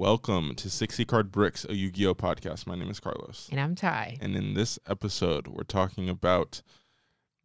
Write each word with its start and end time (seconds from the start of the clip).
Welcome 0.00 0.54
to 0.54 0.70
60 0.70 1.04
Card 1.04 1.30
Bricks, 1.30 1.66
a 1.68 1.74
Yu 1.74 1.90
Gi 1.90 2.06
Oh 2.06 2.14
podcast. 2.14 2.66
My 2.66 2.74
name 2.74 2.88
is 2.88 2.98
Carlos. 2.98 3.50
And 3.50 3.60
I'm 3.60 3.74
Ty. 3.74 4.16
And 4.22 4.34
in 4.34 4.54
this 4.54 4.78
episode, 4.88 5.46
we're 5.46 5.62
talking 5.62 6.08
about 6.08 6.62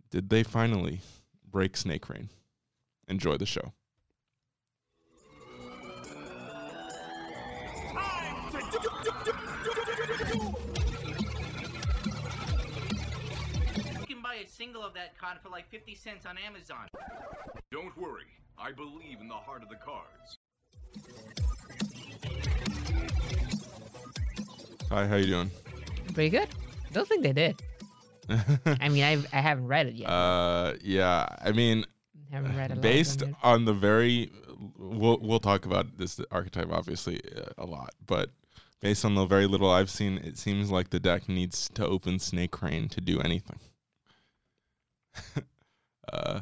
did 0.09 0.29
they 0.29 0.41
finally 0.41 1.01
break 1.51 1.75
Snake 1.75 2.07
Rain? 2.07 2.29
Enjoy 3.09 3.35
the 3.35 3.45
show. 3.45 3.73
You 13.99 14.05
can 14.07 14.21
buy 14.23 14.35
a 14.35 14.47
single 14.47 14.81
of 14.81 14.93
that 14.93 15.17
card 15.19 15.39
for 15.43 15.49
like 15.49 15.69
50 15.69 15.93
cents 15.93 16.25
on 16.25 16.37
Amazon. 16.37 16.87
Don't 17.69 17.97
worry. 17.97 18.31
I 18.57 18.71
believe 18.71 19.19
in 19.19 19.27
the 19.27 19.33
heart 19.33 19.61
of 19.61 19.67
the 19.67 19.75
cards. 19.75 20.37
Hi, 24.89 25.07
how 25.07 25.15
you 25.15 25.25
doing? 25.27 25.51
Pretty 26.13 26.29
good. 26.29 26.47
Don't 26.93 27.07
think 27.07 27.23
they 27.23 27.33
did. 27.33 27.61
I 28.65 28.89
mean, 28.89 29.03
I've, 29.03 29.27
I 29.33 29.41
haven't 29.41 29.67
read 29.67 29.87
it 29.87 29.95
yet. 29.95 30.07
uh, 30.07 30.73
yeah, 30.81 31.27
I 31.43 31.51
mean, 31.51 31.85
haven't 32.31 32.55
read 32.57 32.71
a 32.71 32.75
based 32.75 33.23
on 33.23 33.35
on 33.43 33.65
the 33.65 33.73
very, 33.73 34.31
we'll 34.77 35.19
we'll 35.21 35.39
talk 35.39 35.65
about 35.65 35.97
this 35.97 36.19
archetype 36.31 36.71
obviously 36.71 37.21
uh, 37.35 37.49
a 37.57 37.65
lot, 37.65 37.91
but 38.05 38.29
based 38.81 39.05
on 39.05 39.15
the 39.15 39.25
very 39.25 39.47
little 39.47 39.69
I've 39.69 39.89
seen, 39.89 40.17
it 40.19 40.37
seems 40.37 40.71
like 40.71 40.89
the 40.89 40.99
deck 40.99 41.27
needs 41.27 41.69
to 41.75 41.85
open 41.85 42.19
Snake 42.19 42.61
Rain 42.61 42.89
to 42.89 43.01
do 43.01 43.19
anything. 43.19 43.59
uh, 46.13 46.41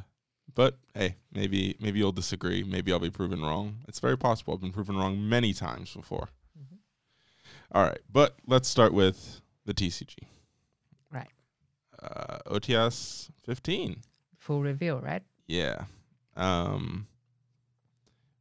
but 0.53 0.77
hey, 0.93 1.15
maybe 1.31 1.75
maybe 1.79 1.99
you'll 1.99 2.11
disagree. 2.11 2.63
Maybe 2.63 2.91
I'll 2.91 2.99
be 2.99 3.09
proven 3.09 3.41
wrong. 3.41 3.77
It's 3.87 3.99
very 3.99 4.17
possible. 4.17 4.53
I've 4.53 4.61
been 4.61 4.71
proven 4.71 4.97
wrong 4.97 5.27
many 5.27 5.53
times 5.53 5.93
before. 5.93 6.29
All 7.73 7.83
right, 7.83 7.99
but 8.11 8.35
let's 8.45 8.67
start 8.67 8.93
with 8.93 9.41
the 9.65 9.73
TCG. 9.73 10.15
Right. 11.11 11.29
Uh, 12.01 12.37
OTS 12.47 13.29
15. 13.45 14.01
Full 14.37 14.61
reveal, 14.61 14.99
right? 14.99 15.23
Yeah. 15.47 15.85
Um 16.35 17.07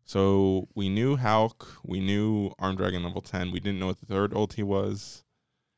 so 0.05 0.69
we 0.75 0.89
knew 0.89 1.17
Hulk, 1.17 1.79
we 1.85 2.01
knew 2.01 2.53
Armed 2.59 2.79
Dragon 2.79 3.03
level 3.03 3.23
10. 3.23 3.51
We 3.51 3.61
didn't 3.61 3.79
know 3.79 3.87
what 3.87 4.01
the 4.01 4.07
third 4.07 4.33
ulti 4.33 4.63
was. 4.65 5.25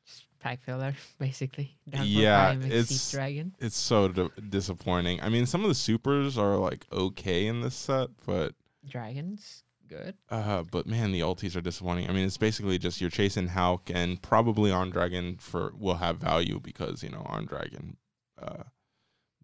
Just 0.05 0.25
pack 0.39 0.61
filler, 0.61 0.93
basically. 1.19 1.77
Down 1.87 2.05
Yeah, 2.05 2.53
it's- 2.53 3.11
Dragon. 3.11 3.55
It's 3.59 3.77
so 3.77 4.07
di- 4.09 4.29
disappointing. 4.49 5.21
I 5.21 5.29
mean, 5.29 5.45
some 5.45 5.61
of 5.63 5.69
the 5.69 5.75
supers 5.75 6.37
are 6.37 6.57
like 6.57 6.85
okay 6.91 7.47
in 7.47 7.61
this 7.61 7.75
set, 7.75 8.09
but 8.25 8.53
Dragons, 8.87 9.63
good. 9.87 10.15
uh 10.29 10.63
but 10.71 10.85
man, 10.87 11.11
the 11.11 11.21
ultis 11.21 11.55
are 11.55 11.61
disappointing. 11.61 12.09
I 12.09 12.13
mean, 12.13 12.25
it's 12.25 12.37
basically 12.37 12.77
just 12.77 13.01
you're 13.01 13.09
chasing 13.09 13.47
Hulk 13.49 13.89
and 13.93 14.21
probably 14.21 14.71
Armed 14.71 14.93
Dragon 14.93 15.37
for 15.39 15.73
will 15.77 15.95
have 15.95 16.17
value 16.17 16.59
because, 16.59 17.03
you 17.03 17.09
know, 17.09 17.23
Armed 17.25 17.47
Dragon 17.49 17.97
uh 18.41 18.63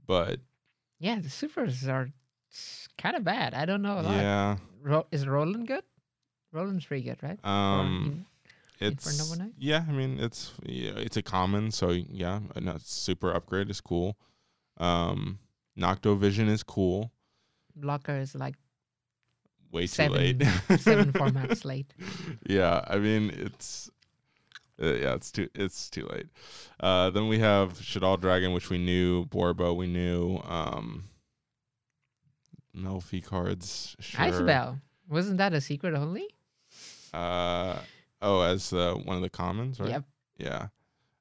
but 0.06 0.40
Yeah, 1.00 1.20
the 1.20 1.30
supers 1.30 1.88
are 1.88 2.10
kind 2.98 3.16
of 3.16 3.24
bad. 3.24 3.54
I 3.54 3.66
don't 3.66 3.82
know 3.82 4.00
a 4.00 4.02
lot. 4.02 4.16
yeah, 4.16 4.58
Ro- 4.82 5.08
is 5.12 5.26
Roland 5.28 5.68
good? 5.68 5.84
Roland's 6.52 6.86
pretty 6.86 7.04
good, 7.04 7.22
right? 7.24 7.40
Um 7.44 8.26
in- 8.82 8.88
It's 8.88 9.38
yeah. 9.60 9.86
I 9.88 9.92
mean, 9.92 10.20
it's 10.20 10.54
yeah, 10.64 10.94
it's 10.98 11.16
a 11.18 11.22
common, 11.22 11.70
so 11.72 11.92
yeah, 11.92 12.40
a 12.56 12.80
super 12.80 13.32
upgrade 13.32 13.70
is 13.70 13.80
cool. 13.80 14.18
Um, 14.78 15.38
Nocto 15.78 16.18
Vision 16.18 16.48
is 16.50 16.64
cool. 16.64 17.12
blocker 17.76 18.18
is 18.18 18.34
like 18.34 18.56
Way 19.72 19.88
Seven- 19.88 20.12
too 20.12 20.46
late. 20.46 20.80
seven 20.80 21.14
formats 21.14 21.64
late. 21.66 21.94
Yeah, 22.46 22.84
I 22.88 22.98
mean 22.98 23.30
it's 23.30 23.90
uh, 24.82 24.94
yeah, 24.94 25.14
it's 25.14 25.32
too 25.32 25.48
it's 25.56 25.90
too 25.90 26.08
late. 26.08 26.28
Uh, 26.80 27.10
then 27.10 27.28
we 27.28 27.40
have 27.40 27.74
Shadal 27.80 28.20
Dragon, 28.20 28.54
which 28.54 28.70
we 28.70 28.78
knew. 28.78 29.26
Borbo, 29.26 29.76
we 29.76 29.88
knew. 29.88 30.42
Um, 30.48 31.06
Melffy 32.76 33.24
cards. 33.24 33.96
Sure. 34.00 34.80
Wasn't 35.10 35.38
that 35.38 35.54
a 35.54 35.62
secret 35.62 35.94
only? 35.94 36.26
Uh, 37.14 37.76
oh, 38.22 38.42
as 38.42 38.72
uh, 38.72 38.94
one 38.94 39.18
of 39.18 39.22
the 39.22 39.30
commons, 39.30 39.80
right? 39.80 39.90
Yep. 39.90 40.04
Yeah. 40.38 40.68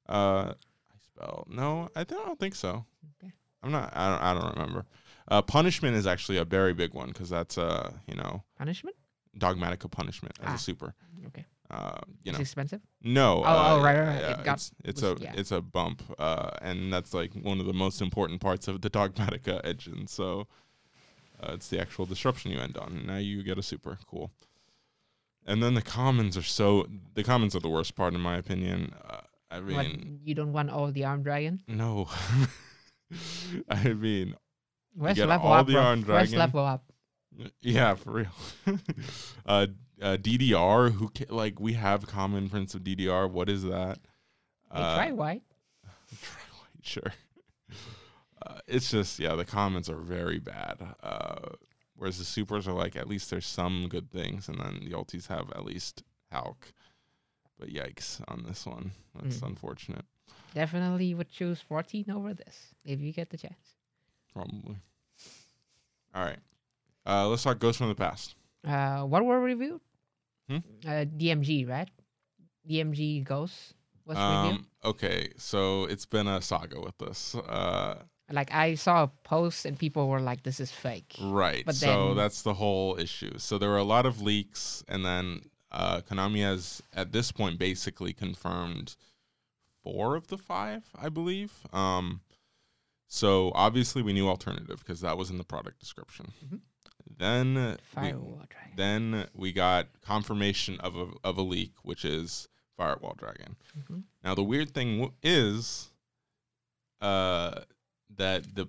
Uh, 0.07 0.53
I 0.53 0.97
spell 1.03 1.45
no. 1.49 1.89
I 1.95 2.03
don't, 2.03 2.21
I 2.21 2.25
don't 2.25 2.39
think 2.39 2.55
so. 2.55 2.85
Okay. 3.21 3.33
I'm 3.61 3.71
not. 3.71 3.91
I 3.95 4.09
don't. 4.09 4.21
I 4.21 4.33
don't 4.33 4.57
remember. 4.57 4.85
Uh, 5.31 5.41
punishment 5.41 5.95
is 5.95 6.05
actually 6.05 6.37
a 6.37 6.45
very 6.45 6.73
big 6.73 6.93
one 6.93 7.07
because 7.07 7.29
that's 7.29 7.57
uh 7.57 7.91
you 8.07 8.15
know 8.15 8.43
Punishment? 8.57 8.95
Dogmatika 9.37 9.89
punishment 9.89 10.35
as 10.41 10.49
Ah. 10.49 10.55
a 10.55 10.57
super. 10.57 10.93
Okay. 11.27 11.45
Uh, 11.69 11.99
you 12.23 12.31
It's 12.31 12.37
know. 12.37 12.41
expensive? 12.41 12.81
No. 13.01 13.29
Oh, 13.37 13.43
uh, 13.43 13.67
oh, 13.79 13.81
right, 13.81 13.97
right, 13.97 14.07
right. 14.23 14.39
It 14.39 14.43
got- 14.43 14.57
it's 14.57 14.71
it's 14.83 15.01
was- 15.01 15.21
a 15.21 15.23
yeah. 15.23 15.33
it's 15.39 15.51
a 15.51 15.61
bump, 15.61 16.03
uh, 16.19 16.49
and 16.61 16.91
that's 16.93 17.13
like 17.13 17.31
one 17.33 17.61
of 17.61 17.65
the 17.65 17.77
most 17.85 18.01
important 18.01 18.41
parts 18.41 18.67
of 18.67 18.81
the 18.81 18.89
Dogmatika 18.97 19.61
engine. 19.63 20.05
So, 20.07 20.47
uh, 21.41 21.53
it's 21.55 21.69
the 21.69 21.79
actual 21.79 22.05
disruption 22.05 22.51
you 22.51 22.59
end 22.59 22.75
on. 22.77 22.89
And 22.97 23.07
now 23.07 23.17
you 23.29 23.41
get 23.41 23.57
a 23.57 23.63
super 23.63 23.97
cool. 24.05 24.31
And 25.45 25.63
then 25.63 25.73
the 25.75 25.81
commons 25.81 26.35
are 26.35 26.43
so 26.59 26.87
the 27.15 27.23
commons 27.23 27.55
are 27.55 27.61
the 27.61 27.69
worst 27.77 27.95
part 27.95 28.13
in 28.13 28.19
my 28.21 28.35
opinion. 28.35 28.93
Uh, 29.09 29.21
I 29.49 29.61
mean, 29.61 29.75
What, 29.77 30.27
you 30.27 30.35
don't 30.35 30.51
want 30.51 30.69
all 30.69 30.91
the 30.91 31.05
armed 31.05 31.23
dragon? 31.23 31.63
no. 31.67 32.09
I 33.69 33.93
mean, 33.93 34.35
Where's 34.93 35.15
get 35.15 35.27
level 35.29 35.47
all 35.47 35.53
up, 35.53 35.67
the 35.67 35.73
bro? 35.73 35.81
Where's 35.83 36.03
Dragon. 36.03 36.39
level 36.39 36.65
up? 36.65 36.83
yeah, 37.61 37.93
for 37.95 38.11
real. 38.11 38.31
uh, 39.45 39.67
uh, 40.01 40.17
DDR, 40.17 40.91
who 40.91 41.09
ca- 41.09 41.33
like 41.33 41.59
we 41.59 41.73
have 41.73 42.05
common 42.07 42.49
Prince 42.49 42.73
of 42.75 42.81
DDR. 42.83 43.29
What 43.29 43.49
is 43.49 43.63
that? 43.63 43.99
Hey, 44.71 44.81
Uh, 44.81 44.95
try 44.97 45.11
white. 45.11 45.43
Try 46.21 46.41
white, 46.59 46.83
sure. 46.83 47.13
Uh, 48.45 48.59
it's 48.67 48.89
just 48.91 49.19
yeah, 49.19 49.35
the 49.35 49.45
comments 49.45 49.89
are 49.89 49.97
very 49.99 50.39
bad. 50.39 50.77
Uh, 51.03 51.51
whereas 51.95 52.17
the 52.17 52.25
supers 52.25 52.67
are 52.67 52.73
like 52.73 52.95
at 52.95 53.07
least 53.07 53.29
there's 53.29 53.45
some 53.45 53.87
good 53.87 54.11
things, 54.11 54.49
and 54.49 54.59
then 54.59 54.81
the 54.83 54.91
ultis 54.95 55.27
have 55.27 55.51
at 55.51 55.63
least 55.63 56.03
Hulk. 56.31 56.73
But 57.59 57.69
yikes 57.69 58.19
on 58.27 58.43
this 58.47 58.65
one. 58.65 58.91
That's 59.21 59.37
Mm. 59.37 59.47
unfortunate. 59.49 60.05
Definitely 60.55 61.13
would 61.13 61.29
choose 61.29 61.61
14 61.61 62.09
over 62.09 62.33
this 62.33 62.73
if 62.83 62.99
you 62.99 63.13
get 63.13 63.29
the 63.29 63.37
chance. 63.37 63.77
Probably. 64.33 64.77
All 66.13 66.23
right. 66.25 66.39
Uh, 67.05 67.27
let's 67.27 67.43
talk 67.43 67.59
Ghosts 67.59 67.77
from 67.79 67.89
the 67.89 67.95
Past. 67.95 68.35
Uh, 68.65 69.01
what 69.03 69.25
were 69.25 69.39
reviewed? 69.39 69.81
Hmm? 70.49 70.57
Uh, 70.85 71.05
DMG, 71.05 71.67
right? 71.67 71.89
DMG 72.69 73.23
Ghosts 73.23 73.73
was 74.05 74.17
reviewed. 74.17 74.59
Um, 74.61 74.67
okay, 74.85 75.29
so 75.37 75.85
it's 75.85 76.05
been 76.05 76.27
a 76.27 76.41
saga 76.41 76.79
with 76.79 76.97
this. 76.97 77.35
Uh, 77.35 78.03
Like 78.31 78.53
I 78.53 78.75
saw 78.75 79.03
a 79.03 79.07
post 79.23 79.65
and 79.65 79.77
people 79.77 80.07
were 80.07 80.21
like, 80.21 80.43
"This 80.43 80.59
is 80.59 80.71
fake." 80.71 81.15
Right. 81.19 81.65
But 81.65 81.75
so 81.75 82.13
that's 82.13 82.43
the 82.43 82.53
whole 82.53 82.97
issue. 82.97 83.37
So 83.39 83.57
there 83.57 83.69
were 83.69 83.77
a 83.77 83.83
lot 83.83 84.05
of 84.05 84.21
leaks, 84.21 84.83
and 84.87 85.03
then 85.03 85.41
uh, 85.71 86.01
Konami 86.01 86.41
has, 86.43 86.81
at 86.93 87.11
this 87.11 87.31
point, 87.33 87.59
basically 87.59 88.13
confirmed 88.13 88.95
four 89.83 90.15
of 90.15 90.27
the 90.27 90.37
five, 90.37 90.83
I 90.95 91.09
believe. 91.09 91.51
Um, 91.73 92.21
so 93.13 93.51
obviously 93.55 94.01
we 94.01 94.13
knew 94.13 94.29
alternative 94.29 94.79
because 94.79 95.01
that 95.01 95.17
was 95.17 95.29
in 95.29 95.37
the 95.37 95.43
product 95.43 95.79
description. 95.79 96.31
Mhm. 96.45 96.61
Then 97.17 97.53
we, 97.55 98.45
Dragon. 98.47 98.75
then 98.77 99.27
we 99.33 99.51
got 99.51 99.87
confirmation 100.01 100.79
of 100.79 100.95
a 100.95 101.07
of 101.25 101.37
a 101.37 101.41
leak, 101.41 101.73
which 101.83 102.05
is 102.05 102.47
Firewall 102.77 103.15
Dragon. 103.15 103.57
Mhm. 103.77 104.03
Now 104.23 104.33
the 104.33 104.43
weird 104.43 104.73
thing 104.73 104.99
w- 104.99 105.13
is, 105.21 105.89
uh, 107.01 107.61
that 108.15 108.55
the 108.55 108.67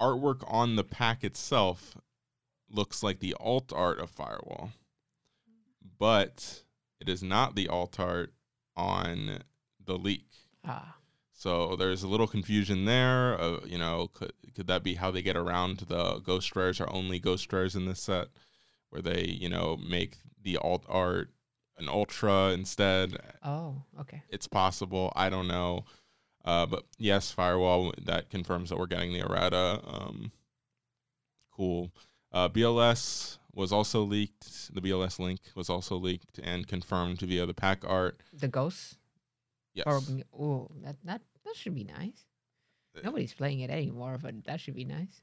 artwork 0.00 0.42
on 0.52 0.74
the 0.74 0.84
pack 0.84 1.22
itself 1.22 1.96
looks 2.68 3.02
like 3.04 3.20
the 3.20 3.34
alt 3.38 3.72
art 3.72 4.00
of 4.00 4.10
Firewall, 4.10 4.72
but 5.98 6.64
it 7.00 7.08
is 7.08 7.22
not 7.22 7.54
the 7.54 7.68
alt 7.68 8.00
art 8.00 8.34
on 8.76 9.44
the 9.78 9.96
leak. 9.96 10.28
Ah, 10.64 10.96
So 11.40 11.74
there's 11.74 12.02
a 12.02 12.06
little 12.06 12.26
confusion 12.26 12.84
there. 12.84 13.40
Uh, 13.40 13.60
you 13.64 13.78
know, 13.78 14.10
could 14.12 14.34
could 14.54 14.66
that 14.66 14.82
be 14.82 14.96
how 14.96 15.10
they 15.10 15.22
get 15.22 15.38
around 15.38 15.78
the 15.78 16.18
ghost 16.18 16.54
rares 16.54 16.82
are 16.82 16.92
only 16.92 17.18
ghost 17.18 17.50
rares 17.50 17.74
in 17.74 17.86
this 17.86 18.02
set, 18.02 18.28
where 18.90 19.00
they 19.00 19.24
you 19.24 19.48
know 19.48 19.78
make 19.78 20.18
the 20.42 20.58
alt 20.58 20.84
art 20.86 21.30
an 21.78 21.88
ultra 21.88 22.50
instead? 22.50 23.16
oh, 23.42 23.84
okay. 23.98 24.22
It's 24.28 24.46
possible. 24.46 25.14
I 25.16 25.30
don't 25.30 25.48
know. 25.48 25.86
Uh, 26.44 26.66
but 26.66 26.84
yes, 26.98 27.30
firewall 27.30 27.94
that 28.04 28.28
confirms 28.28 28.68
that 28.68 28.78
we're 28.78 28.84
getting 28.84 29.14
the 29.14 29.20
errata. 29.20 29.80
Um, 29.86 30.32
cool. 31.56 31.90
Uh, 32.30 32.50
BLS 32.50 33.38
was 33.54 33.72
also 33.72 34.02
leaked. 34.02 34.74
The 34.74 34.82
BLS 34.82 35.18
link 35.18 35.40
was 35.54 35.70
also 35.70 35.96
leaked 35.96 36.38
and 36.38 36.68
confirmed 36.68 37.20
via 37.22 37.46
the 37.46 37.54
pack 37.54 37.82
art. 37.86 38.20
The 38.30 38.48
Ghosts. 38.48 38.98
Yes. 39.72 39.86
Or 39.86 40.00
oh, 40.38 40.70
that 40.82 40.96
that 41.04 41.22
that 41.44 41.56
should 41.56 41.74
be 41.74 41.84
nice. 41.84 42.24
Uh, 42.96 43.00
Nobody's 43.04 43.34
playing 43.34 43.60
it 43.60 43.70
anymore, 43.70 44.18
but 44.20 44.44
that 44.44 44.60
should 44.60 44.74
be 44.74 44.84
nice. 44.84 45.20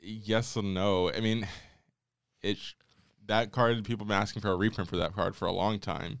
yes 0.00 0.56
and 0.56 0.74
no. 0.74 1.10
I 1.12 1.20
mean, 1.20 1.46
it 2.42 2.56
sh- 2.58 2.74
that 3.26 3.52
card 3.52 3.76
people 3.84 4.04
have 4.04 4.08
been 4.08 4.16
asking 4.20 4.42
for 4.42 4.50
a 4.50 4.56
reprint 4.56 4.88
for 4.90 4.96
that 4.96 5.14
card 5.14 5.34
for 5.36 5.46
a 5.46 5.52
long 5.52 5.78
time, 5.78 6.18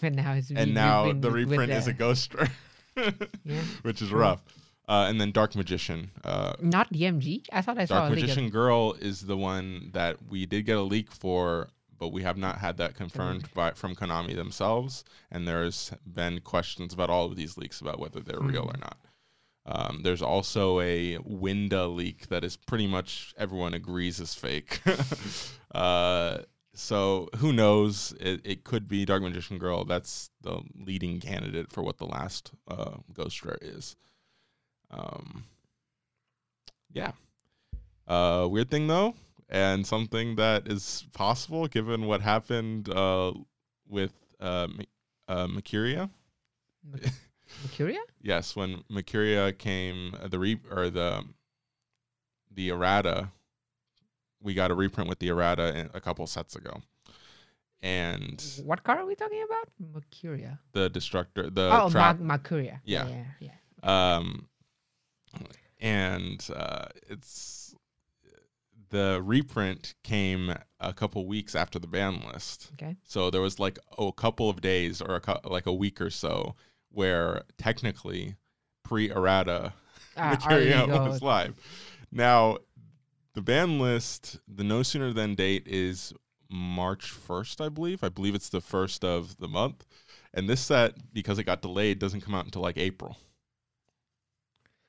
And 0.00 0.16
now 0.16 0.32
it's 0.34 0.50
and 0.50 0.74
now 0.74 1.12
the 1.12 1.30
with 1.30 1.32
reprint 1.50 1.72
is 1.72 1.86
a 1.86 1.94
Ghoster, 1.94 2.50
Yeah. 3.44 3.62
which 3.82 4.02
is 4.02 4.10
rough. 4.12 4.42
Uh, 4.88 5.06
and 5.08 5.20
then 5.20 5.30
Dark 5.30 5.54
Magician. 5.54 6.10
Uh, 6.24 6.54
Not 6.60 6.92
DMG. 6.92 7.44
I 7.52 7.62
thought 7.62 7.78
I 7.78 7.84
saw 7.84 8.00
Dark 8.00 8.10
leak 8.14 8.24
of- 8.24 8.28
Magician 8.30 8.50
Girl 8.50 8.94
is 9.00 9.22
the 9.22 9.36
one 9.36 9.90
that 9.92 10.16
we 10.28 10.44
did 10.44 10.66
get 10.66 10.76
a 10.76 10.82
leak 10.82 11.12
for, 11.12 11.68
but 12.02 12.08
we 12.08 12.24
have 12.24 12.36
not 12.36 12.58
had 12.58 12.78
that 12.78 12.96
confirmed 12.96 13.48
by 13.54 13.70
from 13.70 13.94
Konami 13.94 14.34
themselves. 14.34 15.04
And 15.30 15.46
there's 15.46 15.92
been 16.04 16.40
questions 16.40 16.92
about 16.92 17.10
all 17.10 17.26
of 17.26 17.36
these 17.36 17.56
leaks 17.56 17.80
about 17.80 18.00
whether 18.00 18.18
they're 18.18 18.40
real 18.40 18.64
or 18.64 18.74
Hmm. 18.74 18.80
not. 18.80 18.98
Um, 19.64 20.00
there's 20.02 20.20
also 20.20 20.80
a 20.80 21.18
Winda 21.18 21.86
leak 21.86 22.26
that 22.26 22.42
is 22.42 22.56
pretty 22.56 22.88
much 22.88 23.32
everyone 23.38 23.72
agrees 23.72 24.18
is 24.18 24.34
fake. 24.34 24.80
uh, 25.76 26.38
so 26.74 27.28
who 27.36 27.52
knows? 27.52 28.12
It, 28.18 28.40
it 28.42 28.64
could 28.64 28.88
be 28.88 29.04
Dark 29.04 29.22
Magician 29.22 29.58
Girl. 29.58 29.84
That's 29.84 30.28
the 30.40 30.62
leading 30.74 31.20
candidate 31.20 31.70
for 31.70 31.84
what 31.84 31.98
the 31.98 32.06
last 32.06 32.50
uh, 32.66 32.96
Ghost 33.12 33.44
Rare 33.44 33.58
is. 33.62 33.94
Um, 34.90 35.44
yeah. 36.92 37.12
Uh, 38.08 38.48
weird 38.50 38.72
thing 38.72 38.88
though, 38.88 39.14
and 39.52 39.86
something 39.86 40.36
that 40.36 40.66
is 40.66 41.04
possible 41.12 41.68
given 41.68 42.06
what 42.06 42.22
happened 42.22 42.88
uh, 42.88 43.32
with 43.86 44.14
uh, 44.40 44.66
uh, 45.28 45.46
Mercuria. 45.46 46.10
Mercuria? 47.64 47.98
Yes, 48.22 48.56
when 48.56 48.82
Mercuria 48.90 49.56
came, 49.56 50.14
uh, 50.20 50.26
the 50.28 50.38
re 50.38 50.58
or 50.70 50.88
the 50.90 51.24
the 52.50 52.70
errata, 52.70 53.28
we 54.40 54.54
got 54.54 54.70
a 54.70 54.74
reprint 54.74 55.08
with 55.08 55.18
the 55.18 55.28
errata 55.28 55.90
a 55.92 56.00
couple 56.00 56.26
sets 56.26 56.56
ago, 56.56 56.80
and 57.82 58.42
What 58.64 58.82
card 58.84 59.00
are 59.00 59.06
we 59.06 59.14
talking 59.16 59.44
about? 59.44 59.68
Mercuria. 59.92 60.58
the 60.72 60.88
destructor, 60.88 61.50
the 61.50 61.68
oh, 61.72 61.90
trap, 61.90 62.20
Ma- 62.20 62.38
Mercuria. 62.38 62.80
Yeah. 62.84 63.08
yeah, 63.08 63.50
yeah. 63.82 64.18
um, 64.18 64.48
and 65.80 66.48
uh, 66.54 66.86
it's 67.10 67.61
the 68.92 69.20
reprint 69.24 69.94
came 70.04 70.54
a 70.78 70.92
couple 70.92 71.26
weeks 71.26 71.54
after 71.56 71.78
the 71.78 71.86
ban 71.88 72.22
list. 72.32 72.70
Okay. 72.74 72.96
So 73.02 73.30
there 73.30 73.40
was 73.40 73.58
like 73.58 73.78
oh, 73.98 74.08
a 74.08 74.12
couple 74.12 74.48
of 74.48 74.60
days 74.60 75.00
or 75.00 75.16
a 75.16 75.20
cou- 75.20 75.40
like 75.44 75.66
a 75.66 75.72
week 75.72 76.00
or 76.00 76.10
so 76.10 76.54
where 76.90 77.42
technically 77.58 78.36
pre-errata 78.84 79.72
Ah, 80.16 80.36
Mercuria 80.36 80.82
already 80.82 81.08
was 81.08 81.22
live. 81.22 81.54
Now, 82.10 82.58
the 83.34 83.40
ban 83.40 83.78
list, 83.78 84.38
the 84.46 84.62
no 84.62 84.82
sooner 84.82 85.12
than 85.12 85.34
date 85.34 85.66
is 85.66 86.12
March 86.50 87.10
1st, 87.10 87.64
I 87.64 87.68
believe. 87.70 88.04
I 88.04 88.10
believe 88.10 88.34
it's 88.34 88.50
the 88.50 88.60
first 88.60 89.04
of 89.04 89.38
the 89.38 89.48
month. 89.48 89.86
And 90.34 90.48
this 90.50 90.60
set, 90.60 91.14
because 91.14 91.38
it 91.38 91.44
got 91.44 91.62
delayed, 91.62 91.98
doesn't 91.98 92.20
come 92.20 92.34
out 92.34 92.44
until 92.44 92.60
like 92.60 92.76
April. 92.76 93.16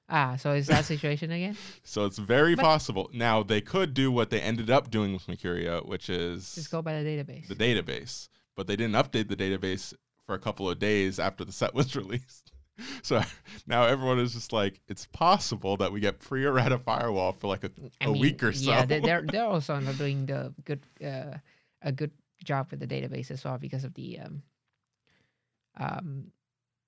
Ah, 0.09 0.35
so 0.35 0.53
is 0.53 0.67
that 0.67 0.85
situation 0.85 1.31
again? 1.31 1.55
So 1.83 2.05
it's 2.05 2.17
very 2.17 2.55
But- 2.55 2.63
possible. 2.63 3.09
Now, 3.13 3.41
they 3.43 3.61
could 3.61 3.93
do 3.93 4.11
what 4.11 4.29
they 4.29 4.41
ended 4.41 4.69
up 4.69 4.91
doing 4.91 5.13
with 5.13 5.25
Mercuria, 5.27 5.85
which 5.85 6.09
is 6.09 6.53
Just 6.55 6.71
go 6.71 6.81
by 6.81 7.01
the 7.01 7.07
database. 7.09 7.47
the 7.47 7.55
database. 7.55 8.29
But 8.55 8.67
they 8.67 8.75
didn't 8.75 8.95
update 8.95 9.27
the 9.29 9.35
database 9.35 9.93
for 10.25 10.35
a 10.35 10.39
couple 10.39 10.69
of 10.69 10.77
days 10.79 11.19
after 11.19 11.43
the 11.45 11.51
set 11.61 11.73
was 11.73 11.95
released. 11.95 12.51
So 13.03 13.21
now 13.67 13.83
everyone 13.83 14.17
is 14.17 14.33
just 14.33 14.51
like, 14.51 14.81
it's 14.87 15.05
possible 15.05 15.77
that 15.77 15.91
we 15.91 15.99
get 15.99 16.17
pre-errata 16.19 16.79
firewall 16.79 17.31
for 17.31 17.47
like 17.47 17.63
a, 17.63 17.71
I 18.01 18.05
a 18.05 18.11
mean, 18.11 18.19
week 18.21 18.41
or 18.43 18.51
so. 18.51 18.71
Yeah, 18.71 18.85
they- 18.85 18.99
they're 18.99 19.21
they're 19.21 19.45
also 19.45 19.79
not 19.79 19.95
doing 19.97 20.25
the 20.25 20.53
good 20.65 20.81
uh, 21.03 21.37
a 21.83 21.91
good 21.91 22.09
job 22.43 22.71
with 22.71 22.79
the 22.79 22.87
database 22.87 23.29
as 23.29 23.43
well 23.45 23.59
because 23.59 23.83
of 23.83 23.93
the 23.93 24.19
um 24.19 24.41
um 25.79 26.31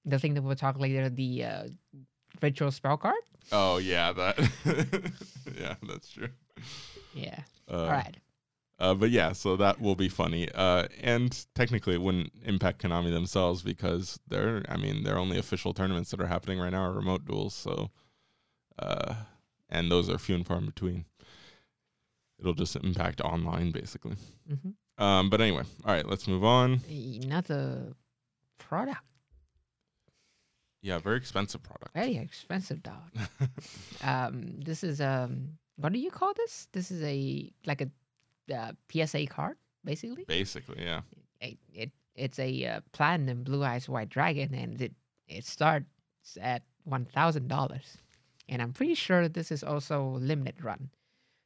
the 0.06 0.18
thing 0.20 0.34
that 0.34 0.42
we'll 0.42 0.56
talk 0.56 0.80
later 0.80 1.08
the 1.10 1.44
uh, 1.44 1.68
ritual 2.42 2.72
spell 2.72 2.98
card. 2.98 3.16
Oh 3.52 3.78
yeah, 3.78 4.12
that. 4.14 4.38
yeah, 5.60 5.76
that's 5.88 6.10
true. 6.10 6.30
Yeah. 7.14 7.40
Uh, 7.70 7.84
All 7.84 7.92
right. 7.92 8.18
Uh, 8.78 8.94
but 8.94 9.10
yeah, 9.10 9.32
so 9.32 9.56
that 9.56 9.80
will 9.80 9.96
be 9.96 10.10
funny. 10.10 10.50
Uh, 10.54 10.88
and 11.02 11.46
technically, 11.56 11.96
it 11.96 12.02
wouldn't 12.02 12.34
impact 12.44 12.82
Konami 12.82 13.10
themselves 13.12 13.62
because 13.62 14.20
they're, 14.28 14.64
I 14.68 14.76
mean, 14.76 15.04
their 15.04 15.18
only 15.18 15.38
official 15.38 15.74
tournaments 15.74 16.12
that 16.12 16.20
are 16.20 16.28
happening 16.28 16.60
right 16.60 16.72
now 16.72 16.84
are 16.84 16.92
remote 16.92 17.26
duels. 17.26 17.54
So, 17.54 17.92
uh, 18.78 19.16
and 19.70 19.90
those 19.90 20.10
are 20.10 20.18
few 20.18 20.36
and 20.36 20.46
far 20.46 20.58
in 20.58 20.66
between. 20.66 21.06
It'll 22.38 22.54
just 22.54 22.76
impact 22.76 23.22
online 23.22 23.72
basically. 23.72 24.18
Mm-hmm. 24.52 25.04
Um, 25.04 25.30
but 25.30 25.40
anyway, 25.40 25.64
all 25.86 25.94
right, 25.94 26.08
let's 26.08 26.28
move 26.28 26.44
on. 26.44 26.82
Another 26.90 27.94
product, 28.58 29.04
Yeah, 30.86 31.00
very 31.00 31.18
expensive 31.18 31.64
product. 31.64 31.96
very 31.96 32.18
expensive 32.18 32.84
dog. 32.84 33.10
um, 34.04 34.60
this 34.60 34.84
is 34.84 35.02
um, 35.02 35.58
what 35.78 35.92
do 35.92 35.98
you 35.98 36.12
call 36.12 36.32
this? 36.36 36.68
This 36.74 36.92
is 36.92 37.02
a 37.02 37.52
like 37.66 37.82
a 37.82 37.90
uh, 38.54 38.74
PSA 38.92 39.26
card, 39.26 39.58
basically. 39.84 40.26
basically, 40.28 40.84
yeah. 40.86 41.02
it, 41.42 41.58
it 41.74 41.92
it's 42.14 42.38
a 42.38 42.66
uh, 42.66 42.82
platinum 42.92 43.42
blue 43.42 43.64
eyes 43.64 43.90
white 43.90 44.10
dragon 44.10 44.54
and 44.54 44.80
it 44.80 44.94
it 45.28 45.44
starts 45.44 45.88
at 46.40 46.62
one 46.84 47.06
thousand 47.06 47.48
dollars 47.48 47.98
and 48.48 48.62
i'm 48.62 48.72
pretty 48.72 48.94
sure 48.96 49.28
this 49.28 49.52
is 49.52 49.64
also 49.64 50.18
limited 50.22 50.64
run 50.64 50.90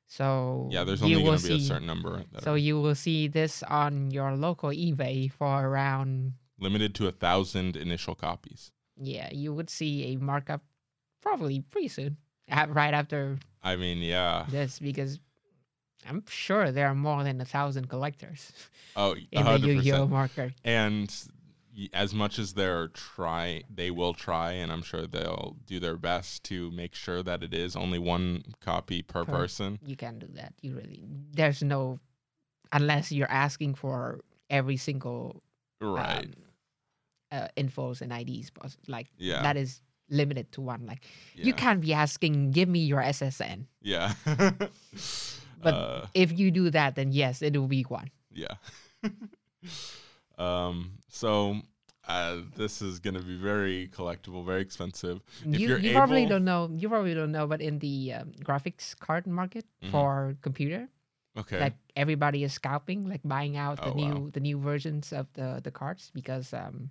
so 0.05 0.67
Yeah, 0.71 0.83
there's 0.83 1.01
only 1.01 1.23
going 1.23 1.39
to 1.39 1.47
be 1.47 1.55
a 1.55 1.59
certain 1.59 1.87
number 1.87 2.23
so 2.43 2.53
are 2.53 2.57
you 2.57 2.79
will 2.79 2.95
see 2.95 3.27
this 3.27 3.63
on 3.63 4.11
your 4.11 4.35
local 4.35 4.69
ebay 4.69 5.31
for 5.31 5.65
around 5.65 6.33
limited 6.59 6.93
to 6.95 7.07
a 7.07 7.11
thousand 7.11 7.75
initial 7.75 8.15
copies. 8.15 8.71
Yeah 9.01 9.29
you 9.31 9.53
would 9.53 9.69
see 9.69 10.13
a 10.13 10.17
markup 10.17 10.61
probably 11.21 11.61
pretty 11.61 11.87
soon 11.87 12.17
right 12.69 12.93
after 12.93 13.37
I 13.63 13.75
mean, 13.75 13.99
yeah. 13.99 14.45
this 14.49 14.79
because 14.79 15.19
i'm 16.07 16.23
sure 16.27 16.71
there 16.71 16.87
are 16.87 16.95
more 16.95 17.23
than 17.23 17.39
a 17.41 17.45
thousand 17.45 17.89
collectors 17.89 18.51
Oh, 18.95 19.13
in 19.15 19.25
the 19.31 19.41
hundred 19.43 19.67
yu-gi-oh 19.67 20.07
market 20.07 20.53
And 20.63 21.13
as 21.93 22.13
much 22.13 22.39
as 22.39 22.53
they're 22.53 22.89
try, 22.89 23.63
they 23.73 23.89
will 23.91 24.13
try, 24.13 24.51
and 24.53 24.69
I'm 24.71 24.81
sure 24.81 25.07
they'll 25.07 25.55
do 25.65 25.79
their 25.79 25.95
best 25.95 26.43
to 26.45 26.69
make 26.71 26.93
sure 26.93 27.23
that 27.23 27.41
it 27.43 27.53
is 27.53 27.75
only 27.77 27.99
one 27.99 28.43
copy 28.59 29.01
per 29.01 29.23
Per- 29.23 29.31
person. 29.31 29.79
you 29.85 29.95
can't 29.95 30.19
do 30.19 30.27
that. 30.33 30.53
You 30.61 30.75
really 30.75 31.01
there's 31.31 31.63
no 31.63 31.99
unless 32.73 33.11
you're 33.13 33.31
asking 33.31 33.75
for 33.75 34.19
every 34.49 34.75
single 34.77 35.41
Right. 35.79 36.25
um, 36.25 36.33
uh, 37.31 37.47
infos 37.57 38.01
and 38.01 38.11
IDs, 38.11 38.49
but 38.51 38.75
like 38.87 39.07
Yeah. 39.17 39.41
that 39.43 39.57
is 39.57 39.81
limited 40.09 40.51
to 40.53 40.61
one. 40.61 40.85
Like 40.85 41.05
you 41.35 41.53
can't 41.53 41.81
be 41.81 41.93
asking, 41.93 42.51
give 42.51 42.67
me 42.69 42.79
your 42.79 43.01
SSN. 43.01 43.65
Yeah. 43.81 44.13
But- 45.61 45.73
uh, 45.73 46.05
If 46.13 46.31
you 46.39 46.51
do 46.51 46.69
that, 46.71 46.95
then 46.95 47.11
yes, 47.11 47.41
it 47.41 47.55
will 47.57 47.67
be 47.67 47.83
one. 47.83 48.09
yeah. 48.33 48.55
um. 50.37 50.91
So. 51.09 51.61
Uh, 52.09 52.41
this 52.57 52.81
is 52.81 52.97
going 52.97 53.13
to 53.13 53.21
be 53.21 53.37
very 53.37 53.87
collectible, 53.93 54.43
very 54.43 54.61
expensive. 54.65 55.21
If 55.45 55.59
you 55.59 55.77
you 55.77 55.93
probably 55.93 56.25
don't 56.25 56.43
know. 56.43 56.67
You 56.73 56.89
probably 56.89 57.13
don't 57.13 57.31
know, 57.31 57.45
but 57.45 57.61
in 57.61 57.77
the 57.77 58.13
um, 58.17 58.31
graphics 58.41 58.97
card 58.97 59.27
market 59.27 59.65
Mhm. 59.83 59.91
for 59.91 60.33
computer, 60.41 60.89
Okay. 61.37 61.59
like 61.59 61.75
everybody 61.95 62.41
is 62.43 62.51
scalping, 62.53 63.05
like 63.07 63.21
buying 63.23 63.57
out 63.57 63.77
the 63.77 63.93
Oh, 63.93 63.93
new 63.93 64.15
wow. 64.25 64.29
the 64.33 64.39
new 64.39 64.57
versions 64.57 65.13
of 65.13 65.29
the 65.37 65.61
the 65.61 65.69
cards 65.69 66.09
because 66.09 66.49
um 66.51 66.89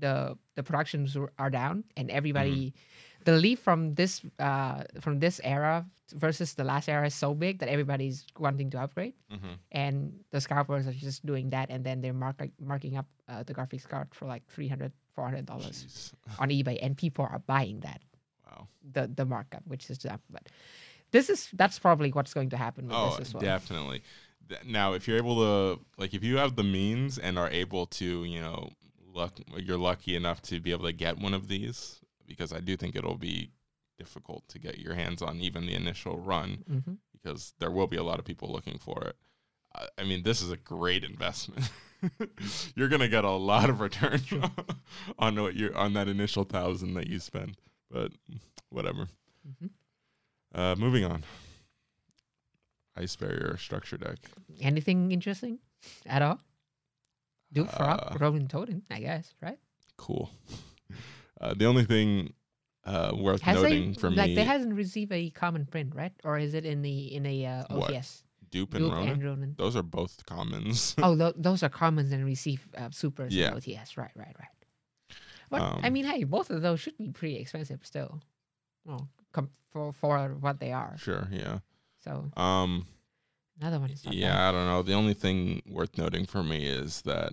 the 0.00 0.36
the 0.54 0.62
productions 0.62 1.16
are- 1.16 1.50
down 1.50 1.84
and 1.96 2.10
everybody 2.10 2.72
Mm-hmm. 2.72 3.24
the 3.24 3.32
leap 3.36 3.58
from 3.58 3.94
this 3.94 4.22
uh 4.38 4.84
from 5.00 5.18
this 5.20 5.40
era 5.44 5.84
versus 6.14 6.54
the 6.54 6.64
last 6.64 6.88
era 6.88 7.06
is 7.06 7.14
so 7.14 7.34
big 7.34 7.58
that 7.58 7.68
everybody's 7.68 8.24
wanting 8.38 8.70
to 8.70 8.78
upgrade 8.80 9.14
hmm 9.30 9.54
and 9.72 10.12
the 10.30 10.40
scalpers 10.40 10.86
are 10.88 10.96
just 10.96 11.26
doing 11.26 11.50
that 11.50 11.68
and 11.68 11.84
then 11.84 12.00
they're 12.00 12.14
mark, 12.16 12.40
marking 12.58 12.96
up 12.96 13.04
uh, 13.28 13.42
the 13.42 13.52
graphics 13.52 13.86
card 13.86 14.08
for 14.14 14.24
like 14.26 14.42
300 14.48 14.92
400 15.14 15.44
dollars 15.44 16.12
on 16.38 16.48
ebay 16.48 16.78
and 16.80 16.96
people 16.96 17.24
are 17.28 17.40
buying 17.46 17.80
that 17.80 18.00
Wow. 18.46 18.68
the 18.94 19.06
the 19.12 19.26
markup 19.26 19.62
which 19.66 19.90
is 19.90 20.04
up 20.06 20.22
but 20.30 20.48
this 21.10 21.28
is 21.28 21.48
that's 21.52 21.78
probably 21.78 22.10
what's 22.12 22.32
going 22.32 22.50
to 22.50 22.56
happen 22.56 22.86
with 22.88 22.96
Oh, 22.96 23.10
this 23.10 23.28
as 23.28 23.34
well 23.34 23.42
definitely. 23.42 24.02
Now, 24.64 24.94
if 24.94 25.06
you're 25.06 25.18
able 25.18 25.36
to, 25.44 25.80
like, 25.98 26.14
if 26.14 26.24
you 26.24 26.38
have 26.38 26.56
the 26.56 26.64
means 26.64 27.18
and 27.18 27.38
are 27.38 27.50
able 27.50 27.84
to, 28.00 28.24
you 28.24 28.40
know, 28.40 28.70
luck, 29.18 29.38
you're 29.56 29.76
lucky 29.78 30.16
enough 30.16 30.40
to 30.42 30.60
be 30.60 30.70
able 30.72 30.86
to 30.86 30.92
get 30.92 31.18
one 31.18 31.34
of 31.34 31.48
these, 31.48 32.00
because 32.26 32.52
I 32.52 32.60
do 32.60 32.76
think 32.76 32.96
it'll 32.96 33.18
be 33.18 33.50
difficult 33.98 34.48
to 34.48 34.58
get 34.58 34.78
your 34.78 34.94
hands 34.94 35.20
on 35.22 35.40
even 35.40 35.66
the 35.66 35.74
initial 35.74 36.18
run, 36.18 36.64
hmm 36.66 36.94
because 37.20 37.52
there 37.58 37.70
will 37.72 37.88
be 37.88 37.96
a 37.96 38.02
lot 38.04 38.20
of 38.20 38.24
people 38.24 38.50
looking 38.50 38.78
for 38.78 39.02
it. 39.04 39.16
I- 39.74 39.88
I 39.98 40.04
mean, 40.04 40.22
this 40.22 40.40
is 40.40 40.50
a 40.52 40.56
great 40.56 41.02
investment. 41.04 41.68
you're 42.76 42.88
gonna 42.88 43.08
get 43.08 43.24
a 43.24 43.30
lot 43.30 43.68
of 43.68 43.80
return 43.80 44.20
on 45.18 45.34
what 45.42 45.54
you 45.56 45.72
on 45.74 45.92
that 45.94 46.06
initial 46.08 46.44
thousand 46.44 46.94
that 46.94 47.08
you 47.08 47.18
spend, 47.18 47.56
but 47.90 48.12
whatever. 48.70 49.08
Mhm. 49.46 49.70
Uh, 50.54 50.76
moving 50.78 51.04
on. 51.04 51.24
Ice 52.96 53.14
barrier 53.16 53.56
structure 53.58 53.96
deck. 53.96 54.18
anything 54.60 55.12
interesting 55.12 55.58
at 56.06 56.22
all. 56.22 56.38
Dupe 57.52 57.70
Frog, 57.70 58.00
Uh, 58.20 58.46
Totem, 58.48 58.82
I 58.90 59.00
guess, 59.00 59.34
right? 59.40 59.58
Cool. 59.96 60.30
Uh, 61.40 61.54
the 61.54 61.66
only 61.66 61.84
thing 61.84 62.32
uh, 62.84 63.12
worth 63.16 63.40
Has 63.42 63.62
noting 63.62 63.92
they 63.92 64.00
for 64.00 64.10
like 64.10 64.30
me, 64.30 64.34
they 64.34 64.42
hasn't 64.42 64.74
received 64.74 65.12
a 65.12 65.30
common 65.30 65.66
print, 65.66 65.94
right? 65.94 66.10
Or 66.24 66.36
is 66.36 66.52
it 66.52 66.64
in 66.66 66.82
the 66.82 67.14
in 67.14 67.24
a 67.26 67.46
uh, 67.46 67.64
What? 67.70 67.92
OTS? 67.92 68.24
Dupe 68.50 68.74
and 68.74 68.90
Ronan, 68.90 69.08
and 69.08 69.22
Ronan. 69.22 69.54
those 69.56 69.76
are 69.76 69.84
both 69.84 70.26
commons. 70.26 70.96
oh, 71.02 71.14
tho- 71.20 71.34
those 71.36 71.62
are 71.62 71.68
commons 71.68 72.10
and 72.10 72.24
receive 72.24 72.66
uh, 72.76 72.90
supers 72.90 73.32
Yeah. 73.32 73.52
and 73.52 73.56
OTS. 73.62 73.96
Right, 73.96 74.10
right, 74.16 74.34
right. 74.36 75.16
But 75.48 75.60
I 75.62 75.86
Um, 75.86 75.92
mean, 75.92 76.06
hey, 76.06 76.24
both 76.24 76.50
of 76.50 76.60
those 76.60 76.80
should 76.80 76.98
be 76.98 77.10
pretty 77.10 77.36
expensive 77.36 77.86
still. 77.86 78.20
Well, 78.84 79.08
com- 79.32 79.50
for 79.70 79.92
for 79.92 80.34
what 80.40 80.58
they 80.58 80.72
are. 80.72 80.96
sure, 80.98 81.28
yeah. 81.30 81.60
So 82.02 82.32
Um, 82.36 82.86
another 83.60 83.78
one 83.80 83.90
is 83.90 84.04
not 84.04 84.12
bad. 84.12 84.20
yeah, 84.20 84.48
I 84.48 84.52
don't 84.52 84.66
know. 84.66 84.82
The 84.82 84.94
only 84.94 85.14
thing 85.14 85.62
worth 85.68 85.96
noting 85.98 86.26
for 86.26 86.42
me 86.42 86.66
is 86.66 87.02
that, 87.02 87.32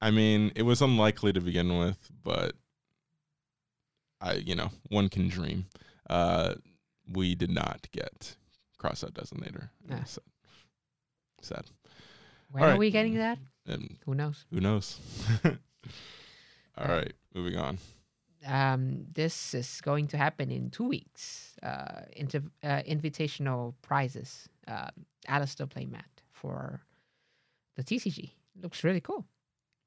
I 0.00 0.10
mean, 0.10 0.52
it 0.54 0.62
was 0.62 0.80
unlikely 0.82 1.32
to 1.32 1.40
begin 1.40 1.78
with, 1.78 2.10
but 2.22 2.52
I, 4.20 4.34
you 4.34 4.54
know, 4.54 4.70
one 4.88 5.08
can 5.08 5.28
dream. 5.28 5.66
Uh, 6.08 6.54
we 7.12 7.34
did 7.34 7.50
not 7.50 7.86
get 7.92 8.36
crossout 8.78 9.12
designator. 9.12 9.68
in 9.88 9.94
Ah. 9.94 10.00
this 10.00 10.10
set. 10.12 10.24
Sad. 11.42 11.64
When 12.50 12.62
All 12.62 12.68
are 12.68 12.72
right. 12.72 12.78
we 12.78 12.90
getting 12.90 13.14
that? 13.14 13.38
And 13.66 13.96
Who 14.06 14.14
knows? 14.14 14.44
who 14.50 14.60
knows? 14.60 14.98
All 16.78 16.86
right, 16.88 17.12
moving 17.34 17.56
on. 17.56 17.78
Um, 18.46 19.06
this 19.12 19.54
is 19.54 19.80
going 19.80 20.06
to 20.08 20.18
happen 20.18 20.50
in 20.50 20.70
two 20.70 20.84
weeks. 20.84 21.56
Uh, 21.62 22.02
inter- 22.14 22.42
uh, 22.62 22.82
invitational 22.82 23.74
prizes. 23.80 24.48
Uh, 24.66 24.90
Aleister 25.28 25.66
playmat 25.68 26.22
for 26.32 26.80
the 27.76 27.82
TCG. 27.84 28.30
Looks 28.60 28.84
really 28.84 29.00
cool. 29.00 29.26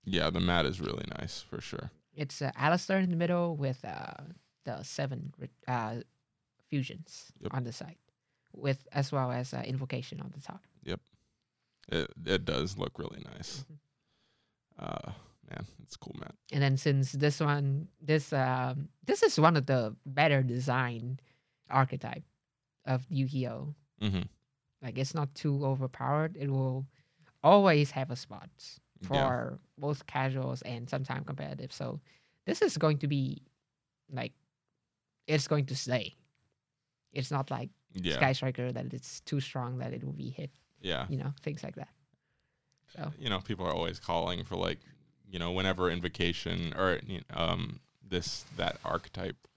Yeah, 0.06 0.30
the 0.30 0.40
mat 0.40 0.66
is 0.66 0.80
really 0.80 1.06
nice 1.20 1.42
for 1.42 1.62
sure. 1.62 1.92
It's 2.14 2.42
uh, 2.42 2.52
Aleister 2.58 3.02
in 3.04 3.10
the 3.10 3.16
middle 3.16 3.56
with 3.56 3.84
uh, 3.86 4.14
the 4.66 4.84
seven 4.84 5.34
uh, 5.68 5.98
fusions 6.70 7.32
Yep. 7.42 7.54
on 7.54 7.64
the 7.64 7.72
side, 7.72 7.98
with 8.54 8.88
as 8.92 9.12
well 9.12 9.32
as 9.32 9.54
uh, 9.54 9.62
invocation 9.66 10.22
on 10.22 10.32
the 10.36 10.42
top. 10.42 10.62
Yep, 10.84 11.00
it 11.90 12.08
it 12.26 12.46
does 12.46 12.78
look 12.78 12.98
really 13.00 13.24
nice. 13.36 13.64
Mhm. 13.70 13.78
Uh, 14.80 15.12
man, 15.50 15.66
it's 15.84 15.96
a 15.96 16.00
cool 16.00 16.16
mat. 16.20 16.36
And 16.52 16.62
then 16.62 16.78
since 16.78 17.12
this 17.14 17.40
one, 17.40 17.88
this 18.02 18.32
um, 18.34 18.90
this 19.06 19.24
is 19.24 19.40
one 19.40 19.56
of 19.58 19.66
the 19.66 19.96
better 20.06 20.44
designed 20.44 21.22
archetype 21.70 22.24
of 22.86 23.06
Yu-Gi-Oh. 23.10 23.76
Mm-hmm. 24.02 24.22
Like 24.82 24.98
it's 24.98 25.14
not 25.16 25.34
too 25.36 25.66
overpowered. 25.66 26.38
It 26.38 26.50
will 26.50 26.86
always 27.44 27.92
have 27.92 28.12
a 28.12 28.16
spot 28.16 28.50
for 29.02 29.14
Yeah. 29.16 29.58
both 29.78 30.06
casuals 30.08 30.62
and 30.64 30.90
sometimes 30.90 31.26
competitive. 31.26 31.72
So 31.74 32.00
this 32.46 32.62
is 32.62 32.78
going 32.78 33.00
to 33.00 33.08
be 33.08 33.42
like 34.12 34.34
it's 35.28 35.48
going 35.48 35.66
to 35.68 35.76
stay. 35.76 36.16
It's 37.14 37.32
not 37.32 37.50
like 37.52 37.70
Yeah. 37.94 38.16
Sky 38.16 38.34
Striker 38.34 38.72
that 38.72 38.94
it's 38.94 39.22
too 39.22 39.40
strong 39.40 39.80
that 39.80 39.94
it 39.94 40.04
will 40.04 40.14
be 40.14 40.30
hit. 40.30 40.52
Yeah. 40.82 41.06
You 41.10 41.18
know, 41.18 41.34
things 41.42 41.64
like 41.64 41.76
that. 41.76 41.90
So 42.96 43.12
You 43.18 43.30
know, 43.30 43.40
people 43.40 43.66
are 43.66 43.74
always 43.74 44.00
calling 44.00 44.44
for 44.44 44.56
like, 44.56 44.80
you 45.30 45.40
know, 45.40 45.52
whenever 45.52 45.90
invocation 45.90 46.74
or 46.78 47.00
um 47.34 47.80
this 48.08 48.46
that 48.56 48.78
archetype 48.86 49.48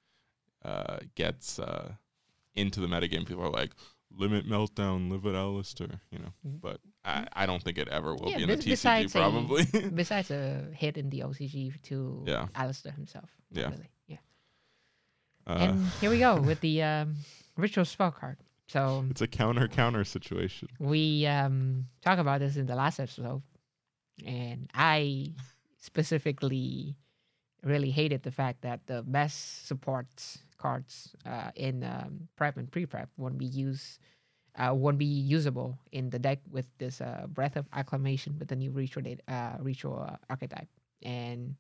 uh 0.64 0.98
gets 1.14 1.58
uh 1.58 1.92
into 2.54 2.80
the 2.80 2.88
metagame, 2.88 3.26
people 3.26 3.44
are 3.44 3.50
like, 3.50 3.70
limit 4.16 4.46
meltdown, 4.48 5.10
live 5.10 5.24
it 5.26 5.34
Aleister, 5.34 6.00
you 6.10 6.18
know. 6.18 6.32
Mhm. 6.46 6.60
But 6.60 6.80
I, 7.04 7.26
I 7.32 7.46
don't 7.46 7.62
think 7.62 7.78
it 7.78 7.88
ever 7.88 8.14
will 8.14 8.30
Yeah, 8.30 8.36
be 8.38 8.42
in 8.44 8.48
the 8.50 8.56
bes- 8.56 8.64
TCG 8.64 8.70
besides 8.70 9.14
a- 9.14 9.18
probably. 9.18 9.64
besides 9.94 10.30
a 10.30 10.68
hit 10.74 10.96
in 10.96 11.10
the 11.10 11.20
OCG 11.20 11.80
to 11.84 12.24
Yeah. 12.26 12.46
Aleister 12.54 12.94
himself. 12.94 13.30
Yeah. 13.52 13.70
Really. 13.70 13.90
Yeah. 14.08 14.16
uh, 15.46 15.52
and 15.58 15.86
here 16.00 16.10
we 16.10 16.18
go 16.18 16.40
with 16.48 16.60
the 16.60 16.82
um, 16.82 17.16
ritual 17.56 17.84
spell 17.84 18.10
card. 18.12 18.36
So 18.68 19.04
it's 19.10 19.20
a 19.20 19.26
counter 19.26 19.66
counter 19.68 20.04
situation. 20.04 20.68
we 20.78 21.26
um 21.26 21.86
talk 22.02 22.18
about 22.18 22.38
this 22.40 22.56
in 22.56 22.66
the 22.66 22.74
last 22.76 23.00
episode 23.00 23.42
and 24.24 24.70
i 24.74 25.32
specifically 25.78 26.94
really 27.64 27.90
hated 27.90 28.22
the 28.22 28.30
fact 28.30 28.62
that 28.62 28.86
the 28.86 29.02
best 29.02 29.66
support 29.66 30.06
cards 30.60 31.16
uh, 31.24 31.50
in 31.56 31.82
um, 31.82 32.28
prep 32.36 32.56
and 32.56 32.70
pre-prep 32.70 33.08
won't 33.16 33.38
be 33.38 33.46
used 33.46 33.98
uh, 34.56 34.74
won't 34.74 34.98
be 34.98 35.06
usable 35.06 35.78
in 35.92 36.10
the 36.10 36.18
deck 36.18 36.40
with 36.50 36.66
this 36.78 37.00
uh, 37.00 37.24
breath 37.28 37.56
of 37.56 37.64
acclamation 37.72 38.36
with 38.38 38.48
the 38.48 38.56
new 38.56 38.70
ritual 38.70 39.02
data, 39.02 39.22
uh, 39.28 39.56
ritual 39.60 40.04
uh, 40.06 40.16
archetype 40.28 40.68
and 41.02 41.54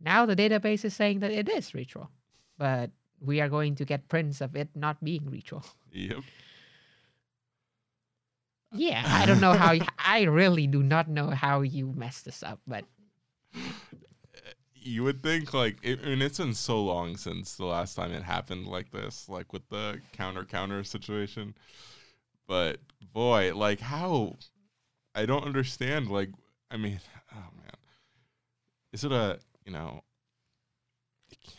now 0.00 0.24
the 0.24 0.36
database 0.36 0.84
is 0.84 0.94
saying 0.94 1.20
that 1.20 1.30
it 1.30 1.48
is 1.48 1.74
ritual 1.74 2.08
but 2.56 2.90
we 3.20 3.40
are 3.40 3.48
going 3.48 3.74
to 3.74 3.84
get 3.84 4.08
prints 4.08 4.40
of 4.40 4.56
it 4.56 4.68
not 4.74 5.02
being 5.04 5.28
ritual 5.30 5.64
Yep. 5.92 6.22
Yeah, 8.72 9.02
I 9.06 9.24
don't 9.24 9.40
know 9.40 9.54
how. 9.54 9.72
I 9.98 10.22
really 10.24 10.66
do 10.66 10.82
not 10.82 11.08
know 11.08 11.30
how 11.30 11.62
you 11.62 11.92
messed 11.96 12.26
this 12.26 12.42
up, 12.42 12.60
but 12.66 12.84
you 14.88 15.04
would 15.04 15.22
think 15.22 15.52
like 15.54 15.76
it, 15.82 16.00
I 16.02 16.06
mean 16.08 16.22
it's 16.22 16.38
been 16.38 16.54
so 16.54 16.82
long 16.82 17.16
since 17.16 17.56
the 17.56 17.66
last 17.66 17.94
time 17.94 18.12
it 18.12 18.22
happened 18.22 18.66
like 18.66 18.90
this, 18.90 19.28
like 19.28 19.52
with 19.52 19.68
the 19.68 20.00
counter 20.12 20.44
counter 20.44 20.82
situation. 20.84 21.54
But 22.46 22.78
boy, 23.12 23.54
like 23.54 23.80
how 23.80 24.36
I 25.14 25.26
don't 25.26 25.44
understand. 25.44 26.08
Like 26.08 26.30
I 26.70 26.76
mean, 26.76 27.00
oh 27.34 27.48
man, 27.56 27.72
is 28.92 29.04
it 29.04 29.12
a 29.12 29.38
you 29.64 29.72
know? 29.72 30.02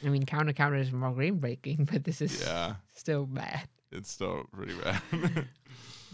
I 0.03 0.09
mean, 0.09 0.25
counter 0.25 0.53
counter 0.53 0.77
is 0.77 0.91
more 0.91 1.13
game 1.13 1.37
breaking, 1.37 1.85
but 1.91 2.03
this 2.03 2.21
is 2.21 2.41
Yeah, 2.41 2.75
still 2.95 3.25
bad. 3.25 3.67
it's 3.91 4.11
still 4.11 4.45
pretty 4.51 4.73
bad. 4.75 5.01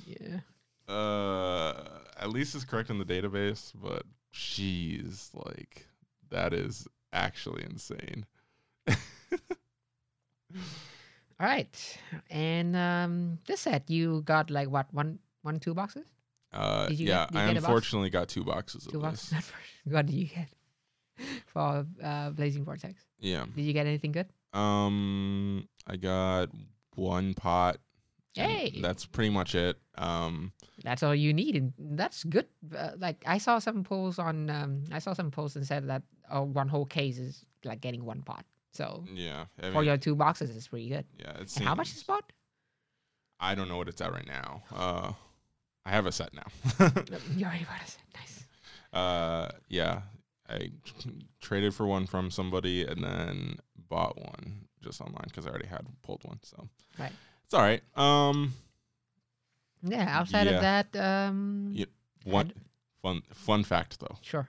Yeah. 0.06 0.94
uh, 0.94 1.74
at 2.20 2.30
least 2.30 2.54
it's 2.56 2.64
correct 2.66 2.90
in 2.92 3.00
the 3.00 3.06
database, 3.06 3.72
but 3.82 4.04
jeez, 4.34 5.30
like 5.34 5.88
that 6.30 6.54
is 6.54 6.88
actually 7.16 7.64
insane. 7.64 8.26
All 11.38 11.46
right, 11.48 11.98
and 12.30 12.76
um, 12.78 13.40
this 13.46 13.62
set 13.62 13.90
you 13.90 14.22
got 14.22 14.50
like 14.50 14.70
what 14.70 14.88
one, 14.94 15.20
one, 15.42 15.60
two 15.60 15.74
boxes? 15.74 16.06
Uh, 16.54 16.88
yeah, 16.92 17.28
get- 17.30 17.38
I 17.38 17.44
a 17.44 17.54
box? 17.56 17.58
unfortunately 17.66 18.10
got 18.10 18.30
two 18.30 18.44
boxes 18.46 18.86
Two 18.86 18.98
of 19.04 19.04
boxes. 19.04 19.52
what 19.84 20.06
did 20.06 20.16
you 20.16 20.28
get 20.28 20.48
for 21.48 21.86
uh, 22.02 22.30
Blazing 22.30 22.64
Vortex? 22.64 23.04
Yeah. 23.20 23.46
Did 23.54 23.64
you 23.64 23.74
get 23.74 23.86
anything 23.86 24.14
good? 24.14 24.28
Um, 24.54 25.68
I 25.86 25.98
got 25.98 26.50
one 26.96 27.34
pot. 27.34 27.78
Hey! 28.34 28.80
that's 28.82 29.06
pretty 29.06 29.30
much 29.30 29.56
it. 29.56 29.78
Um, 29.98 30.52
That's 30.84 31.04
all 31.04 31.16
you 31.16 31.34
need, 31.34 31.56
and 31.56 31.74
that's 31.98 32.26
good. 32.26 32.48
Uh, 32.76 32.92
like 32.98 33.24
I 33.26 33.38
saw 33.38 33.60
some 33.60 33.84
polls 33.84 34.20
on, 34.20 34.50
um, 34.50 34.84
I 34.92 35.00
saw 35.00 35.14
some 35.14 35.32
posts 35.32 35.56
and 35.56 35.66
said 35.66 35.88
that 35.88 36.04
uh, 36.30 36.42
one 36.42 36.68
whole 36.68 36.86
case 36.86 37.18
is 37.18 37.46
like 37.64 37.82
getting 37.82 38.06
one 38.06 38.22
pot. 38.22 38.46
So 38.72 39.06
yeah. 39.14 39.46
I 39.62 39.72
for 39.72 39.84
your 39.84 39.98
two 39.98 40.16
boxes, 40.16 40.56
it's 40.56 40.68
pretty 40.68 40.90
good. 40.90 41.06
yeah. 41.20 41.38
It's 41.40 41.58
how 41.58 41.76
much 41.76 41.94
is 41.96 42.04
pot? 42.04 42.32
I 43.40 43.56
don't 43.56 43.68
know 43.68 43.78
what 43.78 43.88
it's 43.88 44.02
at 44.02 44.12
right 44.12 44.28
now. 44.28 44.64
Uh, 44.74 45.12
I 45.86 45.92
have 45.92 46.06
a 46.06 46.12
set 46.12 46.32
now. 46.34 46.48
You 47.36 47.46
already 47.46 47.66
bought 47.66 47.82
a 47.84 47.88
set. 47.88 48.02
Nice. 48.16 48.44
uh, 48.94 49.50
yeah. 49.70 50.02
I 50.50 50.72
traded 51.42 51.74
for 51.74 51.86
one 51.88 52.06
from 52.06 52.30
somebody 52.32 52.86
and 52.86 53.04
then 53.04 53.58
bought 53.90 54.18
one 54.18 54.68
just 54.84 55.02
online 55.02 55.26
because 55.26 55.46
I 55.48 55.50
already 55.50 55.68
had 55.68 55.86
pulled 56.04 56.24
one. 56.24 56.40
So 56.44 56.68
Right. 57.00 57.12
it's 57.44 57.54
all 57.54 57.62
right. 57.62 57.82
Um, 57.98 58.54
Yeah. 59.82 60.08
Outside 60.20 60.48
Yeah. 60.48 60.54
of 60.56 60.62
that, 60.62 60.96
um, 60.98 61.72
Yeah. 61.74 61.86
one 62.24 62.54
fun 63.02 63.22
fun 63.34 63.64
fact 63.64 64.00
though. 64.00 64.18
sure. 64.22 64.48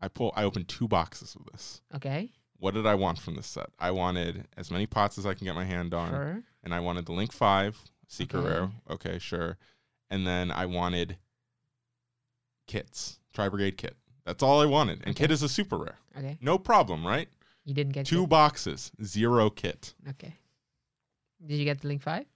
I 0.00 0.08
pull. 0.08 0.32
I 0.36 0.44
opened 0.44 0.68
two 0.68 0.86
boxes 0.88 1.34
of 1.34 1.44
this. 1.52 1.82
Okay. 1.94 2.30
What 2.58 2.74
did 2.74 2.86
I 2.86 2.94
want 2.94 3.18
from 3.18 3.36
this 3.36 3.46
set? 3.46 3.70
I 3.78 3.90
wanted 3.92 4.46
as 4.56 4.70
many 4.70 4.86
pots 4.86 5.16
as 5.18 5.26
I 5.26 5.34
can 5.34 5.44
get 5.44 5.54
my 5.54 5.64
hand 5.64 5.94
on. 5.94 6.10
Sure. 6.10 6.42
and 6.64 6.74
I 6.74 6.80
wanted 6.80 7.06
the 7.06 7.12
Link 7.12 7.32
Five 7.32 7.78
Secret 8.08 8.40
Okay. 8.40 8.48
Rare. 8.48 8.70
Okay, 8.90 9.18
sure. 9.18 9.56
And 10.10 10.26
then 10.26 10.50
I 10.50 10.66
wanted 10.66 11.18
Kitts, 12.66 13.18
Tri 13.32 13.48
Brigade 13.48 13.76
Kitt. 13.76 13.96
That's 14.24 14.42
all 14.42 14.60
I 14.60 14.66
wanted. 14.66 14.98
And 15.00 15.10
Okay. 15.10 15.24
Kitt 15.24 15.30
is 15.30 15.42
a 15.42 15.48
super 15.48 15.78
rare. 15.78 15.98
Okay. 16.16 16.36
No 16.40 16.58
problem, 16.58 17.06
right? 17.06 17.28
You 17.64 17.74
didn't 17.74 17.92
get 17.92 18.06
Two 18.06 18.22
Kitt? 18.22 18.30
boxes, 18.30 18.92
zero 19.02 19.50
Kitt. 19.50 19.94
Okay. 20.08 20.34
Did 21.46 21.56
you 21.56 21.64
get 21.64 21.80
the 21.80 21.88
link 21.88 22.02
five? 22.02 22.26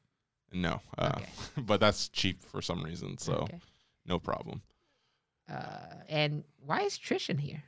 No, 0.52 0.80
uh, 0.98 1.12
Okay. 1.16 1.28
but 1.62 1.80
that's 1.80 2.08
cheap 2.08 2.42
for 2.42 2.62
some 2.62 2.82
reason, 2.82 3.18
so 3.18 3.32
Okay. 3.34 3.58
no 4.06 4.18
problem. 4.18 4.62
Uh, 5.48 6.02
and 6.08 6.44
why 6.64 6.82
is 6.82 6.98
Trish 6.98 7.28
in 7.30 7.38
here? 7.38 7.62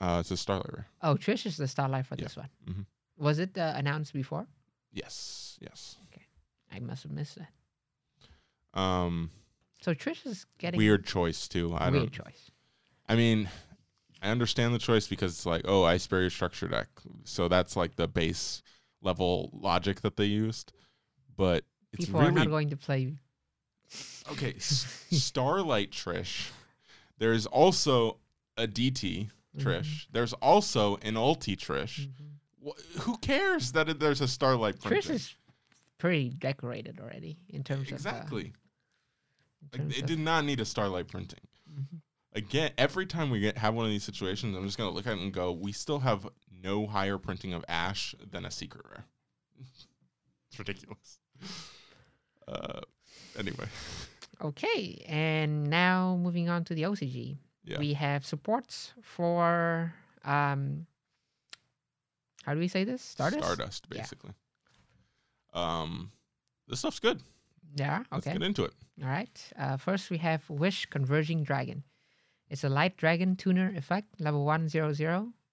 Uh, 0.00 0.18
it's 0.20 0.30
a 0.30 0.36
Starlight 0.36 0.84
Oh, 1.02 1.14
Trish 1.14 1.46
is 1.46 1.56
the 1.56 1.68
starlight 1.68 2.06
for 2.06 2.16
Yeah. 2.18 2.24
this 2.24 2.36
one. 2.36 2.48
Mhm. 2.66 2.86
Was 3.16 3.38
it 3.38 3.56
uh, 3.56 3.74
announced 3.76 4.12
before? 4.12 4.46
Yes, 4.92 5.56
yes. 5.60 5.96
Okay, 6.08 6.26
I 6.72 6.80
must 6.80 7.02
have 7.04 7.12
missed 7.12 7.36
that. 7.38 8.78
Um, 8.78 9.30
So 9.80 9.94
Trish 9.94 10.26
is 10.26 10.46
getting 10.58 10.78
Weird 10.78 11.04
choice 11.04 11.46
too. 11.46 11.74
I 11.74 11.90
weird 11.90 11.92
don't. 11.92 11.92
Weird 11.92 12.12
choice. 12.12 12.50
I 13.08 13.14
mean, 13.16 13.48
I 14.22 14.30
understand 14.30 14.74
the 14.74 14.78
choice 14.78 15.06
because 15.06 15.32
it's 15.32 15.46
like, 15.46 15.62
oh, 15.66 15.84
Ice 15.84 16.06
Barrier 16.06 16.30
structure 16.30 16.66
deck, 16.68 16.88
so 17.24 17.48
that's 17.48 17.76
like 17.76 17.96
the 17.96 18.08
base 18.08 18.62
level 19.02 19.50
logic 19.52 20.00
that 20.00 20.16
they 20.16 20.24
used. 20.24 20.72
But 21.36 21.64
it's 21.92 22.06
People 22.06 22.20
really 22.20 22.32
are 22.32 22.34
not 22.34 22.48
going 22.48 22.70
to 22.70 22.76
play. 22.76 23.18
Okay. 24.32 24.54
Starlight 24.58 25.90
Trish. 25.90 26.50
There's 27.18 27.46
also 27.46 28.18
a 28.56 28.66
DT 28.66 29.30
Trish. 29.58 30.06
There's 30.10 30.32
also 30.34 30.96
an 30.98 31.14
ulti 31.14 31.56
Trish. 31.56 32.08
Mhm. 32.08 32.12
Wh- 32.66 33.00
Who 33.02 33.18
cares 33.18 33.72
that 33.72 33.88
it, 33.88 34.00
there's 34.00 34.20
a 34.20 34.28
Starlight 34.28 34.80
Trish 34.80 35.10
is 35.10 35.34
pretty 35.98 36.30
decorated 36.30 36.98
already 37.00 37.38
in 37.48 37.62
terms 37.64 37.90
exactly. 37.90 38.52
of. 39.72 39.80
Uh, 39.80 39.84
Like, 39.84 39.98
it 39.98 40.06
did 40.06 40.18
not 40.18 40.44
need 40.44 40.60
a 40.60 40.64
Starlight 40.64 41.08
printing. 41.08 41.40
Mhm. 41.70 42.00
Again, 42.32 42.72
every 42.76 43.06
time 43.06 43.30
we 43.30 43.38
get 43.40 43.58
have 43.58 43.74
one 43.74 43.84
of 43.86 43.90
these 43.92 44.02
situations, 44.04 44.56
I'm 44.56 44.64
just 44.66 44.76
gonna 44.76 44.90
look 44.90 45.06
at 45.06 45.16
it 45.16 45.20
and 45.22 45.32
go, 45.32 45.52
we 45.52 45.70
still 45.72 46.00
have 46.00 46.28
no 46.50 46.86
higher 46.86 47.16
printing 47.18 47.52
of 47.54 47.64
Ash 47.68 48.14
than 48.20 48.44
a 48.44 48.50
secret 48.50 48.84
rare. 48.90 49.04
it's 49.60 50.58
ridiculous. 50.58 51.18
Uh, 52.48 52.80
anyway, 53.38 53.66
Okay, 54.42 55.04
and 55.08 55.64
now 55.70 56.16
moving 56.20 56.48
on 56.48 56.64
to 56.64 56.74
the 56.74 56.82
OCG. 56.82 57.36
yeah, 57.64 57.78
We 57.78 57.94
have 57.94 58.24
supports 58.26 58.92
for 59.02 59.94
um 60.24 60.86
how 62.44 62.52
do 62.52 62.60
we 62.60 62.68
say 62.68 62.84
this? 62.84 63.00
Stardust? 63.02 63.44
Stardust, 63.44 63.88
basically. 63.88 64.32
Yeah. 65.54 65.80
Um, 65.80 66.12
this 66.68 66.80
stuff's 66.80 66.98
good. 67.00 67.22
Yeah, 67.76 68.00
Okay. 68.12 68.30
Let's 68.30 68.38
get 68.38 68.42
into 68.42 68.64
it. 68.64 68.72
All 69.02 69.08
right. 69.08 69.52
Uh, 69.58 69.76
first, 69.78 70.10
we 70.10 70.18
have 70.18 70.48
Wish 70.50 70.86
Converging 70.86 71.42
Dragon. 71.42 71.84
It's 72.50 72.62
a 72.62 72.68
light 72.68 72.96
dragon 72.98 73.34
tuner 73.36 73.72
effect, 73.74 74.20
level 74.20 74.44
100. 74.44 75.00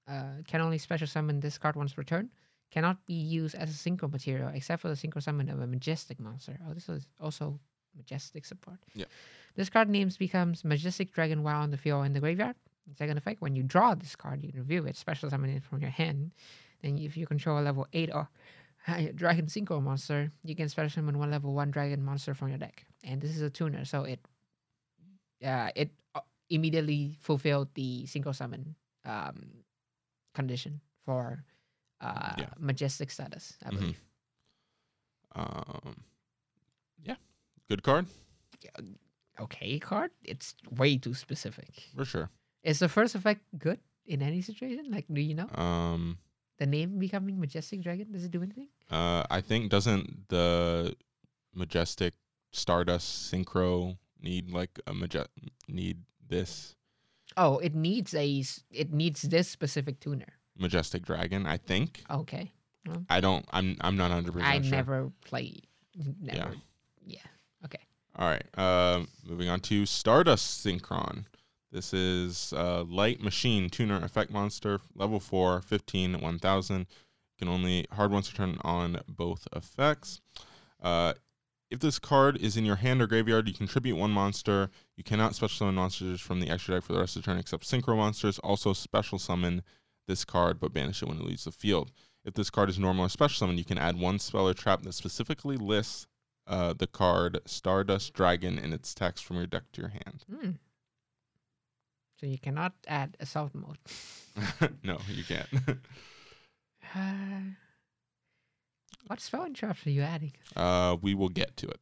Uh, 0.08 0.24
can 0.46 0.60
only 0.62 0.78
special 0.78 1.08
summon 1.08 1.40
this 1.40 1.58
card 1.58 1.76
once 1.78 1.94
per 1.94 2.04
turn. 2.04 2.30
Cannot 2.72 3.06
be 3.06 3.14
used 3.14 3.56
as 3.56 3.70
a 3.70 3.74
synchro 3.74 4.12
material 4.12 4.50
except 4.54 4.82
for 4.82 4.90
the 4.90 4.96
synchro 4.96 5.22
summon 5.24 5.48
of 5.50 5.62
a 5.62 5.68
majestic 5.68 6.20
monster. 6.20 6.60
Oh, 6.68 6.74
this 6.74 6.90
is 6.90 7.08
also 7.22 7.60
majestic 7.96 8.46
support. 8.46 8.80
Yeah. 8.94 9.06
This 9.56 9.70
card 9.70 9.90
names 9.90 10.18
becomes 10.18 10.64
Majestic 10.64 11.12
Dragon 11.12 11.44
while 11.44 11.62
on 11.62 11.72
the 11.72 11.78
field 11.78 12.06
in 12.06 12.14
the 12.14 12.20
graveyard. 12.20 12.56
Second 12.98 13.18
effect, 13.18 13.42
when 13.42 13.56
you 13.56 13.64
draw 13.64 13.96
this 13.96 14.16
card, 14.16 14.44
you 14.44 14.52
can 14.52 14.60
review 14.62 14.86
it, 14.86 14.98
special 14.98 15.30
summon 15.30 15.50
it 15.52 15.64
from 15.64 15.82
your 15.82 15.92
hand. 15.92 16.32
Then, 16.82 16.98
if 16.98 17.16
you 17.16 17.28
control 17.28 17.60
a 17.60 17.64
level 17.64 17.88
8 17.94 18.10
or 18.14 18.30
higher 18.84 19.12
dragon 19.16 19.46
synchro 19.46 19.82
monster, 19.82 20.32
you 20.44 20.56
can 20.56 20.68
special 20.70 20.90
summon 21.02 21.18
one 21.20 21.30
level 21.32 21.54
1 21.54 21.72
dragon 21.72 22.04
monster 22.04 22.34
from 22.34 22.50
your 22.50 22.58
deck. 22.58 22.86
And 23.04 23.22
this 23.22 23.36
is 23.36 23.42
a 23.42 23.50
tuner, 23.50 23.86
so 23.86 24.04
it 24.04 24.20
uh, 25.46 25.70
it 25.76 25.92
uh, 26.16 26.22
immediately 26.50 27.16
fulfilled 27.20 27.70
the 27.74 28.04
synchro 28.06 28.34
summon 28.36 28.76
um, 29.06 29.64
condition 30.34 30.82
for 31.06 31.44
uh, 32.02 32.34
Yeah. 32.38 32.50
majestic 32.58 33.12
status, 33.12 33.58
I 33.64 33.70
Mhm. 33.72 33.96
Um, 35.34 36.04
yeah, 37.04 37.16
good 37.72 37.84
card 37.88 38.06
Okay, 39.40 39.80
card. 39.80 40.12
It's 40.24 40.54
way 40.70 40.98
too 40.98 41.14
specific. 41.16 41.90
for 41.96 42.06
sure. 42.06 42.30
Is 42.64 42.78
the 42.80 42.90
first 42.90 43.16
effect 43.16 43.42
good 43.58 43.80
in 44.06 44.22
any 44.22 44.42
situation? 44.42 44.92
Like, 44.92 45.06
do 45.10 45.22
you 45.22 45.34
know 45.34 45.50
Um, 45.58 46.20
the 46.60 46.68
name 46.68 47.00
becoming 47.00 47.40
majestic 47.40 47.82
dragon? 47.82 48.12
Does 48.12 48.24
it 48.24 48.32
do 48.32 48.44
anything? 48.44 48.70
uh, 48.92 49.24
I 49.32 49.42
think 49.42 49.72
doesn't 49.72 50.30
the 50.30 50.94
majestic 51.56 52.14
Stardust 52.52 53.32
synchro 53.32 53.98
need 54.20 54.52
like 54.52 54.78
a 54.86 54.94
maje- 54.94 55.32
need 55.68 56.04
this 56.28 56.76
Oh, 57.38 57.58
it 57.64 57.74
needs 57.74 58.14
a 58.14 58.44
it 58.70 58.92
needs 58.92 59.22
this 59.24 59.48
specific 59.48 60.00
tuner. 60.04 60.38
majestic 60.60 61.02
dragon? 61.08 61.48
I 61.48 61.58
think. 61.58 62.04
Okay, 62.12 62.52
I 63.10 63.22
don't. 63.24 63.46
I'm. 63.56 63.78
I'm 63.80 63.96
not 63.96 64.12
hundred 64.12 64.34
percent 64.36 64.52
I 64.52 64.60
sure. 64.62 64.70
never 64.70 64.98
play. 65.24 65.64
Never. 66.20 66.38
Yeah. 66.38 66.60
All 68.16 68.28
right. 68.28 68.44
Um, 68.58 69.08
moving 69.26 69.50
on 69.50 69.62
to 69.62 69.86
Stardust 69.86 70.66
Synchron. 70.66 71.26
This 71.72 71.94
is 71.94 72.54
uh, 72.56 72.84
Light 72.84 73.22
Machine 73.22 73.70
Tuner 73.70 74.04
Effect 74.04 74.30
Monster, 74.30 74.82
level 74.94 75.22
4, 75.22 75.62
15, 75.62 76.20
1000. 76.20 76.80
You 76.80 76.86
Can 77.40 77.48
only 77.48 77.86
hard 77.94 78.12
once 78.12 78.30
return 78.32 78.58
on 78.62 79.00
both 79.08 79.48
effects. 79.56 80.20
Uh, 80.82 81.14
if 81.70 81.80
this 81.80 82.00
card 82.00 82.36
is 82.36 82.58
in 82.58 82.66
your 82.66 82.76
hand 82.76 83.02
or 83.02 83.08
graveyard, 83.08 83.48
you 83.48 83.54
contribute 83.54 83.96
one 83.96 84.12
monster. 84.12 84.70
You 84.98 85.06
cannot 85.06 85.34
special 85.34 85.60
summon 85.60 85.76
monsters 85.76 86.20
from 86.20 86.42
the 86.42 86.50
extra 86.50 86.76
deck 86.76 86.84
for 86.84 86.92
the 86.92 87.00
rest 87.00 87.16
of 87.16 87.24
the 87.24 87.26
turn 87.26 87.38
except 87.38 87.64
synchro 87.64 87.96
monsters. 87.96 88.40
Also, 88.40 88.74
special 88.74 89.18
summon 89.18 89.64
this 90.06 90.26
card 90.26 90.60
but 90.60 90.74
banish 90.74 91.02
it 91.02 91.08
when 91.08 91.18
it 91.18 91.26
leaves 91.26 91.46
the 91.46 91.52
field. 91.52 91.92
If 92.26 92.34
this 92.34 92.50
card 92.50 92.70
is 92.70 92.78
normal 92.78 93.06
or 93.06 93.10
special 93.10 93.38
summon, 93.40 93.58
you 93.58 93.64
can 93.64 93.78
add 93.78 93.98
one 93.98 94.20
spell 94.20 94.50
or 94.50 94.54
trap 94.54 94.82
that 94.82 94.94
specifically 94.94 95.56
lists 95.56 96.08
uh, 96.48 96.74
the 96.74 96.88
card 96.88 97.40
Stardust 97.46 98.14
Dragon 98.14 98.58
in 98.60 98.74
its 98.74 98.94
text 98.94 99.24
from 99.26 99.38
your 99.38 99.48
deck 99.48 99.64
to 99.74 99.82
your 99.82 99.90
hand. 99.90 100.26
Hmm. 100.30 100.52
So 102.20 102.26
you 102.28 102.38
cannot 102.38 102.74
add 102.88 103.18
a 103.20 103.24
assault 103.24 103.54
mode. 103.56 103.78
no, 104.84 105.00
you 105.08 105.24
can't. 105.24 105.48
Uh, 106.94 107.56
what 109.08 109.20
spell 109.22 109.46
interrupts 109.46 109.86
are 109.88 109.92
you 109.92 110.02
adding? 110.02 110.34
uh, 110.58 110.98
we 111.02 111.14
will 111.14 111.30
get 111.30 111.56
to 111.58 111.68
it. 111.68 111.80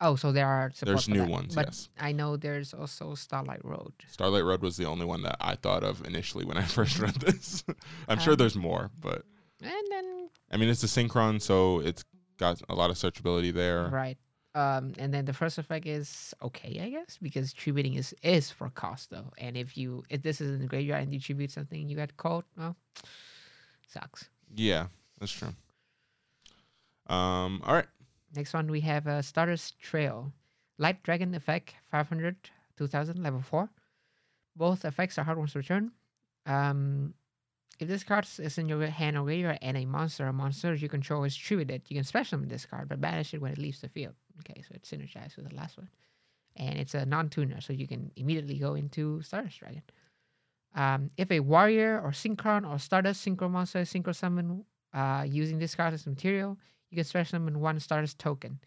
Oh, 0.00 0.16
so 0.16 0.32
there 0.32 0.46
are 0.46 0.70
There's 0.82 1.08
new 1.08 1.20
that. 1.20 1.28
ones, 1.28 1.54
But 1.54 1.66
yes. 1.66 1.88
I 1.98 2.12
know 2.12 2.36
there's 2.36 2.72
also 2.74 3.14
Starlight 3.14 3.64
Road. 3.64 3.92
Starlight 4.08 4.44
Road 4.44 4.62
was 4.62 4.76
the 4.76 4.84
only 4.86 5.04
one 5.06 5.22
that 5.22 5.36
I 5.40 5.56
thought 5.56 5.82
of 5.82 6.06
initially 6.06 6.44
when 6.44 6.56
I 6.58 6.62
first 6.78 6.98
read 6.98 7.14
this. 7.16 7.64
I'm 8.08 8.18
sure 8.18 8.32
Um, 8.32 8.38
there's 8.38 8.56
more, 8.56 8.90
but 9.00 9.24
And 9.62 9.72
then 9.90 10.28
I 10.50 10.56
mean, 10.58 10.68
it's 10.68 10.82
a 10.84 10.86
synchron, 10.86 11.40
so 11.40 11.80
it's 11.80 12.04
got 12.38 12.62
a 12.68 12.74
lot 12.74 12.90
of 12.90 12.96
searchability 12.96 13.52
there. 13.52 13.88
right. 13.88 14.18
Um, 14.54 14.94
and 14.98 15.12
then 15.12 15.26
the 15.26 15.34
first 15.34 15.58
effect 15.58 15.84
is 15.84 16.34
okay, 16.42 16.80
I 16.82 16.88
guess, 16.88 17.18
because 17.20 17.52
tributing 17.52 17.92
is 17.94 18.14
is 18.22 18.50
for 18.50 18.70
cost 18.70 19.10
though. 19.10 19.30
And 19.36 19.54
if 19.54 19.76
you 19.76 20.02
if 20.08 20.22
this 20.22 20.40
is 20.40 20.50
in 20.50 20.60
the 20.60 20.66
graveyard 20.66 21.02
and 21.02 21.12
you 21.12 21.20
tribute 21.20 21.50
something, 21.50 21.86
you 21.86 21.94
get 21.94 22.16
caught. 22.16 22.46
Well, 22.56 22.74
sucks. 23.86 24.30
Yeah, 24.54 24.86
that's 25.20 25.32
true. 25.32 25.52
Um, 27.08 27.60
all 27.66 27.74
right. 27.74 27.86
Next 28.34 28.54
one 28.54 28.70
we 28.70 28.80
have 28.80 29.06
uh, 29.06 29.20
Stardust 29.20 29.78
Trail, 29.78 30.32
Light 30.78 31.02
Dragon 31.02 31.34
effect 31.34 31.74
500 31.90 32.36
2000 32.78 33.22
level 33.22 33.42
four. 33.42 33.68
Both 34.54 34.86
effects 34.86 35.18
are 35.18 35.24
hard 35.24 35.36
ones 35.36 35.52
to 35.52 35.58
return. 35.58 35.92
Um, 36.46 37.12
if 37.78 37.88
this 37.88 38.04
card 38.04 38.26
is 38.38 38.58
in 38.58 38.68
your 38.68 38.86
hand 38.86 39.18
or 39.18 39.24
graveyard 39.24 39.58
and 39.60 39.76
a 39.76 39.84
monster 39.84 40.26
or 40.26 40.32
monsters 40.32 40.80
you 40.80 40.88
control 40.88 41.24
is 41.24 41.36
tributed, 41.36 41.82
you 41.88 41.96
can 41.96 42.04
special 42.04 42.30
summon 42.30 42.48
this 42.48 42.66
card 42.66 42.88
but 42.88 43.00
banish 43.00 43.34
it 43.34 43.40
when 43.40 43.52
it 43.52 43.58
leaves 43.58 43.80
the 43.80 43.88
field. 43.88 44.14
Okay, 44.40 44.62
so 44.62 44.74
it's 44.74 44.90
synergized 44.90 45.36
with 45.36 45.48
the 45.48 45.54
last 45.54 45.76
one. 45.76 45.88
And 46.56 46.78
it's 46.78 46.94
a 46.94 47.04
non-tuner, 47.04 47.60
so 47.60 47.74
you 47.74 47.86
can 47.86 48.10
immediately 48.16 48.58
go 48.58 48.74
into 48.74 49.20
Stardust 49.20 49.58
Dragon. 49.58 49.82
Um, 50.74 51.10
if 51.16 51.30
a 51.30 51.40
warrior 51.40 52.00
or 52.00 52.12
synchron 52.12 52.70
or 52.70 52.78
Stardust 52.78 53.26
synchro 53.26 53.50
monster 53.50 53.80
is 53.80 53.92
synchro 53.92 54.14
summon 54.14 54.64
uh, 54.94 55.24
using 55.26 55.58
this 55.58 55.74
card 55.74 55.92
as 55.92 56.06
material, 56.06 56.58
you 56.90 56.96
can 56.96 57.04
special 57.04 57.38
summon 57.38 57.60
one 57.60 57.78
Stardust 57.78 58.18
token. 58.18 58.58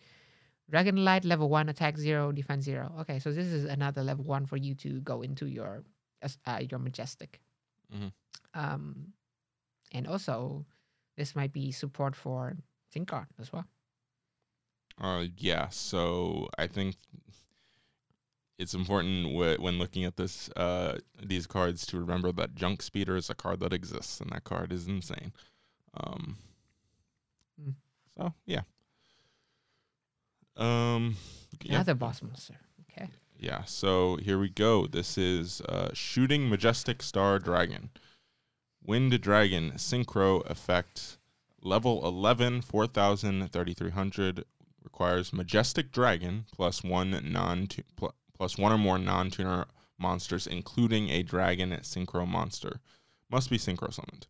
Dragon 0.70 1.04
Light 1.04 1.26
level 1.26 1.50
one, 1.50 1.68
attack 1.68 1.98
zero, 1.98 2.32
defense 2.32 2.64
zero. 2.64 2.94
Okay, 3.02 3.18
so 3.18 3.32
this 3.32 3.48
is 3.48 3.66
another 3.66 4.04
level 4.04 4.24
one 4.24 4.46
for 4.46 4.58
you 4.58 4.76
to 4.76 5.02
go 5.02 5.24
into 5.24 5.48
your 5.48 5.84
uh, 6.46 6.60
your 6.70 6.80
majestic. 6.80 7.40
Mhm. 7.94 8.12
Um, 8.54 9.14
and 9.92 10.08
also, 10.08 10.66
this 11.18 11.36
might 11.36 11.52
be 11.54 11.72
support 11.72 12.16
for 12.16 12.58
Synchron 12.94 13.28
as 13.40 13.52
well. 13.52 13.66
Uh, 14.98 15.26
yeah. 15.38 15.70
So 15.70 16.50
I 16.58 16.68
think 16.68 16.96
it's 18.58 18.74
important 18.74 19.28
wh- 19.28 19.62
when 19.62 19.78
looking 19.80 20.04
at 20.04 20.18
this 20.18 20.50
uh, 20.58 21.00
these 21.22 21.48
cards 21.48 21.86
to 21.88 22.00
remember 22.00 22.32
that 22.34 22.56
Junk 22.56 22.82
Speeder 22.82 23.16
is 23.16 23.30
a 23.30 23.36
card 23.36 23.60
that 23.62 23.72
exists, 23.74 24.20
and 24.20 24.30
that 24.32 24.44
card 24.44 24.72
is 24.74 24.88
insane. 24.88 25.34
Um, 25.94 26.38
Mm. 27.62 27.76
So 28.16 28.34
yeah. 28.46 28.62
Um. 30.56 31.16
yeah. 31.62 31.76
Another 31.76 31.94
boss 31.96 32.22
monster. 32.22 32.56
Okay. 32.92 33.10
Yeah, 33.42 33.64
so 33.64 34.18
here 34.18 34.38
we 34.38 34.50
go. 34.50 34.86
This 34.86 35.18
is 35.18 35.62
uh, 35.62 35.92
Shooting 35.94 36.50
Majestic 36.50 37.02
Star 37.02 37.40
Dragon. 37.40 37.90
Wind 38.84 39.22
Dragon 39.22 39.72
Synchro 39.78 40.46
Effect. 40.50 41.18
Level 41.62 42.06
11, 42.06 42.62
4000, 42.62 43.50
3300. 43.50 44.44
Requires 44.84 45.32
Majestic 45.32 45.94
Dragon 45.94 46.48
plus 46.54 46.84
one 46.84 47.18
non 47.32 47.68
pl- 47.96 48.14
plus 48.38 48.58
one 48.58 48.74
or 48.74 48.78
more 48.78 49.00
non 49.00 49.30
tuner 49.30 49.68
monsters, 49.98 50.46
including 50.46 51.10
a 51.10 51.24
dragon 51.24 51.72
synchro 51.82 52.28
monster. 52.28 52.82
Must 53.32 53.50
be 53.50 53.58
synchro 53.58 53.94
summoned. 53.94 54.28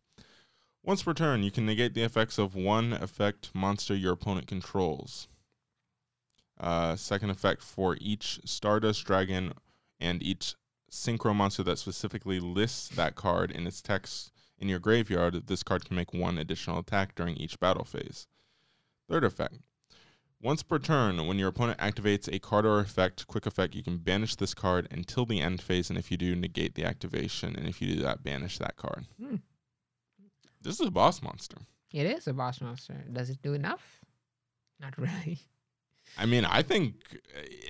Once 0.84 1.02
per 1.02 1.14
turn, 1.14 1.42
you 1.42 1.50
can 1.50 1.66
negate 1.66 1.94
the 1.94 2.02
effects 2.02 2.38
of 2.38 2.54
one 2.54 2.92
effect 2.92 3.50
monster 3.54 3.94
your 3.94 4.12
opponent 4.12 4.46
controls. 4.46 5.26
Uh, 6.60 6.94
second 6.94 7.30
effect 7.30 7.62
for 7.62 7.96
each 8.00 8.38
Stardust 8.44 9.04
Dragon 9.06 9.54
and 9.98 10.22
each 10.22 10.54
Synchro 10.90 11.34
monster 11.34 11.62
that 11.62 11.78
specifically 11.78 12.38
lists 12.38 12.88
that 12.88 13.14
card 13.14 13.50
in 13.50 13.66
its 13.66 13.80
text 13.80 14.30
in 14.58 14.68
your 14.68 14.78
graveyard, 14.78 15.46
this 15.46 15.62
card 15.62 15.86
can 15.86 15.96
make 15.96 16.12
one 16.12 16.36
additional 16.36 16.78
attack 16.78 17.14
during 17.14 17.36
each 17.36 17.58
battle 17.58 17.84
phase. 17.84 18.26
Third 19.08 19.24
effect. 19.24 19.56
Once 20.42 20.62
per 20.62 20.78
turn, 20.78 21.26
when 21.26 21.38
your 21.38 21.48
opponent 21.48 21.78
activates 21.78 22.28
a 22.32 22.38
card 22.38 22.66
or 22.66 22.78
effect, 22.78 23.26
quick 23.26 23.46
effect, 23.46 23.74
you 23.74 23.82
can 23.82 23.98
banish 23.98 24.36
this 24.36 24.54
card 24.54 24.86
until 24.90 25.24
the 25.26 25.40
end 25.40 25.60
phase, 25.60 25.90
and 25.90 25.98
if 25.98 26.10
you 26.10 26.16
do, 26.16 26.34
negate 26.34 26.74
the 26.74 26.84
activation, 26.84 27.54
and 27.56 27.68
if 27.68 27.80
you 27.80 27.94
do 27.94 28.02
that, 28.02 28.22
banish 28.22 28.58
that 28.58 28.76
card. 28.76 29.06
Hmm. 29.22 29.36
This 30.60 30.80
is 30.80 30.86
a 30.86 30.90
boss 30.90 31.22
monster. 31.22 31.58
It 31.92 32.06
is 32.06 32.26
a 32.26 32.32
boss 32.32 32.60
monster. 32.60 33.04
Does 33.12 33.30
it 33.30 33.42
do 33.42 33.54
enough? 33.54 34.00
Not 34.78 34.96
really. 34.98 35.40
I 36.18 36.26
mean, 36.26 36.44
I 36.44 36.62
think 36.62 36.94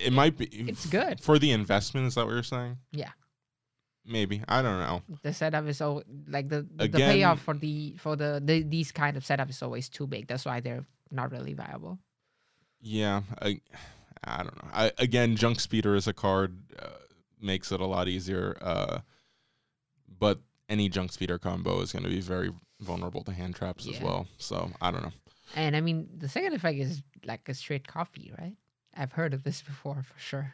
it 0.03 0.11
might 0.13 0.37
be. 0.37 0.45
It's 0.45 0.85
good. 0.85 1.19
for 1.19 1.39
the 1.39 1.51
investment. 1.51 2.07
Is 2.07 2.15
that 2.15 2.25
what 2.25 2.33
you're 2.33 2.43
saying? 2.43 2.77
Yeah. 2.91 3.11
Maybe 4.05 4.41
I 4.47 4.61
don't 4.61 4.79
know. 4.79 5.03
The 5.21 5.31
setup 5.31 5.67
is 5.67 5.77
so 5.77 6.01
like 6.27 6.49
the 6.49 6.67
the 6.75 6.85
Again- 6.85 7.11
payoff 7.13 7.41
for 7.41 7.53
the 7.53 7.95
for 7.99 8.15
the, 8.15 8.41
the 8.43 8.63
these 8.63 8.91
kind 8.91 9.15
of 9.15 9.25
setup 9.25 9.49
is 9.49 9.61
always 9.61 9.89
too 9.89 10.07
big. 10.07 10.27
That's 10.27 10.45
why 10.45 10.59
they're 10.59 10.85
not 11.11 11.31
really 11.31 11.53
viable. 11.53 11.99
Yeah, 12.81 13.21
I, 13.39 13.61
I 14.23 14.37
don't 14.37 14.55
know. 14.63 14.69
I 14.73 14.91
again, 14.97 15.35
Junk 15.35 15.59
Speeder 15.59 15.93
as 15.95 16.07
a 16.07 16.13
card 16.13 16.57
uh, 16.79 16.87
makes 17.39 17.71
it 17.71 17.79
a 17.79 17.85
lot 17.85 18.07
easier. 18.07 18.57
Uh, 18.59 18.99
but 20.19 20.39
any 20.67 20.89
Junk 20.89 21.11
Speeder 21.11 21.37
combo 21.37 21.81
is 21.81 21.91
going 21.91 22.03
to 22.03 22.09
be 22.09 22.21
very 22.21 22.51
vulnerable 22.79 23.23
to 23.25 23.31
hand 23.31 23.53
traps 23.55 23.87
as 23.87 24.01
well. 24.01 24.25
So 24.39 24.71
I 24.81 24.89
don't 24.89 25.03
know. 25.03 25.11
And 25.55 25.75
I 25.75 25.81
mean, 25.81 26.07
the 26.17 26.29
second 26.29 26.53
effect 26.53 26.77
is 26.79 27.01
like 27.25 27.47
a 27.49 27.53
straight 27.53 27.87
coffee, 27.87 28.31
right? 28.39 28.55
I've 28.95 29.11
heard 29.13 29.33
of 29.33 29.43
this 29.43 29.61
before 29.61 30.03
for 30.03 30.19
sure. 30.19 30.53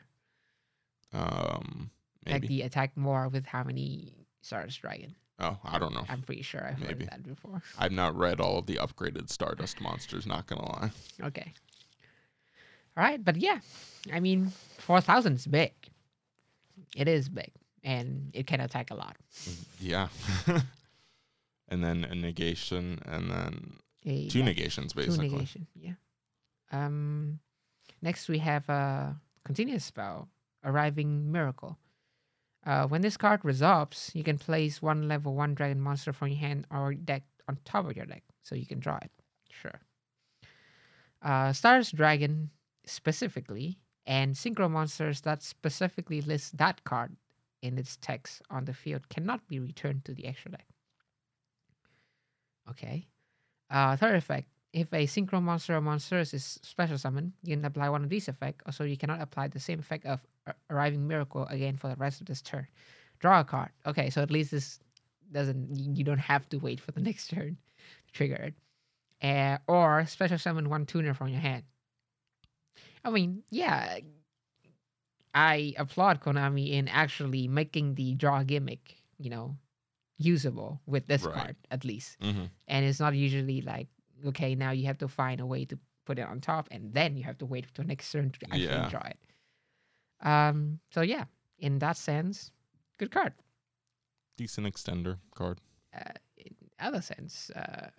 Um, 1.14 1.92
Like 2.28 2.48
the 2.48 2.62
attack 2.64 2.96
more 2.98 3.28
with 3.30 3.46
how 3.46 3.64
many 3.64 4.14
Stardust 4.42 4.82
Dragon. 4.82 5.16
oh, 5.40 5.58
I 5.64 5.80
don't 5.80 5.94
know. 5.94 6.06
I'm 6.10 6.22
pretty 6.22 6.42
sure 6.42 6.66
I've 6.66 6.80
Maybe. 6.80 7.06
heard 7.06 7.12
that 7.12 7.24
before. 7.24 7.62
I've 7.80 7.92
not 7.92 8.16
read 8.18 8.40
all 8.40 8.60
of 8.60 8.66
the 8.66 8.76
upgraded 8.76 9.30
Stardust 9.30 9.80
monsters. 9.82 10.26
Not 10.26 10.48
gonna 10.48 10.66
lie. 10.66 10.92
Okay. 11.24 11.54
All 12.96 13.04
right, 13.04 13.24
but 13.24 13.38
yeah, 13.38 13.60
I 14.12 14.20
mean, 14.20 14.52
four 14.80 15.00
thousand 15.02 15.36
is 15.36 15.46
big. 15.46 15.72
It 16.96 17.08
is 17.08 17.30
big, 17.30 17.52
and 17.84 18.32
it 18.34 18.48
can 18.48 18.60
attack 18.60 18.90
a 18.92 18.96
lot. 18.96 19.16
Yeah. 19.80 20.08
and 21.68 21.84
then 21.84 22.04
a 22.04 22.16
negation, 22.16 23.00
and 23.06 23.30
then 23.30 23.74
A- 24.08 24.28
two 24.30 24.40
yeah, 24.40 24.46
negations 24.46 24.94
two 24.94 25.02
basically. 25.02 25.30
negation. 25.30 25.68
Yeah. 25.76 25.94
Um, 26.72 27.40
next 28.02 28.28
we 28.30 28.40
have 28.40 28.68
a 28.70 29.16
continuous 29.44 29.84
spell, 29.84 30.30
arriving 30.64 31.32
miracle. 31.32 31.78
Uh, 32.66 32.88
when 32.88 33.02
this 33.02 33.18
card 33.18 33.44
resolves, 33.44 34.12
you 34.14 34.24
can 34.24 34.38
place 34.38 34.82
one 34.82 35.08
level 35.08 35.36
one 35.36 35.54
dragon 35.54 35.80
monster 35.80 36.12
from 36.12 36.30
your 36.30 36.40
hand 36.40 36.66
or 36.72 36.94
deck 36.94 37.24
on 37.48 37.58
top 37.64 37.86
of 37.90 37.96
your 37.96 38.06
deck, 38.06 38.24
so 38.44 38.56
you 38.56 38.66
can 38.66 38.80
draw 38.80 38.98
it. 38.98 39.12
Sure. 39.50 39.80
Uh, 41.22 41.54
Stars 41.54 41.92
Dragon 41.92 42.50
specifically, 42.86 43.80
and 44.06 44.36
synchro 44.36 44.70
monsters 44.70 45.22
that 45.22 45.44
specifically 45.44 46.22
list 46.22 46.58
that 46.58 46.84
card 46.84 47.16
in 47.62 47.78
its 47.78 47.98
text 47.98 48.42
on 48.50 48.66
the 48.66 48.74
field 48.74 49.10
cannot 49.10 49.48
be 49.48 49.60
returned 49.60 50.06
to 50.06 50.14
the 50.14 50.26
extra 50.26 50.52
deck. 50.52 50.68
Okay. 52.70 53.08
Uh, 53.70 53.96
third 53.96 54.16
effect. 54.16 54.48
If 54.74 54.94
a 54.94 55.08
synchro 55.08 55.42
monster 55.42 55.76
or 55.76 55.82
monsters 55.82 56.34
is 56.34 56.60
special 56.62 56.98
summon, 56.98 57.34
you 57.44 57.56
can 57.56 57.66
apply 57.66 57.90
one 57.90 58.04
of 58.04 58.10
these 58.10 58.28
effects. 58.28 58.64
Also, 58.66 58.84
you 58.84 58.98
cannot 58.98 59.22
apply 59.22 59.48
the 59.48 59.60
same 59.60 59.80
effect 59.80 60.06
of 60.06 60.26
arriving 60.70 61.08
miracle 61.08 61.48
again 61.48 61.78
for 61.78 61.88
the 61.88 61.96
rest 61.96 62.22
of 62.22 62.28
this 62.28 62.42
turn. 62.42 62.68
Draw 63.20 63.40
a 63.40 63.44
card. 63.44 63.70
Okay, 63.86 64.10
so 64.10 64.22
at 64.22 64.30
least 64.30 64.52
this 64.52 64.80
doesn't. 65.32 65.76
You 65.76 65.94
you 65.94 66.04
don't 66.04 66.20
have 66.20 66.48
to 66.50 66.58
wait 66.58 66.80
for 66.80 66.92
the 66.92 67.02
next 67.10 67.30
turn 67.30 67.58
to 68.08 68.14
trigger 68.14 68.36
it. 68.36 68.54
Uh, 69.22 69.58
or 69.68 70.06
special 70.06 70.38
summon 70.38 70.70
one 70.70 70.86
tuner 70.86 71.14
from 71.14 71.30
your 71.30 71.42
hand. 71.42 71.64
I 73.04 73.10
mean, 73.10 73.44
yeah, 73.50 74.00
I 75.34 75.74
applaud 75.78 76.22
Konami 76.22 76.72
in 76.72 76.88
actually 76.88 77.48
making 77.48 77.96
the 77.96 78.16
draw 78.16 78.44
gimmick, 78.44 78.98
you 79.18 79.30
know, 79.30 79.56
usable 80.18 80.82
with 80.86 81.06
this 81.08 81.24
Right. 81.24 81.36
card 81.36 81.56
at 81.72 81.86
least 81.86 82.20
Mm-hmm. 82.20 82.46
and 82.68 82.86
it's 82.86 83.00
not 83.00 83.14
usually 83.16 83.62
like 83.62 83.88
okay 84.26 84.56
now 84.56 84.72
you 84.72 84.86
have 84.88 84.98
to 85.00 85.08
find 85.08 85.40
a 85.40 85.46
way 85.46 85.66
to 85.66 85.78
put 86.06 86.18
it 86.20 86.28
on 86.28 86.42
top 86.42 86.68
and 86.72 86.94
then 86.94 87.16
you 87.18 87.24
have 87.24 87.38
to 87.38 87.46
wait 87.46 87.66
for 87.74 87.84
next 87.84 88.12
turn 88.12 88.32
to 88.32 88.40
actually 88.46 88.64
Yeah. 88.64 88.90
draw 88.90 89.04
it 89.06 89.20
um 90.26 90.80
so 90.92 91.02
yeah 91.02 91.26
in 91.60 91.80
that 91.80 91.98
sense 91.98 92.52
good 92.98 93.12
card 93.12 93.34
Decent 94.38 94.68
extender 94.68 95.18
card. 95.36 95.60
uh, 95.94 96.14
in 96.38 96.56
other 96.80 97.02
sense 97.02 97.52
uh 97.56 97.90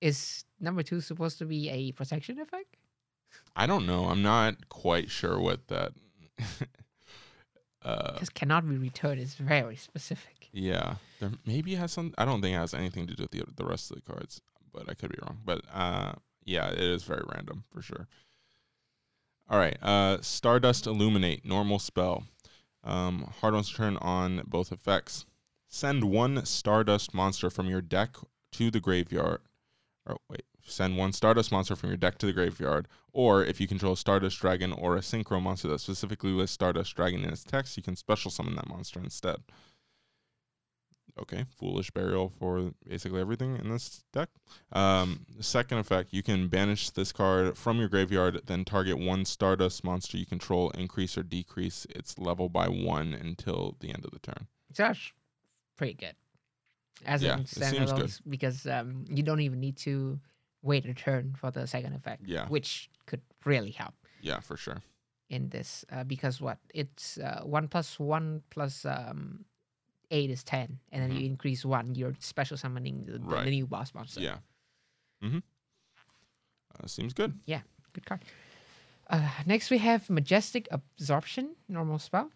is 0.00 0.44
number 0.60 0.82
two 0.82 1.00
supposed 1.00 1.38
to 1.38 1.44
be 1.46 1.70
a 1.70 1.92
protection 1.92 2.38
effect 2.40 2.76
I 3.56 3.66
don't 3.66 3.84
know. 3.84 4.04
I'm 4.06 4.22
not 4.22 4.68
quite 4.68 5.10
sure 5.10 5.40
what 5.40 5.66
that. 5.66 5.90
uh, 7.84 8.12
because 8.12 8.28
cannot 8.30 8.68
be 8.68 8.76
returned 8.76 9.20
is 9.20 9.34
very 9.34 9.76
specific 9.76 10.33
yeah, 10.54 10.94
there 11.18 11.32
maybe 11.44 11.74
has 11.74 11.92
some. 11.92 12.14
I 12.16 12.24
don't 12.24 12.40
think 12.40 12.54
it 12.54 12.58
has 12.58 12.74
anything 12.74 13.08
to 13.08 13.14
do 13.14 13.24
with 13.24 13.32
the 13.32 13.44
the 13.56 13.64
rest 13.64 13.90
of 13.90 13.96
the 13.96 14.02
cards, 14.02 14.40
but 14.72 14.88
I 14.88 14.94
could 14.94 15.10
be 15.10 15.18
wrong. 15.20 15.38
But 15.44 15.62
uh, 15.72 16.12
yeah, 16.44 16.70
it 16.70 16.78
is 16.78 17.02
very 17.02 17.22
random 17.34 17.64
for 17.72 17.82
sure. 17.82 18.06
All 19.50 19.58
right, 19.58 19.76
uh, 19.82 20.18
Stardust 20.22 20.86
Illuminate, 20.86 21.44
normal 21.44 21.78
spell. 21.78 22.24
Um, 22.84 23.32
hard 23.40 23.54
one's 23.54 23.72
turn 23.72 23.96
on 23.96 24.42
both 24.46 24.70
effects. 24.70 25.26
Send 25.68 26.04
one 26.04 26.46
Stardust 26.46 27.12
monster 27.12 27.50
from 27.50 27.66
your 27.66 27.80
deck 27.80 28.16
to 28.52 28.70
the 28.70 28.80
graveyard. 28.80 29.40
Or 30.06 30.18
wait, 30.30 30.44
send 30.62 30.96
one 30.96 31.12
Stardust 31.12 31.50
monster 31.50 31.74
from 31.74 31.90
your 31.90 31.96
deck 31.96 32.16
to 32.18 32.26
the 32.26 32.32
graveyard. 32.32 32.86
Or 33.12 33.44
if 33.44 33.60
you 33.60 33.66
control 33.66 33.94
a 33.94 33.96
Stardust 33.96 34.40
Dragon 34.40 34.72
or 34.72 34.96
a 34.96 35.00
Synchro 35.00 35.42
monster 35.42 35.68
that 35.68 35.80
specifically 35.80 36.30
lists 36.30 36.54
Stardust 36.54 36.94
Dragon 36.94 37.24
in 37.24 37.30
its 37.30 37.42
text, 37.42 37.76
you 37.76 37.82
can 37.82 37.96
special 37.96 38.30
summon 38.30 38.54
that 38.54 38.68
monster 38.68 39.00
instead. 39.00 39.38
Okay, 41.16 41.44
Foolish 41.58 41.92
Burial 41.92 42.32
for 42.40 42.72
basically 42.88 43.20
everything 43.20 43.56
in 43.56 43.68
this 43.70 44.02
deck. 44.12 44.30
Um, 44.72 45.26
second 45.40 45.78
effect, 45.78 46.08
you 46.12 46.24
can 46.24 46.48
banish 46.48 46.90
this 46.90 47.12
card 47.12 47.56
from 47.56 47.78
your 47.78 47.88
graveyard, 47.88 48.40
then 48.46 48.64
target 48.64 48.98
one 48.98 49.24
Stardust 49.24 49.84
monster 49.84 50.16
you 50.18 50.26
control, 50.26 50.70
increase 50.70 51.16
or 51.16 51.22
decrease 51.22 51.86
its 51.90 52.18
level 52.18 52.48
by 52.48 52.66
one 52.68 53.14
until 53.14 53.76
the 53.78 53.90
end 53.90 54.04
of 54.04 54.10
the 54.10 54.18
turn. 54.18 54.48
that's 54.76 55.12
pretty 55.76 55.94
good 55.94 56.16
as 57.06 57.22
Yeah, 57.22 57.36
in 57.36 57.44
good. 57.96 58.12
because 58.28 58.66
um 58.66 59.04
you 59.08 59.22
don't 59.22 59.40
even 59.40 59.60
need 59.60 59.76
to 59.78 60.18
wait 60.62 60.84
a 60.86 60.94
turn 60.94 61.34
for 61.38 61.50
the 61.52 61.66
second 61.66 61.94
effect 61.94 62.22
Yeah. 62.26 62.48
which 62.48 62.88
could 63.06 63.20
really 63.44 63.70
help 63.70 63.94
Yeah, 64.20 64.40
for 64.40 64.56
sure. 64.56 64.82
in 65.28 65.50
this 65.50 65.84
uh, 65.92 66.02
because 66.04 66.40
what 66.40 66.58
it's 66.74 67.18
uh, 67.18 67.42
one 67.44 67.68
plus 67.68 68.00
one 68.00 68.42
plus 68.50 68.84
um 68.84 69.44
eight 70.10 70.30
is 70.30 70.42
ten, 70.44 70.78
and 70.92 71.02
then 71.02 71.12
you 71.16 71.26
increase 71.26 71.64
one, 71.64 71.94
you're 71.94 72.14
special 72.20 72.56
summoning 72.56 73.04
the, 73.06 73.12
Mm-hmm. 73.12 73.28
Right. 73.28 73.44
the 73.44 73.50
new 73.50 73.66
boss 73.66 73.94
monster. 73.94 74.20
Yeah. 74.20 74.36
Mm-hmm. 75.22 75.38
Uh, 76.82 76.86
seems 76.86 77.12
good. 77.12 77.38
Yeah, 77.46 77.60
good 77.92 78.04
card. 78.06 78.22
Uh, 79.08 79.28
next 79.46 79.70
we 79.70 79.78
have 79.78 80.08
majestic 80.10 80.66
absorption, 80.70 81.54
normal 81.68 81.98
spell. 81.98 82.30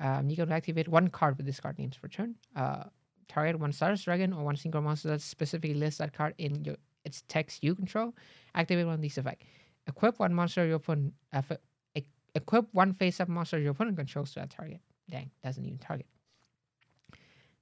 Um, 0.00 0.28
you 0.30 0.36
can 0.36 0.50
activate 0.52 0.88
one 0.88 1.08
card 1.08 1.36
with 1.36 1.46
this 1.46 1.60
card 1.60 1.78
names 1.78 1.96
per 1.96 2.08
turn. 2.08 2.36
Uh, 2.54 2.84
target 3.28 3.58
one 3.58 3.72
Stardust 3.72 4.04
Dragon 4.04 4.32
or 4.32 4.44
one 4.44 4.56
single 4.56 4.80
monster 4.80 5.08
that 5.08 5.20
specifically 5.20 5.74
lists 5.74 5.98
that 5.98 6.12
card 6.12 6.34
in 6.38 6.64
your 6.64 6.76
its 7.04 7.22
text 7.28 7.62
you 7.64 7.74
control. 7.74 8.14
Activate 8.54 8.84
one 8.86 8.94
of 8.94 9.00
these 9.00 9.16
effects. 9.18 9.44
Equip 9.86 10.18
one 10.18 10.34
monster 10.34 10.66
your 10.66 10.76
opponent. 10.76 11.14
Uh, 11.32 11.42
equip 12.34 12.66
one 12.74 12.92
face-up 12.92 13.28
monster 13.28 13.58
your 13.58 13.70
opponent 13.72 13.96
controls 13.96 14.32
to 14.34 14.40
that 14.40 14.50
target. 14.50 14.80
Dang, 15.10 15.30
doesn't 15.42 15.64
even 15.64 15.78
target. 15.78 16.06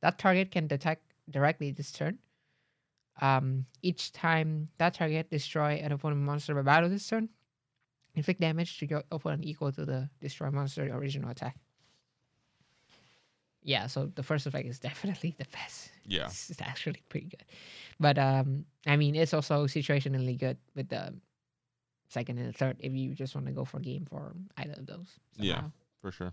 That 0.02 0.18
target 0.18 0.50
can 0.50 0.66
detect 0.66 1.02
directly 1.30 1.72
this 1.72 1.92
turn. 1.92 2.18
Um, 3.20 3.64
each 3.82 4.12
time 4.12 4.68
that 4.78 4.94
target 4.94 5.30
destroy 5.30 5.80
an 5.82 5.92
opponent 5.92 6.20
monster 6.20 6.54
by 6.54 6.62
battle 6.62 6.90
this 6.90 7.08
turn, 7.08 7.30
inflict 8.14 8.40
damage 8.40 8.78
to 8.78 8.86
your 8.86 9.04
opponent 9.10 9.44
equal 9.44 9.72
to 9.72 9.84
the 9.84 10.10
destroy 10.20 10.50
monster 10.50 10.82
original 10.94 11.30
attack. 11.30 11.56
Yeah, 13.62 13.88
so 13.88 14.06
the 14.14 14.22
first 14.22 14.46
effect 14.46 14.68
is 14.68 14.78
definitely 14.90 15.34
the 15.38 15.46
best. 15.50 15.90
Yeah. 16.04 16.26
It's 16.26 16.50
it's 16.50 16.60
actually 16.60 17.02
pretty 17.08 17.26
good. 17.26 17.44
But 17.98 18.18
um 18.18 18.64
I 18.86 18.96
mean 18.96 19.14
it's 19.16 19.34
also 19.34 19.66
situationally 19.66 20.38
good 20.38 20.58
with 20.74 20.88
the 20.88 21.14
second 22.08 22.38
and 22.38 22.48
the 22.48 22.52
third 22.52 22.76
if 22.80 22.92
you 22.92 23.14
just 23.14 23.34
want 23.34 23.46
to 23.48 23.52
go 23.52 23.64
for 23.64 23.80
game 23.80 24.06
for 24.08 24.32
either 24.58 24.74
of 24.74 24.86
those. 24.86 25.08
Yeah. 25.36 25.64
For 26.00 26.12
sure. 26.12 26.32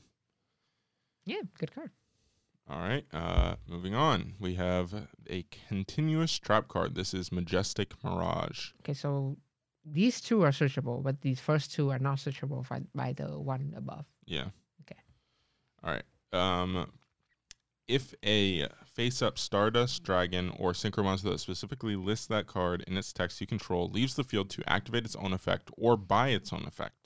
Yeah, 1.26 1.41
good 1.58 1.73
card. 1.73 1.89
All 2.69 2.80
right. 2.80 3.06
Uh, 3.13 3.56
moving 3.67 3.93
on, 3.93 4.34
we 4.39 4.56
have 4.56 5.08
a 5.30 5.45
continuous 5.67 6.39
trap 6.39 6.67
card. 6.67 6.95
This 6.95 7.13
is 7.13 7.32
Majestic 7.32 7.93
Mirage. 8.04 8.71
Okay, 8.82 8.93
so 8.93 9.38
these 9.86 10.21
two 10.21 10.43
are 10.43 10.52
searchable, 10.52 11.04
but 11.04 11.21
these 11.21 11.39
first 11.39 11.73
two 11.73 11.91
are 11.91 11.99
not 11.99 12.17
searchable 12.17 12.67
by, 12.67 12.82
by 12.95 13.13
the 13.13 13.38
one 13.39 13.73
above. 13.76 14.06
Yeah. 14.26 14.47
Okay. 14.82 14.99
All 15.84 15.91
right. 15.91 16.04
Um, 16.32 16.91
if 17.88 18.13
a 18.23 18.67
face-up 18.86 19.38
Stardust 19.38 20.04
Dragon 20.04 20.54
or 20.58 20.71
Synchro 20.71 21.04
monster 21.04 21.30
that 21.30 21.39
specifically 21.39 21.97
lists 21.97 22.28
that 22.28 22.47
card 22.47 22.84
in 22.88 22.97
its 22.97 23.12
text 23.12 23.41
you 23.41 23.47
control 23.47 23.89
leaves 23.89 24.15
the 24.15 24.23
field 24.23 24.49
to 24.52 24.63
activate 24.71 25.04
its 25.04 25.17
own 25.17 25.34
effect 25.34 25.69
or 25.78 25.97
buy 25.97 26.30
its 26.30 26.54
own 26.54 26.63
effect, 26.65 27.02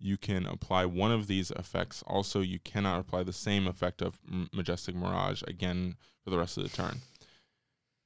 you 0.00 0.16
can 0.16 0.46
apply 0.46 0.86
one 0.86 1.12
of 1.12 1.26
these 1.26 1.50
effects. 1.52 2.02
Also, 2.06 2.40
you 2.40 2.58
cannot 2.58 2.98
apply 3.00 3.22
the 3.22 3.32
same 3.32 3.66
effect 3.66 4.00
of 4.00 4.18
M- 4.30 4.48
Majestic 4.52 4.94
Mirage 4.94 5.42
again 5.46 5.96
for 6.24 6.30
the 6.30 6.38
rest 6.38 6.56
of 6.56 6.62
the 6.64 6.70
turn. 6.70 7.00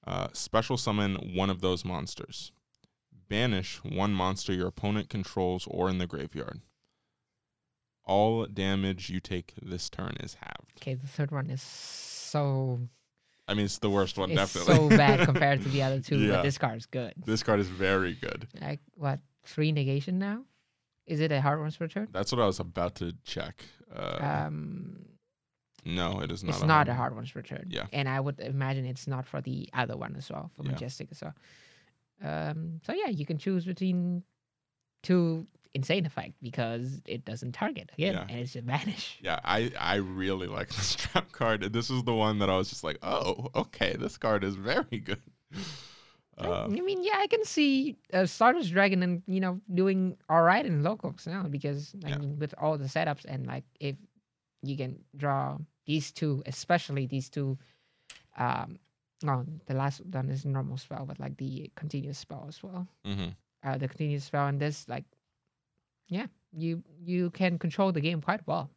Uh, 0.07 0.29
special 0.33 0.77
summon 0.77 1.15
one 1.35 1.49
of 1.51 1.61
those 1.61 1.85
monsters. 1.85 2.53
Banish 3.29 3.77
one 3.85 4.13
monster 4.13 4.53
your 4.53 4.67
opponent 4.67 5.09
controls 5.09 5.67
or 5.71 5.89
in 5.89 5.99
the 5.99 6.07
graveyard. 6.07 6.61
All 8.05 8.45
damage 8.47 9.09
you 9.09 9.19
take 9.21 9.55
this 9.63 9.89
turn 9.89 10.17
is 10.21 10.35
halved. 10.35 10.73
Okay, 10.79 10.95
the 10.95 11.07
third 11.07 11.31
one 11.31 11.49
is 11.49 11.63
so 11.63 12.81
I 13.49 13.55
mean, 13.55 13.65
it's 13.67 13.79
the 13.79 13.91
worst 13.91 14.19
one, 14.19 14.31
it's 14.31 14.53
definitely. 14.55 14.89
so 14.91 14.97
bad 14.97 15.21
compared 15.27 15.63
to 15.63 15.69
the 15.69 15.83
other 15.83 16.01
two, 16.01 16.19
Yeah. 16.19 16.37
but 16.37 16.43
this 16.43 16.59
card 16.59 16.77
is 16.79 16.87
good. 16.87 17.15
this 17.25 17.43
card 17.43 17.61
is 17.61 17.69
very 17.69 18.15
good. 18.15 18.47
Like 18.61 18.81
what? 18.95 19.21
Three 19.45 19.73
negation 19.73 20.19
now? 20.19 20.45
Is 21.07 21.21
it 21.21 21.31
a 21.33 21.41
hard 21.41 21.61
one's 21.61 21.81
return? 21.81 22.09
That's 22.13 22.33
what 22.33 22.41
I 22.41 22.47
was 22.47 22.61
about 22.61 22.95
to 22.97 23.15
check. 23.25 23.65
Uh, 23.95 24.19
Um, 24.21 25.05
no, 25.85 26.21
it 26.21 26.31
is 26.33 26.43
not. 26.43 26.55
it's 26.55 26.63
a 26.63 26.67
not 26.67 26.75
hard 26.87 26.89
a 26.89 26.95
hard 26.95 27.15
one's 27.15 27.37
return. 27.37 27.67
Yeah. 27.69 27.87
And 27.93 28.09
I 28.09 28.19
would 28.21 28.41
imagine 28.41 28.87
it's 28.87 29.07
not 29.07 29.27
for 29.27 29.41
the 29.43 29.69
other 29.75 29.97
one 29.97 30.17
as 30.17 30.31
well, 30.31 30.51
for 30.57 30.63
Yeah. 30.65 30.71
Majestic 30.73 31.09
as 31.11 31.23
well. 31.23 31.35
Um, 32.23 32.81
so 32.87 32.93
yeah, 32.95 33.09
you 33.09 33.27
can 33.27 33.37
choose 33.39 33.65
between 33.67 34.23
two 35.03 35.47
insane 35.75 36.07
effect 36.07 36.33
because 36.41 37.03
it 37.05 37.25
doesn't 37.25 37.53
target 37.53 37.91
again, 37.99 38.15
Yeah. 38.15 38.27
and 38.29 38.39
it's 38.41 38.57
a 38.57 38.63
vanish. 38.63 39.19
Yeah, 39.23 39.41
I 39.45 39.73
I 39.79 39.97
really 39.97 40.47
like 40.47 40.69
this 40.69 40.95
trap 41.03 41.33
card. 41.33 41.61
This 41.73 41.91
is 41.91 42.03
the 42.05 42.15
one 42.15 42.39
that 42.39 42.49
I 42.49 42.57
was 42.57 42.71
just 42.71 42.85
like, 42.85 42.99
oh, 43.03 43.49
okay, 43.55 43.95
this 43.99 44.17
card 44.17 44.43
is 44.45 44.55
very 44.55 44.99
good. 45.01 45.21
I- 46.39 46.47
Uh, 46.47 46.65
I 46.67 46.81
mean, 46.81 47.03
yeah, 47.05 47.19
I 47.19 47.27
can 47.29 47.45
see 47.45 47.97
uh, 48.13 48.27
Stardust 48.27 48.71
Dragon 48.73 49.03
and 49.03 49.23
you 49.27 49.41
know 49.41 49.61
doing 49.73 50.17
all 50.29 50.43
right 50.43 50.65
in 50.67 50.83
locals 50.83 51.27
now 51.27 51.45
because 51.49 51.95
I 52.05 52.09
Yeah. 52.11 52.19
mean 52.19 52.39
with 52.39 52.55
all 52.59 52.77
the 52.79 52.87
setups 52.89 53.25
and 53.25 53.47
like 53.47 53.65
if 53.81 53.97
you 54.63 54.77
can 54.77 55.05
draw 55.17 55.59
these 55.87 56.11
two, 56.13 56.43
especially 56.47 57.07
these 57.07 57.29
two. 57.29 57.59
Um, 58.37 58.79
no, 59.23 59.45
the 59.67 59.75
last 59.75 60.01
one 60.05 60.29
is 60.29 60.45
normal 60.45 60.77
spell, 60.77 61.07
but 61.07 61.21
like 61.21 61.37
the 61.37 61.71
continuous 61.77 62.19
spell 62.19 62.47
as 62.49 62.63
well. 62.63 62.89
mhm. 63.05 63.35
Uh, 63.63 63.79
the 63.79 63.89
continuous 63.89 64.25
spell 64.25 64.47
and 64.49 64.61
this 64.61 64.89
like, 64.89 65.05
yeah, 66.09 66.27
you 66.53 66.83
you 67.05 67.31
can 67.31 67.59
control 67.59 67.93
the 67.93 68.01
game 68.01 68.21
quite 68.21 68.47
well 68.47 68.71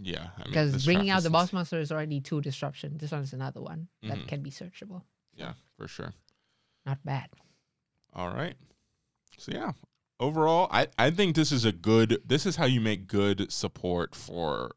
Yeah, 0.00 0.30
I 0.36 0.42
mean, 0.42 0.52
because 0.52 0.84
bringing 0.84 1.10
out 1.10 1.22
the 1.22 1.30
boss 1.30 1.52
monster 1.52 1.80
is 1.80 1.90
already 1.90 2.20
two 2.20 2.40
disruption. 2.40 2.96
This 2.98 3.10
one 3.10 3.22
is 3.22 3.32
another 3.32 3.60
one 3.60 3.88
that 4.02 4.18
Mhm. 4.18 4.28
can 4.28 4.42
be 4.42 4.50
searchable. 4.50 5.02
Yeah, 5.40 5.54
for 5.76 5.88
sure. 5.88 6.12
Not 6.84 6.98
bad. 7.04 7.28
All 8.12 8.28
right. 8.28 8.56
So 9.38 9.52
yeah, 9.52 9.72
overall, 10.18 10.68
I 10.70 10.88
I 10.98 11.10
think 11.10 11.34
this 11.34 11.50
is 11.52 11.64
a 11.64 11.72
good. 11.72 12.20
This 12.26 12.44
is 12.46 12.56
how 12.56 12.66
you 12.66 12.80
make 12.80 13.06
good 13.08 13.50
support 13.50 14.14
for, 14.14 14.72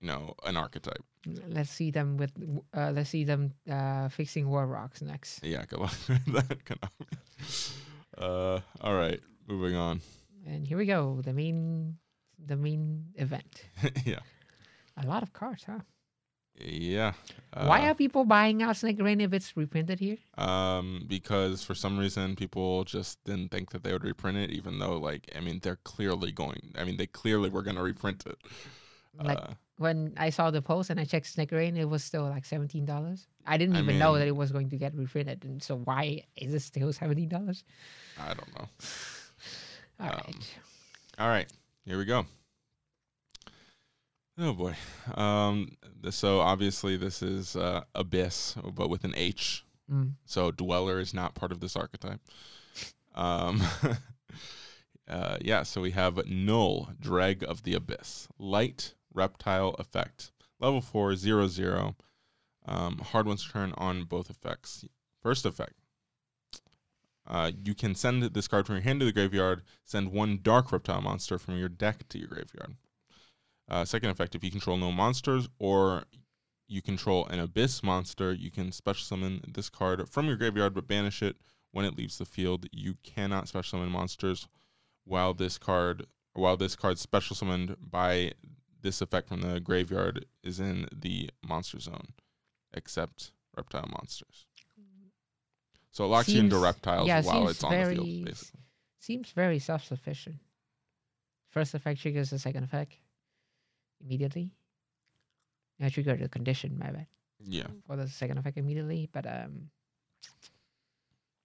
you 0.00 0.08
know, 0.08 0.34
an 0.46 0.56
archetype. 0.56 1.04
Let's 1.46 1.70
see 1.70 1.90
them 1.90 2.16
with. 2.16 2.32
Uh, 2.72 2.92
let's 2.94 3.10
see 3.10 3.24
them 3.24 3.52
uh, 3.70 4.08
fixing 4.08 4.48
war 4.48 4.66
rocks 4.66 5.02
next. 5.02 5.44
Yeah, 5.44 5.64
good 5.68 5.80
luck 5.80 5.94
with 6.08 6.24
that. 6.32 6.58
Uh, 8.16 8.60
all 8.80 8.94
right, 8.94 9.20
moving 9.46 9.76
on. 9.76 10.00
And 10.46 10.66
here 10.66 10.78
we 10.78 10.86
go. 10.86 11.20
The 11.22 11.32
main, 11.32 11.98
the 12.46 12.56
main 12.56 13.12
event. 13.16 13.64
yeah, 14.06 14.20
A 14.96 15.06
lot 15.06 15.22
of 15.22 15.32
cards, 15.32 15.64
huh? 15.64 15.80
Yeah. 16.60 17.12
Why 17.60 17.80
Uh, 17.80 17.90
are 17.90 17.94
people 17.94 18.24
buying 18.24 18.62
out 18.62 18.76
Snake 18.76 19.00
Rain 19.00 19.20
if 19.20 19.32
it's 19.32 19.56
reprinted 19.56 20.00
here? 20.00 20.18
Um, 20.36 21.04
because 21.08 21.62
for 21.64 21.74
some 21.74 21.98
reason 21.98 22.36
people 22.36 22.84
just 22.84 23.22
didn't 23.24 23.50
think 23.50 23.70
that 23.70 23.82
they 23.82 23.92
would 23.92 24.04
reprint 24.04 24.38
it, 24.38 24.50
even 24.50 24.78
though, 24.78 24.96
like, 24.98 25.30
I 25.36 25.40
mean, 25.40 25.60
they're 25.62 25.80
clearly 25.84 26.30
going. 26.32 26.72
I 26.76 26.84
mean, 26.84 26.96
they 26.96 27.06
clearly 27.06 27.50
were 27.50 27.62
going 27.62 27.76
to 27.76 27.82
reprint 27.82 28.24
it. 28.26 28.38
Like 29.20 29.38
uh, 29.38 29.54
when 29.78 30.14
I 30.16 30.30
saw 30.30 30.50
the 30.50 30.62
post 30.62 30.90
and 30.90 31.00
I 31.00 31.04
checked 31.04 31.26
Snake 31.26 31.50
Rain, 31.52 31.76
it 31.76 31.88
was 31.88 32.04
still 32.04 32.22
like 32.28 32.44
seventeen 32.44 32.84
dollars. 32.84 33.26
I 33.46 33.56
didn't 33.56 33.76
I 33.76 33.80
even 33.80 33.98
know 33.98 34.16
that 34.16 34.28
it 34.28 34.36
was 34.36 34.52
going 34.52 34.70
to 34.70 34.76
get 34.76 34.94
reprinted, 34.94 35.44
and 35.44 35.62
so 35.62 35.78
why 35.78 36.22
is 36.36 36.54
it 36.54 36.60
still 36.62 36.92
seventeen 36.92 37.28
dollars? 37.28 37.64
I 38.18 38.34
don't 38.34 38.54
know. 38.58 38.68
All 40.00 40.06
Um, 40.06 40.20
right. 40.24 40.58
All 41.18 41.28
right, 41.28 41.48
here 41.84 41.98
we 41.98 42.04
go. 42.04 42.26
Oh 44.40 44.52
boy. 44.52 44.74
Um, 45.14 45.76
th- 46.02 46.14
so 46.14 46.40
obviously 46.40 46.96
this 46.96 47.22
is 47.22 47.56
uh, 47.56 47.82
Abyss, 47.94 48.54
but 48.74 48.88
with 48.88 49.04
an 49.04 49.14
H. 49.16 49.64
Mm. 49.92 50.12
So 50.26 50.52
Dweller 50.52 51.00
is 51.00 51.12
not 51.12 51.34
part 51.34 51.50
of 51.50 51.60
this 51.60 51.74
archetype. 51.74 52.20
Um, 53.16 53.62
uh, 55.08 55.38
yeah, 55.40 55.64
so 55.64 55.80
we 55.80 55.90
have 55.90 56.24
Null, 56.26 56.90
Dreg 57.00 57.42
of 57.42 57.64
the 57.64 57.74
Abyss, 57.74 58.28
Light, 58.38 58.94
Reptile 59.12 59.74
Effect, 59.78 60.30
level 60.60 60.80
4, 60.80 61.16
0, 61.16 61.48
0. 61.48 61.96
Um, 62.66 62.98
hard 62.98 63.26
ones 63.26 63.48
turn 63.50 63.72
on 63.76 64.04
both 64.04 64.30
effects. 64.30 64.84
First 65.20 65.46
effect. 65.46 65.72
Uh, 67.26 67.50
you 67.64 67.74
can 67.74 67.94
send 67.94 68.22
this 68.22 68.48
card 68.48 68.66
from 68.66 68.76
your 68.76 68.82
hand 68.82 69.00
to 69.00 69.06
the 69.06 69.12
graveyard. 69.12 69.62
Send 69.84 70.12
one 70.12 70.38
dark 70.40 70.70
reptile 70.70 71.02
monster 71.02 71.38
from 71.38 71.58
your 71.58 71.68
deck 71.68 72.08
to 72.10 72.18
your 72.18 72.28
graveyard. 72.28 72.76
Uh, 73.68 73.84
second 73.84 74.10
effect: 74.10 74.34
if 74.34 74.42
you 74.42 74.50
control 74.50 74.76
no 74.76 74.90
monsters 74.90 75.48
or 75.58 76.04
you 76.66 76.82
control 76.82 77.26
an 77.26 77.40
abyss 77.40 77.82
monster, 77.82 78.32
you 78.32 78.50
can 78.50 78.72
special 78.72 79.04
summon 79.04 79.42
this 79.46 79.68
card 79.70 80.08
from 80.08 80.26
your 80.26 80.36
graveyard 80.36 80.74
but 80.74 80.86
banish 80.86 81.22
it 81.22 81.36
when 81.72 81.84
it 81.84 81.96
leaves 81.96 82.18
the 82.18 82.24
field. 82.24 82.66
You 82.72 82.96
cannot 83.02 83.48
special 83.48 83.78
summon 83.78 83.90
monsters 83.90 84.48
while 85.04 85.34
this 85.34 85.58
card 85.58 86.06
while 86.34 86.56
this 86.56 86.76
card 86.76 86.98
special 86.98 87.34
summoned 87.34 87.76
by 87.80 88.32
this 88.82 89.00
effect 89.00 89.28
from 89.28 89.40
the 89.40 89.58
graveyard 89.60 90.26
is 90.42 90.60
in 90.60 90.86
the 90.94 91.30
monster 91.46 91.80
zone, 91.80 92.08
except 92.72 93.32
reptile 93.56 93.88
monsters. 93.90 94.46
So 95.90 96.04
it 96.04 96.08
locks 96.08 96.28
you 96.28 96.40
into 96.40 96.58
reptiles 96.58 97.08
yeah, 97.08 97.22
while 97.22 97.48
it's 97.48 97.64
on 97.64 97.72
the 97.72 97.94
field, 97.94 98.24
basically. 98.24 98.60
Seems 99.00 99.30
very 99.30 99.58
self-sufficient. 99.58 100.36
First 101.50 101.74
effect 101.74 102.00
triggers 102.00 102.30
the 102.30 102.38
second 102.38 102.62
effect 102.62 102.98
immediately. 104.04 104.50
I 105.80 105.88
trigger 105.90 106.16
the 106.16 106.28
condition. 106.28 106.76
My 106.78 106.90
bad. 106.90 107.06
Yeah. 107.40 107.68
for 107.86 107.94
the 107.96 108.08
second 108.08 108.38
effect 108.38 108.58
immediately, 108.58 109.08
but 109.12 109.24
um, 109.24 109.70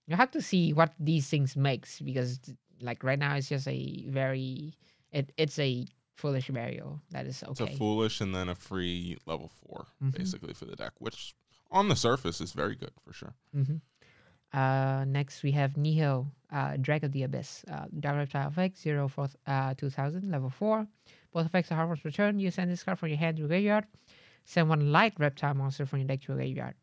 you 0.07 0.15
have 0.15 0.31
to 0.31 0.41
see 0.41 0.73
what 0.73 0.91
these 0.99 1.27
things 1.29 1.55
makes 1.55 1.99
because 2.01 2.39
like 2.81 3.03
right 3.03 3.19
now 3.19 3.35
it's 3.35 3.47
just 3.49 3.67
a 3.67 4.03
very 4.09 4.73
it 5.11 5.31
it's 5.37 5.59
a 5.59 5.85
foolish 6.15 6.49
burial 6.49 6.99
that 7.11 7.25
is 7.27 7.43
It's 7.47 7.61
okay. 7.61 7.73
a 7.73 7.77
foolish 7.77 8.21
and 8.21 8.33
then 8.33 8.49
a 8.49 8.55
free 8.55 9.17
level 9.25 9.49
4 9.69 9.85
Mhm. 10.03 10.17
basically 10.17 10.53
for 10.53 10.65
the 10.65 10.75
deck, 10.75 10.93
which 10.99 11.35
on 11.71 11.89
the 11.89 11.95
surface 11.95 12.41
is 12.41 12.51
very 12.53 12.75
good 12.75 12.91
for 13.05 13.13
sure. 13.13 13.33
Mm-hmm. 13.55 13.77
Uh, 14.57 15.05
next 15.05 15.41
we 15.43 15.51
have 15.51 15.77
Nihil, 15.77 16.27
uh, 16.51 16.77
Dreg 16.77 17.03
of 17.03 17.11
the 17.11 17.23
Abyss, 17.23 17.65
uh, 17.71 17.85
Dark 17.99 18.17
Reptile 18.17 18.47
effect, 18.49 18.77
0 18.77 19.07
for 19.07 19.27
uh, 19.47 19.73
2000, 19.75 20.29
level 20.29 20.49
4. 20.51 20.87
Both 21.33 21.45
effects 21.47 21.71
are 21.71 21.75
harmless 21.75 22.05
return. 22.05 22.39
You 22.39 22.51
send 22.51 22.69
this 22.71 22.83
card 22.83 22.99
from 22.99 23.09
your 23.09 23.17
hand 23.17 23.37
to 23.37 23.41
your 23.41 23.47
graveyard. 23.49 23.85
Send 24.45 24.69
one 24.69 24.91
light 24.91 25.13
reptile 25.17 25.53
monster 25.53 25.85
from 25.85 25.99
your 25.99 26.07
deck 26.07 26.21
to 26.21 26.27
your 26.29 26.37
graveyard. 26.37 26.75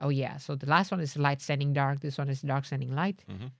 Oh, 0.00 0.08
yeah. 0.08 0.36
So 0.38 0.54
the 0.56 0.66
last 0.66 0.90
one 0.90 1.00
is 1.00 1.16
light 1.16 1.40
sending 1.40 1.72
dark. 1.72 2.00
This 2.00 2.18
one 2.18 2.28
is 2.28 2.42
dark 2.42 2.64
sending 2.64 2.94
light. 2.94 3.22
Mhm. 3.28 3.50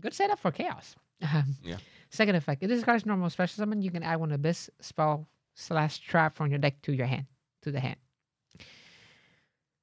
Good 0.00 0.14
setup 0.14 0.38
for 0.38 0.52
chaos. 0.52 0.94
Um, 1.22 1.56
Yeah. 1.62 1.78
Second 2.10 2.36
effect. 2.36 2.62
If 2.62 2.68
this 2.68 2.84
card 2.84 2.96
is 2.98 3.06
normal 3.06 3.28
special 3.30 3.56
summon, 3.56 3.82
you 3.82 3.90
can 3.90 4.02
add 4.02 4.20
one 4.20 4.32
abyss 4.32 4.70
spell 4.80 5.28
slash 5.54 5.98
trap 5.98 6.34
from 6.36 6.48
your 6.50 6.58
deck 6.60 6.80
to 6.82 6.92
your 6.94 7.06
hand, 7.06 7.26
to 7.62 7.70
the 7.72 7.80
hand. 7.80 7.98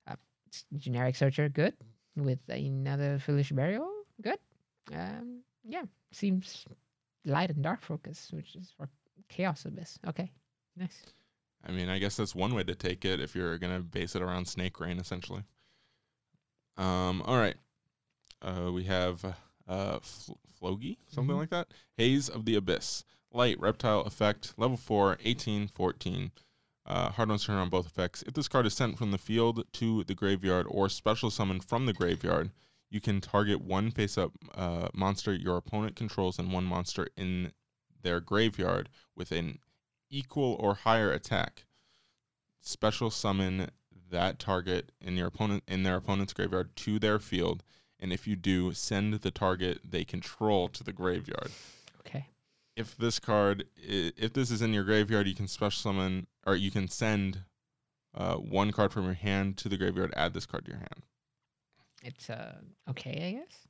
Uh, 0.07 0.15
generic 0.77 1.15
searcher, 1.15 1.49
good. 1.49 1.75
With 2.15 2.39
another 2.47 3.19
foolish 3.19 3.51
burial, 3.51 3.91
good. 4.21 4.39
Um, 4.93 5.41
yeah, 5.65 5.83
seems 6.13 6.65
light 7.25 7.49
and 7.49 7.63
dark 7.63 7.81
focus, 7.81 8.29
which 8.31 8.55
is 8.55 8.71
for 8.77 8.89
chaos 9.29 9.65
abyss. 9.65 9.97
Okay, 10.07 10.31
nice. 10.77 11.01
I 11.67 11.71
mean, 11.71 11.89
I 11.89 11.97
guess 11.99 12.15
that's 12.17 12.35
one 12.35 12.53
way 12.53 12.63
to 12.63 12.75
take 12.75 13.03
it 13.05 13.19
if 13.19 13.35
you're 13.35 13.57
gonna 13.57 13.79
base 13.79 14.15
it 14.15 14.21
around 14.21 14.47
Snake 14.47 14.79
Rain, 14.79 14.99
essentially. 14.99 15.43
Um, 16.77 17.21
all 17.23 17.38
right. 17.38 17.55
Uh, 18.41 18.71
we 18.71 18.83
have 18.83 19.23
uh, 19.67 19.99
Fl- 19.99 20.33
Flogi, 20.61 20.97
something 21.07 21.35
Mhm. 21.35 21.39
like 21.39 21.49
that. 21.49 21.69
Haze 21.97 22.29
of 22.29 22.45
the 22.45 22.55
Abyss, 22.55 23.03
light 23.31 23.59
reptile 23.59 24.01
effect, 24.01 24.53
level 24.57 24.77
4, 24.77 25.17
18, 25.23 25.67
14. 25.67 26.31
Uh, 26.85 27.09
hard 27.09 27.29
ones 27.29 27.45
turn 27.45 27.55
on 27.57 27.69
both 27.69 27.88
effects. 27.88 28.23
If 28.27 28.35
this 28.35 28.47
card 28.47 28.67
is 28.67 28.75
sent 28.75 28.97
from 28.99 29.09
the 29.09 29.17
field 29.17 29.65
to 29.73 30.03
the 30.03 30.13
graveyard 30.13 30.67
or 30.69 30.88
special 30.89 31.31
summoned 31.31 31.63
from 31.63 31.88
the 31.88 31.93
graveyard, 31.93 32.51
you 32.95 33.01
can 33.01 33.19
target 33.19 33.60
one 33.62 33.91
face-up 33.91 34.31
uh, 34.55 34.88
monster 34.93 35.34
your 35.34 35.58
opponent 35.58 35.97
controls 35.97 36.39
and 36.39 36.53
one 36.53 36.63
monster 36.63 37.10
in 37.17 37.51
their 38.03 38.21
graveyard 38.21 38.88
with 39.17 39.34
an 39.34 39.60
equal 40.10 40.55
or 40.62 40.75
higher 40.75 41.12
attack. 41.12 41.65
Special 42.62 43.12
summon 43.12 43.69
that 44.12 44.39
target 44.39 44.93
in 45.01 45.17
your 45.17 45.27
opponent 45.27 45.63
in 45.67 45.84
their 45.84 45.97
opponent's 45.97 46.31
graveyard 46.31 46.73
to 46.77 46.97
their 46.99 47.19
field, 47.19 47.63
and 47.99 48.13
if 48.13 48.25
you 48.27 48.38
do, 48.38 48.71
send 48.71 49.13
the 49.15 49.31
target 49.31 49.81
they 49.84 50.05
control 50.05 50.69
to 50.69 50.81
the 50.84 50.93
graveyard. 50.93 51.51
Okay. 51.99 52.27
If 52.77 52.95
this 52.95 53.19
card, 53.19 53.65
i- 53.77 54.13
if 54.15 54.31
this 54.31 54.51
is 54.51 54.62
in 54.62 54.73
your 54.73 54.86
graveyard, 54.86 55.27
you 55.27 55.36
can 55.36 55.47
special 55.49 55.81
summon 55.91 56.27
or 56.47 56.55
you 56.55 56.71
can 56.71 56.88
send 56.88 57.43
uh, 58.13 58.36
one 58.36 58.71
card 58.71 58.93
from 58.93 59.03
your 59.03 59.13
hand 59.15 59.58
to 59.58 59.67
the 59.67 59.75
graveyard. 59.77 60.13
Add 60.15 60.34
this 60.34 60.45
card 60.45 60.63
to 60.65 60.71
your 60.71 60.79
hand. 60.79 61.03
It's 62.05 62.29
uh 62.29 62.55
okay, 62.91 63.15
I 63.27 63.31
guess. 63.39 63.67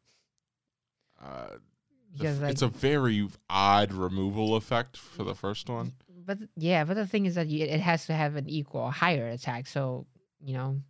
Uh, 1.21 1.57
Because 2.11 2.37
f- 2.37 2.41
like, 2.43 2.51
it's 2.51 2.61
a 2.61 2.67
very 2.67 3.27
odd 3.49 3.93
removal 3.93 4.55
effect 4.55 4.97
for 4.97 5.23
the 5.23 5.35
first 5.35 5.69
one. 5.69 5.93
but 6.25 6.37
yeah, 6.55 6.83
but 6.83 6.95
the 6.95 7.07
thing 7.07 7.25
is 7.25 7.35
that 7.35 7.47
you, 7.47 7.65
it 7.65 7.79
has 7.79 8.05
to 8.07 8.13
have 8.13 8.35
an 8.35 8.47
equal 8.49 8.81
or 8.81 8.91
higher 8.91 9.27
attack. 9.29 9.67
So 9.67 10.05
you 10.43 10.53
know, 10.53 10.81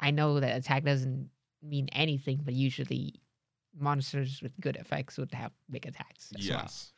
I 0.00 0.10
know 0.10 0.40
that 0.40 0.56
attack 0.56 0.84
doesn't 0.84 1.30
mean 1.62 1.88
anything, 1.92 2.40
but 2.44 2.54
usually 2.54 3.20
monsters 3.78 4.40
with 4.42 4.52
good 4.60 4.76
effects 4.76 5.18
would 5.18 5.32
have 5.32 5.52
big 5.70 5.86
attacks. 5.86 6.32
as 6.36 6.48
well. 6.48 6.58
Yes. 6.62 6.92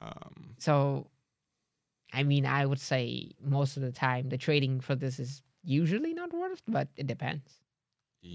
Um, 0.00 0.56
So, 0.58 1.06
I 2.12 2.22
mean, 2.24 2.44
I 2.46 2.66
would 2.66 2.80
say 2.80 3.32
most 3.40 3.76
of 3.76 3.82
the 3.82 3.92
time 3.92 4.28
the 4.28 4.38
trading 4.38 4.80
for 4.80 4.94
this 4.94 5.18
is 5.18 5.42
usually 5.64 6.12
not 6.14 6.32
worth, 6.32 6.62
but 6.68 6.88
it 6.96 7.06
depends. 7.06 7.48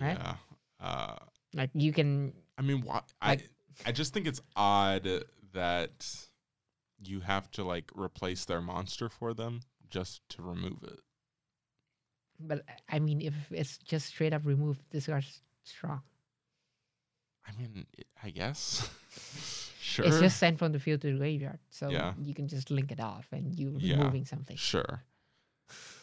Right? 0.01 0.17
yeah. 0.17 0.35
Uh, 0.79 1.15
Like 1.53 1.69
you 1.73 1.91
can, 1.93 2.33
I 2.57 2.61
mean, 2.61 2.81
why? 2.81 3.01
Like- 3.21 3.49
I 3.85 3.89
I 3.89 3.91
just 3.91 4.13
think 4.13 4.27
it's 4.27 4.41
odd 4.55 5.07
that 5.53 6.07
you 6.99 7.19
have 7.21 7.49
to 7.51 7.63
like 7.63 7.91
replace 7.95 8.45
their 8.45 8.61
monster 8.61 9.07
for 9.09 9.33
them 9.33 9.61
just 9.89 10.21
to 10.29 10.41
remove 10.41 10.81
it. 10.83 10.99
but 12.39 12.61
I 12.89 12.99
mean, 12.99 13.21
if 13.21 13.33
it's 13.51 13.77
just 13.77 14.07
straight 14.07 14.33
up 14.33 14.41
remove, 14.45 14.77
this 14.91 15.05
card's 15.07 15.41
strong. 15.63 16.01
I 17.47 17.51
mean, 17.57 17.85
i 17.97 18.27
I 18.27 18.29
guess. 18.31 18.89
sure. 19.79 20.05
It's 20.05 20.19
just 20.19 20.37
sent 20.37 20.59
from 20.59 20.71
the 20.73 20.79
field 20.79 21.01
to 21.01 21.11
the 21.13 21.17
graveyard, 21.17 21.59
so 21.69 21.89
Yeah. 21.89 22.13
you 22.21 22.33
can 22.33 22.47
just 22.47 22.69
link 22.71 22.91
it 22.91 22.99
off 22.99 23.27
and 23.31 23.53
you 23.57 23.77
Yeah. 23.79 23.97
removing 23.97 24.25
something. 24.25 24.57
Sure. 24.57 25.03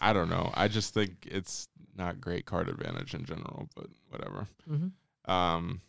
I 0.00 0.12
don't 0.12 0.28
know. 0.28 0.50
I 0.54 0.68
just 0.68 0.94
think 0.94 1.26
it's 1.26 1.68
not 1.96 2.20
great 2.20 2.46
card 2.46 2.68
advantage 2.68 3.14
in 3.14 3.24
general, 3.24 3.68
but 3.74 3.86
whatever. 4.10 4.46
hmm 4.68 4.88
Um, 5.30 5.80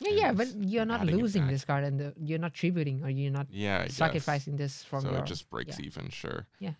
Yeah, 0.00 0.10
yeah, 0.12 0.32
but 0.32 0.48
you're 0.56 0.84
not 0.84 1.06
losing 1.06 1.46
this 1.46 1.64
card, 1.64 1.84
and 1.84 1.98
the, 2.00 2.14
you're 2.18 2.38
not 2.38 2.54
tributing, 2.54 3.02
or 3.04 3.10
you're 3.10 3.32
not 3.32 3.46
yeah, 3.50 3.80
I 3.80 3.84
guess. 3.86 3.94
sacrificing 3.94 4.56
this 4.56 4.82
from 4.82 5.02
so 5.02 5.10
your. 5.10 5.20
it 5.20 5.26
just 5.26 5.48
breaks 5.50 5.78
yeah. 5.78 5.86
even. 5.86 6.10
Sure. 6.10 6.46
Yeah. 6.58 6.72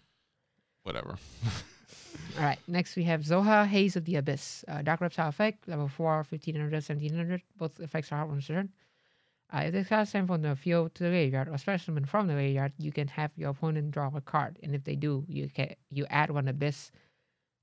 Whatever. 0.82 1.16
All 2.38 2.44
right, 2.44 2.58
next 2.66 2.96
we 2.96 3.04
have 3.04 3.22
Zoha, 3.22 3.66
Haze 3.66 3.96
of 3.96 4.04
the 4.04 4.16
Abyss. 4.16 4.64
Uh, 4.68 4.82
Dark 4.82 5.00
Reptile 5.00 5.28
effect, 5.28 5.68
level 5.68 5.88
4, 5.88 6.16
1500, 6.28 6.72
1700. 6.72 7.42
Both 7.56 7.80
effects 7.80 8.12
are 8.12 8.16
hard 8.16 8.30
on 8.30 8.40
turn. 8.40 8.70
Uh, 9.52 9.64
if 9.66 9.72
this 9.72 9.88
card 9.88 10.02
is 10.02 10.10
sent 10.10 10.26
from 10.26 10.42
the 10.42 10.56
field 10.56 10.94
to 10.94 11.04
the 11.04 11.10
graveyard 11.10 11.48
or 11.48 11.58
special 11.58 11.86
summon 11.86 12.04
from 12.04 12.26
the 12.26 12.34
graveyard, 12.34 12.72
you 12.78 12.90
can 12.90 13.06
have 13.08 13.30
your 13.36 13.50
opponent 13.50 13.90
draw 13.90 14.10
a 14.14 14.20
card. 14.20 14.58
And 14.62 14.74
if 14.74 14.84
they 14.84 14.96
do, 14.96 15.24
you 15.28 15.48
can 15.48 15.74
you 15.90 16.06
add 16.10 16.30
one 16.30 16.48
Abyss 16.48 16.90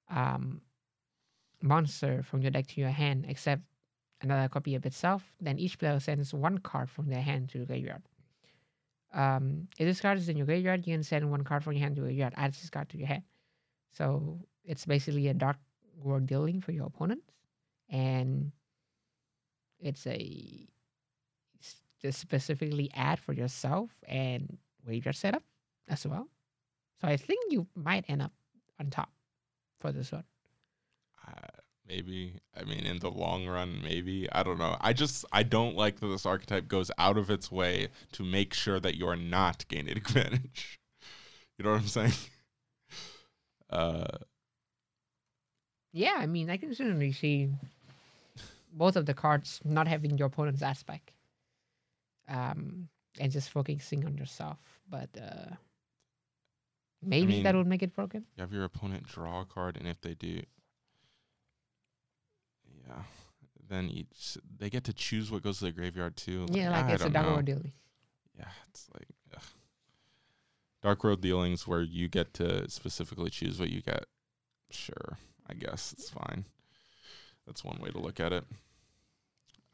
um, 0.10 0.62
monster 1.62 2.24
from 2.24 2.41
your 2.41 2.52
deck 2.52 2.67
to 2.67 2.82
your 2.82 2.89
hand, 2.91 3.26
except 3.28 3.63
another 4.22 4.48
copy 4.48 4.76
of 4.76 4.86
itself. 4.86 5.24
Then 5.41 5.58
each 5.60 5.80
player 5.80 6.00
sends 6.00 6.34
one 6.34 6.60
card 6.60 6.89
from 6.89 7.08
their 7.08 7.22
hand 7.22 7.50
to 7.50 7.60
the 7.60 7.65
graveyard. 7.65 8.04
Um, 9.13 9.67
if 9.78 9.86
this 9.86 10.00
card 10.00 10.17
is 10.17 10.30
in 10.30 10.38
your 10.38 10.46
graveyard, 10.46 10.88
you 10.88 10.94
can 10.94 11.04
send 11.04 11.30
one 11.30 11.44
card 11.44 11.63
from 11.63 11.74
your 11.74 11.82
hand 11.82 11.96
to 11.96 12.02
your 12.02 12.08
graveyard. 12.08 12.34
Add 12.38 12.54
this 12.54 12.70
card 12.70 12.89
to 12.89 12.98
your 12.98 13.08
hand. 13.08 13.24
So 13.91 14.39
it's 14.63 14.86
basically 14.86 15.28
a 15.28 15.34
dark 15.34 15.58
world 16.02 16.28
dealing 16.28 16.62
for 16.62 16.72
your 16.72 16.86
opponents, 16.86 17.34
and 17.89 18.52
it's 19.80 20.08
a 20.08 20.67
just 22.02 22.20
specifically 22.20 22.90
add 22.94 23.20
for 23.20 23.34
yourself 23.34 23.92
and 24.08 24.58
graveyard 24.86 25.16
setup 25.16 25.44
as 25.88 26.06
well. 26.06 26.28
So 27.02 27.08
I 27.08 27.18
think 27.18 27.52
you 27.52 27.68
might 27.76 28.06
end 28.08 28.22
up 28.22 28.34
on 28.80 28.90
top 28.90 29.12
for 29.80 29.92
this 29.92 30.12
one. 30.12 30.24
Uh, 31.28 31.48
maybe. 31.88 32.36
I 32.60 32.64
mean, 32.64 32.86
in 32.86 33.00
the 33.00 33.10
long 33.12 33.48
run, 33.48 33.82
maybe. 33.84 34.28
I 34.32 34.44
don't 34.44 34.58
know. 34.60 34.78
I 34.82 34.94
just 34.94 35.26
I 35.32 35.44
don't 35.44 35.76
like 35.76 36.00
that 36.00 36.08
this 36.08 36.26
archetype 36.26 36.68
goes 36.68 36.92
out 36.98 37.18
of 37.18 37.30
its 37.30 37.52
way 37.52 37.90
to 38.14 38.24
make 38.24 38.54
sure 38.54 38.80
that 38.80 38.96
you're 38.98 39.16
not 39.16 39.68
gaining 39.68 39.98
advantage. 39.98 40.80
You 41.58 41.66
know 41.66 41.72
what 41.72 41.82
I'm 41.82 41.88
saying? 41.88 42.14
Uh, 43.70 44.06
Yeah, 45.94 46.16
I 46.18 46.26
mean 46.26 46.50
I 46.50 46.58
can 46.58 46.74
certainly 46.74 47.12
see 47.14 47.50
both 48.74 48.96
of 48.96 49.06
the 49.06 49.14
cards 49.14 49.60
not 49.64 49.88
having 49.88 50.18
your 50.18 50.28
opponent's 50.28 50.62
aspect, 50.62 51.12
um, 52.32 52.88
and 53.20 53.32
just 53.32 53.50
focusing 53.50 54.06
on 54.06 54.17
yourself. 54.17 54.58
But 54.89 55.10
uh, 55.22 55.56
maybe 57.04 57.44
that 57.44 57.50
mean- 57.54 57.58
would 57.58 57.67
make 57.67 57.84
it 57.84 57.94
broken. 57.94 58.26
you 58.36 58.41
have 58.41 58.54
your 58.54 58.63
opponent 58.63 59.08
draw 59.08 59.41
a 59.41 59.46
card, 59.46 59.78
and 59.78 59.88
if 59.88 60.02
they 60.02 60.13
do, 60.15 60.41
yeah, 62.88 63.04
then 63.70 63.89
each 63.89 64.38
they 64.58 64.70
get 64.70 64.84
to 64.86 64.94
choose 64.94 65.30
what 65.32 65.44
goes 65.44 65.60
to 65.60 65.65
the 65.65 65.72
graveyard 65.72 66.15
too. 66.15 66.46
Yeah, 66.52 66.72
like 66.72 66.86
I 66.86 66.91
it's 66.94 67.06
a 67.06 67.10
dark 67.10 67.26
know. 67.26 67.34
world 67.34 67.46
dealing. 67.46 67.74
Yeah, 68.38 68.48
it's 68.70 68.88
like 68.94 69.08
ugh. 69.36 69.44
dark 70.82 71.04
world 71.04 71.22
dealings 71.22 71.67
where 71.67 71.82
you 71.82 72.08
get 72.08 72.34
to 72.36 72.70
specifically 72.70 73.30
choose 73.30 73.60
what 73.60 73.70
you 73.70 73.82
get. 73.82 74.06
Sure, 74.72 75.17
I 75.50 75.54
guess 75.54 75.94
it's 75.94 76.10
fine. 76.10 76.46
That's 77.46 77.63
one 77.63 77.80
way 77.82 77.89
to 77.89 78.00
look 78.00 78.20
at 78.20 78.32
it. 78.32 78.46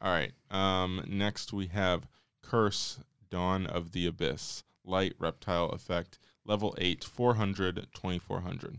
All 0.00 0.10
right. 0.12 0.32
Um, 0.50 1.04
next 1.08 1.52
we 1.52 1.66
have 1.68 2.06
Curse 2.42 3.00
Dawn 3.30 3.66
of 3.66 3.92
the 3.92 4.06
Abyss 4.06 4.64
Light 4.84 5.14
Reptile 5.18 5.70
Effect 5.70 6.18
Level 6.44 6.74
8 6.78 7.04
400 7.04 7.88
2400. 7.94 8.78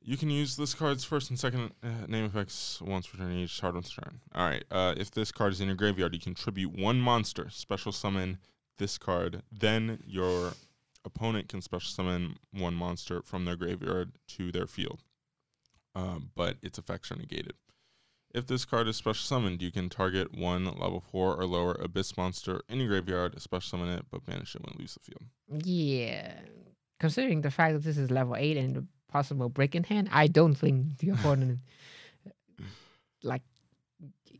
You 0.00 0.16
can 0.16 0.30
use 0.30 0.56
this 0.56 0.72
card's 0.72 1.04
first 1.04 1.28
and 1.28 1.38
second 1.38 1.72
uh, 1.82 2.06
name 2.06 2.24
effects 2.24 2.80
once 2.80 3.06
per 3.06 3.18
turn 3.18 3.32
each 3.32 3.60
hard 3.60 3.74
once 3.74 3.90
turn. 3.90 4.20
All 4.34 4.48
right. 4.48 4.64
Uh, 4.70 4.94
if 4.96 5.10
this 5.10 5.30
card 5.32 5.52
is 5.52 5.60
in 5.60 5.66
your 5.66 5.76
graveyard, 5.76 6.14
you 6.14 6.20
contribute 6.20 6.72
one 6.72 7.00
monster. 7.00 7.48
Special 7.50 7.92
summon 7.92 8.38
this 8.78 8.96
card. 8.96 9.42
Then 9.52 10.02
your 10.06 10.52
opponent 11.04 11.48
can 11.48 11.60
special 11.60 11.90
summon 11.90 12.36
one 12.52 12.74
monster 12.74 13.20
from 13.22 13.44
their 13.44 13.56
graveyard 13.56 14.12
to 14.28 14.50
their 14.50 14.66
field. 14.66 15.02
Um, 15.94 16.30
but 16.34 16.56
its 16.62 16.78
effects 16.78 17.10
are 17.10 17.16
negated. 17.16 17.54
If 18.34 18.46
this 18.46 18.64
card 18.64 18.88
is 18.88 18.96
special 18.96 19.24
summoned, 19.24 19.62
you 19.62 19.72
can 19.72 19.88
target 19.88 20.36
one 20.36 20.64
level 20.64 21.02
4 21.10 21.36
or 21.36 21.46
lower 21.46 21.72
abyss 21.72 22.16
monster 22.16 22.60
in 22.68 22.78
your 22.78 22.88
graveyard, 22.88 23.40
special 23.40 23.78
summon 23.78 23.88
it, 23.88 24.04
but 24.10 24.26
banish 24.26 24.54
it 24.54 24.62
when 24.62 24.74
it 24.74 24.78
leaves 24.78 24.94
the 24.94 25.00
field. 25.00 25.64
Yeah, 25.64 26.34
considering 27.00 27.40
the 27.40 27.50
fact 27.50 27.74
that 27.74 27.84
this 27.84 27.96
is 27.96 28.10
level 28.10 28.36
eight 28.36 28.56
and 28.56 28.76
a 28.76 28.84
possible 29.10 29.48
break 29.48 29.74
in 29.74 29.84
hand, 29.84 30.10
I 30.12 30.26
don't 30.26 30.54
think 30.54 30.98
the 30.98 31.10
opponent 31.10 31.60
like 33.22 33.42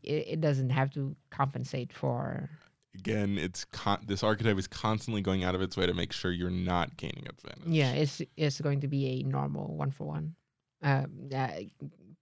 it, 0.03 0.25
it 0.27 0.41
doesn't 0.41 0.69
have 0.69 0.91
to 0.91 1.15
compensate 1.29 1.93
for. 1.93 2.49
Again, 2.95 3.37
it's 3.37 3.65
con- 3.65 4.03
this 4.07 4.23
archetype 4.23 4.57
is 4.57 4.67
constantly 4.67 5.21
going 5.21 5.43
out 5.43 5.55
of 5.55 5.61
its 5.61 5.77
way 5.77 5.85
to 5.85 5.93
make 5.93 6.11
sure 6.11 6.31
you're 6.31 6.49
not 6.49 6.97
gaining 6.97 7.25
advantage. 7.27 7.67
Yeah, 7.67 7.91
it's 7.91 8.21
it's 8.35 8.59
going 8.59 8.81
to 8.81 8.87
be 8.87 9.21
a 9.21 9.23
normal 9.23 9.75
one 9.75 9.91
for 9.91 10.05
one. 10.05 10.35
Um, 10.81 11.29
uh, 11.33 11.49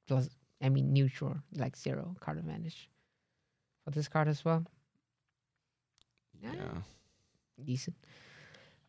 plus, 0.08 0.30
I 0.62 0.70
mean 0.70 0.94
neutral, 0.94 1.38
like 1.54 1.78
zero 1.78 2.16
card 2.20 2.38
advantage 2.40 2.90
for 3.84 3.92
this 3.92 4.08
card 4.08 4.28
as 4.28 4.44
well. 4.44 4.64
Yeah. 6.42 6.82
decent. 7.64 7.96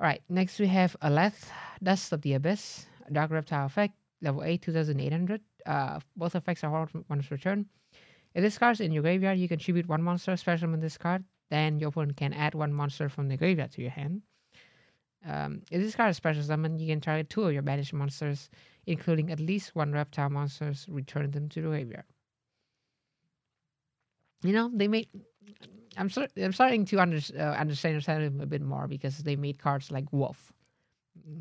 All 0.00 0.06
right, 0.06 0.22
next 0.28 0.58
we 0.58 0.68
have 0.68 0.96
Aleth, 1.02 1.50
Dust 1.82 2.12
of 2.12 2.22
the 2.22 2.34
Abyss, 2.34 2.86
Dark 3.10 3.30
Reptile 3.30 3.66
effect, 3.66 3.94
level 4.22 4.44
8, 4.44 4.62
2800. 4.62 5.40
Uh, 5.66 6.00
both 6.16 6.34
effects 6.34 6.62
are 6.62 6.70
hard 6.70 6.90
once 7.08 7.26
per 7.26 7.36
turn. 7.36 7.66
If 8.34 8.42
this 8.42 8.58
card 8.58 8.74
is 8.74 8.80
in 8.80 8.92
your 8.92 9.02
graveyard, 9.02 9.38
you 9.38 9.48
contribute 9.48 9.88
one 9.88 10.02
monster, 10.02 10.36
special 10.36 10.66
summon 10.66 10.80
this 10.80 10.98
card. 10.98 11.24
Then 11.50 11.78
your 11.78 11.88
opponent 11.88 12.16
can 12.16 12.32
add 12.32 12.54
one 12.54 12.72
monster 12.72 13.08
from 13.08 13.28
the 13.28 13.36
graveyard 13.36 13.72
to 13.72 13.82
your 13.82 13.90
hand. 13.90 14.22
Um, 15.26 15.62
if 15.70 15.82
this 15.82 15.96
card 15.96 16.10
is 16.10 16.16
special 16.16 16.42
summon, 16.42 16.78
you 16.78 16.86
can 16.86 17.00
target 17.00 17.30
two 17.30 17.44
of 17.44 17.52
your 17.52 17.62
banished 17.62 17.92
monsters, 17.92 18.50
including 18.88 19.30
at 19.30 19.38
least 19.38 19.76
one 19.76 19.92
reptile 19.92 20.30
monsters, 20.30 20.86
return 20.88 21.30
them 21.30 21.48
to 21.50 21.60
the 21.60 21.68
graveyard. 21.68 22.04
You 24.42 24.52
know, 24.52 24.70
they 24.72 24.88
made 24.88 25.08
I'm 25.96 26.08
start, 26.08 26.30
I'm 26.36 26.52
starting 26.52 26.84
to 26.86 27.00
under, 27.00 27.18
uh, 27.36 27.54
understand 27.58 28.02
him 28.22 28.40
a 28.40 28.46
bit 28.46 28.62
more 28.62 28.86
because 28.86 29.18
they 29.18 29.36
made 29.36 29.58
cards 29.58 29.90
like 29.90 30.10
Wolf, 30.12 30.52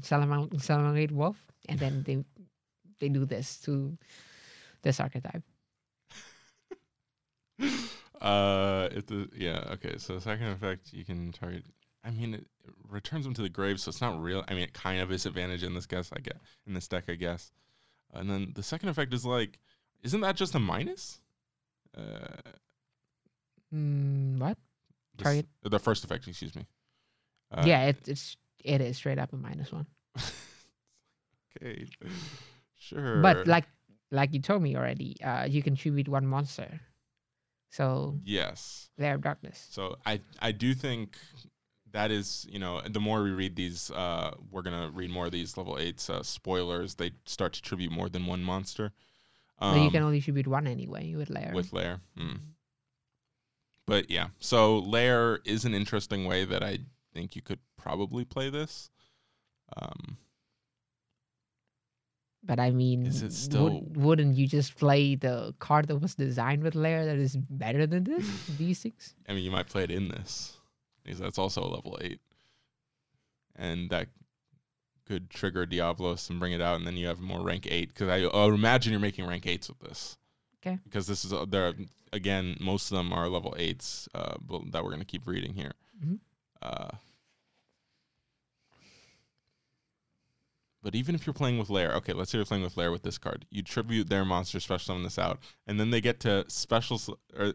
Salamang 0.01 0.49
Salamangreat 0.55 1.11
Wolf, 1.11 1.37
and 1.69 1.79
then 1.79 2.03
they 2.03 2.23
they 2.99 3.09
do 3.09 3.25
this 3.25 3.59
to 3.61 3.97
this 4.81 4.99
archetype. 4.99 5.43
uh, 8.19 8.89
if 8.91 9.05
the 9.05 9.29
yeah 9.37 9.73
okay. 9.73 9.97
So 9.97 10.19
second 10.19 10.47
effect 10.47 10.91
you 10.91 11.05
can 11.05 11.31
target. 11.31 11.65
I 12.07 12.11
mean, 12.11 12.33
it, 12.35 12.47
it 12.65 12.73
returns 12.89 13.25
them 13.25 13.33
to 13.33 13.41
the 13.41 13.49
grave, 13.49 13.79
so 13.79 13.89
it's 13.89 14.01
not 14.01 14.21
real. 14.21 14.43
I 14.47 14.53
mean, 14.53 14.63
it 14.63 14.73
kind 14.73 15.01
of 15.01 15.11
is 15.11 15.25
advantage 15.25 15.63
in 15.63 15.73
this 15.73 15.85
guess. 15.85 16.09
I 16.15 16.19
get 16.19 16.37
in 16.65 16.73
this 16.73 16.87
deck, 16.87 17.03
I 17.09 17.15
guess. 17.15 17.51
And 18.13 18.29
then 18.29 18.53
the 18.55 18.63
second 18.63 18.89
effect 18.89 19.13
is 19.13 19.25
like, 19.25 19.59
isn't 20.03 20.21
that 20.21 20.37
just 20.37 20.55
a 20.55 20.59
minus? 20.59 21.19
Uh, 21.97 22.27
Mm, 23.73 24.37
what? 24.39 24.57
Target. 25.17 25.47
the 25.63 25.79
first 25.79 26.03
effect, 26.03 26.27
excuse 26.27 26.55
me. 26.55 26.65
Uh, 27.51 27.63
yeah, 27.65 27.87
it, 27.87 27.97
it's 28.07 28.37
it 28.63 28.81
is 28.81 28.97
straight 28.97 29.19
up 29.19 29.33
a 29.33 29.35
minus 29.35 29.71
one. 29.71 29.87
okay. 31.61 31.87
Sure. 32.79 33.21
But 33.21 33.47
like 33.47 33.65
like 34.11 34.33
you 34.33 34.39
told 34.39 34.61
me 34.61 34.75
already, 34.75 35.17
uh, 35.21 35.45
you 35.45 35.63
can 35.63 35.75
tribute 35.75 36.07
one 36.07 36.25
monster. 36.25 36.79
So 37.71 38.19
yes. 38.23 38.89
Lair 38.97 39.15
of 39.15 39.21
Darkness. 39.21 39.67
So 39.69 39.97
I 40.05 40.21
I 40.39 40.51
do 40.51 40.73
think 40.73 41.17
that 41.97 42.11
is 42.11 42.45
you 42.53 42.59
know 42.63 42.73
the 42.97 42.99
more 43.07 43.19
we 43.23 43.31
read 43.31 43.55
these 43.55 43.89
uh 43.91 44.29
we're 44.51 44.61
gonna 44.67 44.89
read 44.93 45.09
more 45.09 45.25
of 45.25 45.31
these 45.31 45.57
level 45.57 45.75
eights 45.83 46.09
uh, 46.09 46.21
spoilers 46.23 46.95
they 46.95 47.09
start 47.25 47.51
to 47.53 47.61
tribute 47.61 47.91
more 47.91 48.09
than 48.09 48.23
one 48.33 48.43
monster. 48.43 48.91
but 49.59 49.75
you 49.75 49.87
Um, 49.89 49.91
can 49.91 50.03
only 50.03 50.21
tribute 50.21 50.47
one 50.47 50.67
anyway 50.67 51.15
with 51.15 51.29
Lair. 51.29 51.51
with 51.55 51.73
lair. 51.73 52.01
Mm. 52.17 52.39
But 53.87 54.03
yeah, 54.11 54.27
so 54.39 54.79
lair 54.79 55.39
is 55.45 55.65
an 55.65 55.73
interesting 55.73 56.25
way 56.31 56.45
that 56.45 56.61
I 56.71 56.79
think 57.13 57.35
you 57.35 57.41
could 57.41 57.59
probably 57.77 58.25
play 58.25 58.49
this. 58.59 58.89
Um, 59.75 60.17
But 62.43 62.59
I 62.59 62.71
mean, 62.71 63.05
Is 63.05 63.21
it 63.21 63.25
would- 63.25 63.33
still- 63.33 63.81
wouldn't 64.05 64.37
you 64.37 64.47
just 64.47 64.75
play 64.77 65.15
the 65.15 65.53
card 65.59 65.87
that 65.87 65.97
was 65.97 66.15
designed 66.15 66.63
with 66.63 66.75
Lair 66.75 67.05
that 67.05 67.17
is 67.17 67.35
better 67.35 67.85
than 67.87 68.03
this? 68.05 68.25
These 68.57 68.79
things? 68.83 69.15
I 69.27 69.33
mean, 69.33 69.43
you 69.43 69.51
might 69.51 69.67
play 69.67 69.83
it 69.83 69.91
in 69.91 70.07
this 70.09 70.56
because 71.07 71.19
that's 71.19 71.37
also 71.39 71.63
a 71.63 71.73
level 71.73 71.97
eight, 72.01 72.19
and 73.55 73.89
that 73.89 74.09
could 75.07 75.29
trigger 75.29 75.65
Diablos 75.65 76.29
and 76.29 76.39
bring 76.39 76.51
it 76.51 76.61
out, 76.61 76.75
and 76.75 76.85
then 76.85 76.97
you 76.97 77.07
have 77.07 77.19
more 77.19 77.41
rank 77.41 77.65
eight. 77.69 77.89
Because 77.93 78.09
I, 78.09 78.23
I 78.25 78.45
imagine 78.47 78.91
you're 78.91 78.99
making 78.99 79.25
rank 79.25 79.47
eights 79.47 79.69
with 79.69 79.79
this. 79.79 80.17
Okay. 80.65 80.77
Because 80.83 81.07
this 81.07 81.23
is 81.23 81.31
uh, 81.31 81.45
there 81.47 81.73
again, 82.11 82.57
most 82.59 82.91
of 82.91 82.97
them 82.97 83.13
are 83.13 83.29
level 83.29 83.55
eights 83.57 84.07
uh, 84.13 84.35
but 84.41 84.71
that 84.71 84.83
we're 84.83 84.91
gonna 84.91 85.05
keep 85.05 85.25
reading 85.27 85.53
here. 85.53 85.71
Mhm. 86.03 86.19
Uh, 86.61 86.89
but 90.83 90.95
even 90.95 91.15
if 91.15 91.25
you're 91.25 91.33
playing 91.33 91.57
with 91.57 91.69
Lair, 91.69 91.93
okay, 91.95 92.13
let's 92.13 92.31
say 92.31 92.37
you're 92.37 92.45
playing 92.45 92.63
with 92.63 92.77
Lair 92.77 92.91
with 92.91 93.03
this 93.03 93.17
card. 93.17 93.45
You 93.49 93.61
tribute 93.61 94.09
their 94.09 94.25
monster, 94.25 94.59
special 94.59 94.93
summon 94.93 95.03
this 95.03 95.19
out, 95.19 95.39
and 95.65 95.79
then 95.79 95.89
they 95.91 96.01
get 96.01 96.19
to 96.21 96.45
special 96.49 96.99
or 97.37 97.53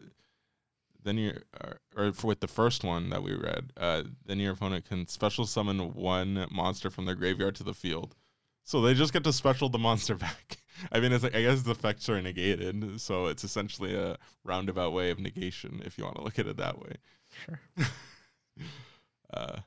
then 1.03 1.17
you 1.17 1.39
or, 1.61 1.79
or 1.95 2.13
with 2.23 2.39
the 2.39 2.47
first 2.47 2.83
one 2.83 3.09
that 3.09 3.23
we 3.23 3.33
read, 3.35 3.71
uh, 3.77 4.03
then 4.25 4.39
your 4.39 4.53
opponent 4.53 4.85
can 4.85 5.07
special 5.07 5.45
summon 5.45 5.93
one 5.93 6.47
monster 6.51 6.89
from 6.89 7.05
their 7.05 7.15
graveyard 7.15 7.55
to 7.55 7.63
the 7.63 7.73
field. 7.73 8.15
So 8.63 8.81
they 8.81 8.93
just 8.93 9.13
get 9.13 9.23
to 9.25 9.33
special 9.33 9.69
the 9.69 9.77
monster 9.77 10.15
back. 10.27 10.57
I 10.91 10.99
mean, 10.99 11.11
it's 11.11 11.23
like 11.23 11.35
I 11.35 11.41
guess 11.41 11.61
the 11.61 11.71
effects 11.71 12.09
are 12.09 12.21
negated, 12.21 12.99
so 12.99 13.27
it's 13.27 13.43
essentially 13.43 13.95
a 13.95 14.17
roundabout 14.43 14.93
way 14.93 15.11
of 15.11 15.19
negation 15.19 15.81
if 15.85 15.97
you 15.97 16.03
want 16.03 16.15
to 16.15 16.23
look 16.23 16.39
at 16.39 16.47
it 16.47 16.57
that 16.57 16.79
way. 16.79 16.95
Sure. 17.45 17.59
uh, 19.33 19.57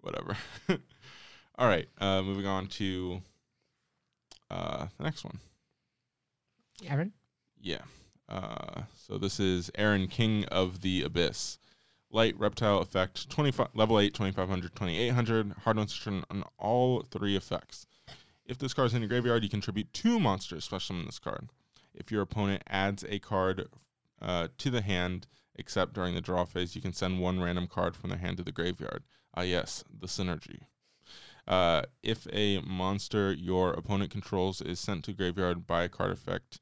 whatever. 0.00 0.36
All 1.58 1.68
right, 1.68 1.88
uh, 2.00 2.22
moving 2.22 2.46
on 2.46 2.68
to 2.68 3.20
uh, 4.50 4.86
the 4.96 5.04
next 5.04 5.24
one. 5.24 5.38
Aaron? 6.86 7.12
Yeah. 7.60 7.82
Uh, 8.30 8.82
so 8.96 9.18
this 9.18 9.40
is 9.40 9.70
Aaron, 9.74 10.06
King 10.06 10.44
of 10.46 10.82
the 10.82 11.02
Abyss. 11.02 11.58
Light 12.12 12.38
reptile 12.38 12.78
effect, 12.78 13.28
25, 13.30 13.68
level 13.74 13.98
8, 13.98 14.14
2500, 14.14 14.74
2800. 14.74 15.52
Hard 15.64 15.78
on 15.78 16.44
all 16.58 17.02
three 17.10 17.36
effects. 17.36 17.86
If 18.44 18.58
this 18.58 18.74
card 18.74 18.86
is 18.86 18.94
in 18.94 19.02
your 19.02 19.08
graveyard, 19.08 19.42
you 19.44 19.48
contribute 19.48 19.92
two 19.92 20.18
monsters 20.18 20.64
special 20.64 20.96
in 20.96 21.06
this 21.06 21.18
card. 21.18 21.48
If 21.94 22.10
your 22.10 22.22
opponent 22.22 22.62
adds 22.68 23.04
a 23.08 23.18
card 23.18 23.68
uh, 24.20 24.48
to 24.58 24.70
the 24.70 24.82
hand, 24.82 25.26
except 25.54 25.92
during 25.92 26.14
the 26.14 26.20
draw 26.20 26.44
phase, 26.44 26.74
you 26.74 26.82
can 26.82 26.92
send 26.92 27.20
one 27.20 27.40
random 27.40 27.66
card 27.66 27.94
from 27.96 28.10
their 28.10 28.18
hand 28.18 28.38
to 28.38 28.42
the 28.42 28.52
graveyard. 28.52 29.04
Ah, 29.34 29.42
yes, 29.42 29.84
the 30.00 30.08
synergy. 30.08 30.60
Uh, 31.46 31.82
if 32.02 32.26
a 32.32 32.60
monster 32.60 33.32
your 33.32 33.72
opponent 33.72 34.10
controls 34.10 34.60
is 34.60 34.78
sent 34.78 35.04
to 35.04 35.12
graveyard 35.12 35.66
by 35.66 35.84
a 35.84 35.88
card 35.88 36.10
effect, 36.12 36.60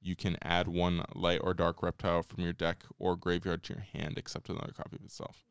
you 0.00 0.16
can 0.16 0.36
add 0.42 0.68
one 0.68 1.04
light 1.14 1.40
or 1.42 1.54
dark 1.54 1.82
reptile 1.82 2.22
from 2.22 2.42
your 2.44 2.52
deck 2.52 2.84
or 2.98 3.16
graveyard 3.16 3.62
to 3.64 3.74
your 3.74 3.84
hand, 3.92 4.14
except 4.16 4.48
another 4.48 4.72
copy 4.76 4.96
of 4.96 5.04
itself. 5.04 5.44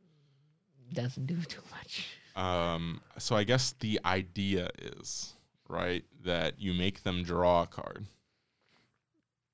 Doesn't 0.94 1.26
do 1.26 1.42
too 1.42 1.62
much. 1.72 2.08
Um, 2.36 3.02
so 3.18 3.36
I 3.36 3.44
guess 3.44 3.74
the 3.80 4.00
idea 4.06 4.70
is 4.78 5.34
right 5.68 6.04
that 6.24 6.60
you 6.60 6.74
make 6.74 7.04
them 7.04 7.24
draw 7.24 7.64
a 7.64 7.68
card. 7.68 8.06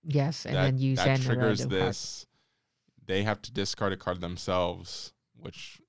Yes, 0.04 0.46
and 0.46 0.56
that, 0.56 0.64
then 0.64 0.78
you 0.80 0.96
that 0.96 1.06
send 1.06 1.24
triggers 1.24 1.60
random 1.60 1.80
card. 1.80 1.90
this. 1.90 2.26
They 3.06 3.24
have 3.24 3.42
to 3.44 3.52
discard 3.52 3.94
a 3.94 3.98
card 3.98 4.22
themselves, 4.22 5.14
which 5.36 5.80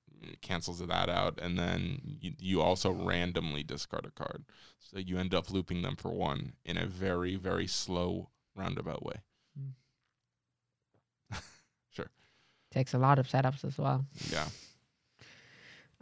cancels 0.41 0.79
that 0.79 1.09
out, 1.09 1.39
and 1.41 1.57
then 1.57 1.99
you, 2.21 2.33
you 2.39 2.61
also 2.61 2.91
randomly 2.91 3.63
discard 3.63 4.05
a 4.05 4.11
card. 4.11 4.45
So 4.79 4.99
you 4.99 5.17
end 5.17 5.33
up 5.33 5.51
looping 5.51 5.81
them 5.81 5.95
for 5.95 6.11
one 6.11 6.53
in 6.63 6.77
a 6.77 6.85
very 6.85 7.35
very 7.35 7.67
slow 7.67 8.29
roundabout 8.55 9.05
way. 9.05 9.15
Sure. 11.91 12.09
Takes 12.71 12.95
a 12.95 12.97
lot 12.97 13.19
of 13.19 13.27
setups 13.27 13.63
as 13.63 13.77
well. 13.77 14.03
Yeah. 14.31 14.47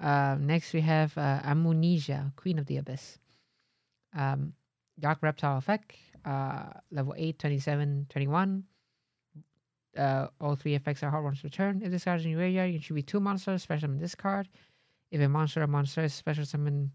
Uh, 0.02 0.38
next, 0.39 0.72
we 0.74 0.80
have 0.82 1.18
uh, 1.18 1.41
Amnesia, 1.43 2.32
Queen 2.38 2.58
of 2.58 2.66
the 2.66 2.78
Abyss. 2.78 3.20
Um, 4.16 4.54
Dark 4.99 5.20
Reptile 5.22 5.58
effect, 5.58 5.95
uh, 6.26 6.70
level 6.91 7.14
8, 7.18 7.39
27, 7.39 8.08
21. 8.10 8.64
Uh, 9.97 10.28
all 10.39 10.56
three 10.56 10.76
effects 10.76 11.04
are 11.04 11.10
hard 11.10 11.24
ones 11.24 11.43
return. 11.43 11.82
If 11.84 11.91
this 11.91 12.06
card 12.06 12.20
is 12.20 12.26
in 12.26 12.32
your 12.32 12.39
graveyard, 12.39 12.72
you 12.72 12.80
can 12.80 12.82
choose 12.84 13.04
two 13.04 13.20
monsters, 13.20 13.64
special 13.64 13.82
summon 13.82 13.99
this 13.99 14.16
card. 14.16 14.47
If 15.12 15.20
a 15.20 15.28
monster 15.28 15.62
or 15.62 15.68
monster 15.68 16.04
is 16.04 16.14
special 16.14 16.45
summon 16.45 16.91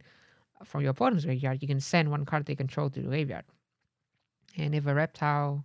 from 0.65 0.81
your 0.81 0.91
opponent's 0.91 1.27
graveyard, 1.27 1.61
you 1.61 1.69
can 1.69 1.81
send 1.81 2.11
one 2.11 2.25
card 2.25 2.47
they 2.47 2.55
control 2.55 2.89
to 2.91 3.03
the 3.03 3.09
graveyard. 3.09 3.45
And 4.57 4.75
if 4.75 4.87
a 4.87 4.95
reptile, 4.95 5.65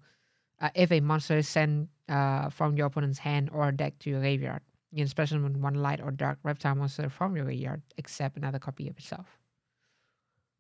uh, 0.59 0.69
if 0.75 0.91
a 0.91 0.99
monster 0.99 1.37
is 1.37 1.47
sent 1.47 1.89
uh, 2.09 2.49
from 2.49 2.75
your 2.75 2.87
opponent's 2.87 3.19
hand 3.19 3.49
or 3.53 3.71
deck 3.71 3.97
to 3.99 4.09
your 4.09 4.19
graveyard, 4.19 4.61
you 4.91 4.97
can 4.97 5.07
special 5.07 5.35
summon 5.37 5.61
one 5.61 5.75
light 5.75 6.01
or 6.01 6.11
dark 6.11 6.39
reptile 6.43 6.75
monster 6.75 7.09
from 7.09 7.35
your 7.35 7.45
graveyard, 7.45 7.81
except 7.97 8.37
another 8.37 8.59
copy 8.59 8.89
of 8.89 8.97
itself. 8.97 9.37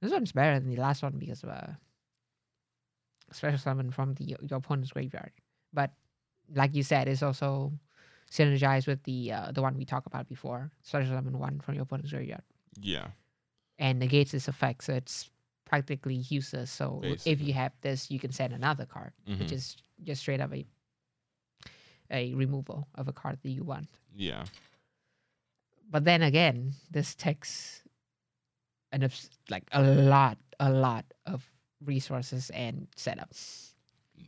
This 0.01 0.11
one's 0.11 0.31
better 0.31 0.59
than 0.59 0.69
the 0.69 0.81
last 0.81 1.03
one 1.03 1.17
because 1.17 1.43
of 1.43 1.49
a 1.49 1.77
special 3.31 3.59
summon 3.59 3.91
from 3.91 4.13
the 4.15 4.35
your 4.41 4.57
opponent's 4.57 4.91
graveyard. 4.91 5.31
But 5.73 5.91
like 6.53 6.73
you 6.75 6.83
said, 6.83 7.07
it's 7.07 7.21
also 7.23 7.73
synergized 8.31 8.87
with 8.87 9.03
the 9.03 9.31
uh, 9.33 9.51
the 9.51 9.61
one 9.61 9.77
we 9.77 9.85
talked 9.85 10.07
about 10.07 10.27
before. 10.27 10.71
Special 10.83 11.15
summon 11.15 11.37
one 11.37 11.59
from 11.59 11.75
your 11.75 11.83
opponent's 11.83 12.11
graveyard 12.11 12.43
Yeah. 12.79 13.07
and 13.77 13.99
negates 13.99 14.33
its 14.33 14.47
effect, 14.47 14.85
so 14.85 14.93
it's 14.93 15.29
practically 15.71 16.15
useless. 16.27 16.69
So 16.69 16.99
if 17.25 17.39
you 17.39 17.53
have 17.53 17.71
this, 17.79 18.11
you 18.11 18.19
can 18.19 18.33
send 18.33 18.51
another 18.51 18.85
card, 18.85 19.13
which 19.25 19.39
Mhm. 19.39 19.51
is 19.53 19.77
just 20.03 20.19
straight 20.21 20.41
up 20.43 20.51
a 20.53 20.67
a 22.11 22.33
removal 22.35 22.89
of 22.95 23.07
a 23.07 23.13
card 23.13 23.39
that 23.41 23.49
you 23.51 23.63
want. 23.63 23.87
Yeah. 24.13 24.43
But 25.89 26.03
then 26.03 26.21
again, 26.21 26.73
this 26.91 27.15
takes 27.15 27.83
an 28.91 29.03
abs- 29.03 29.29
like 29.49 29.63
a 29.71 29.81
lot, 29.81 30.37
a 30.59 30.69
lot 30.69 31.05
of 31.25 31.49
resources 31.79 32.49
and 32.49 32.91
setups. 32.97 33.73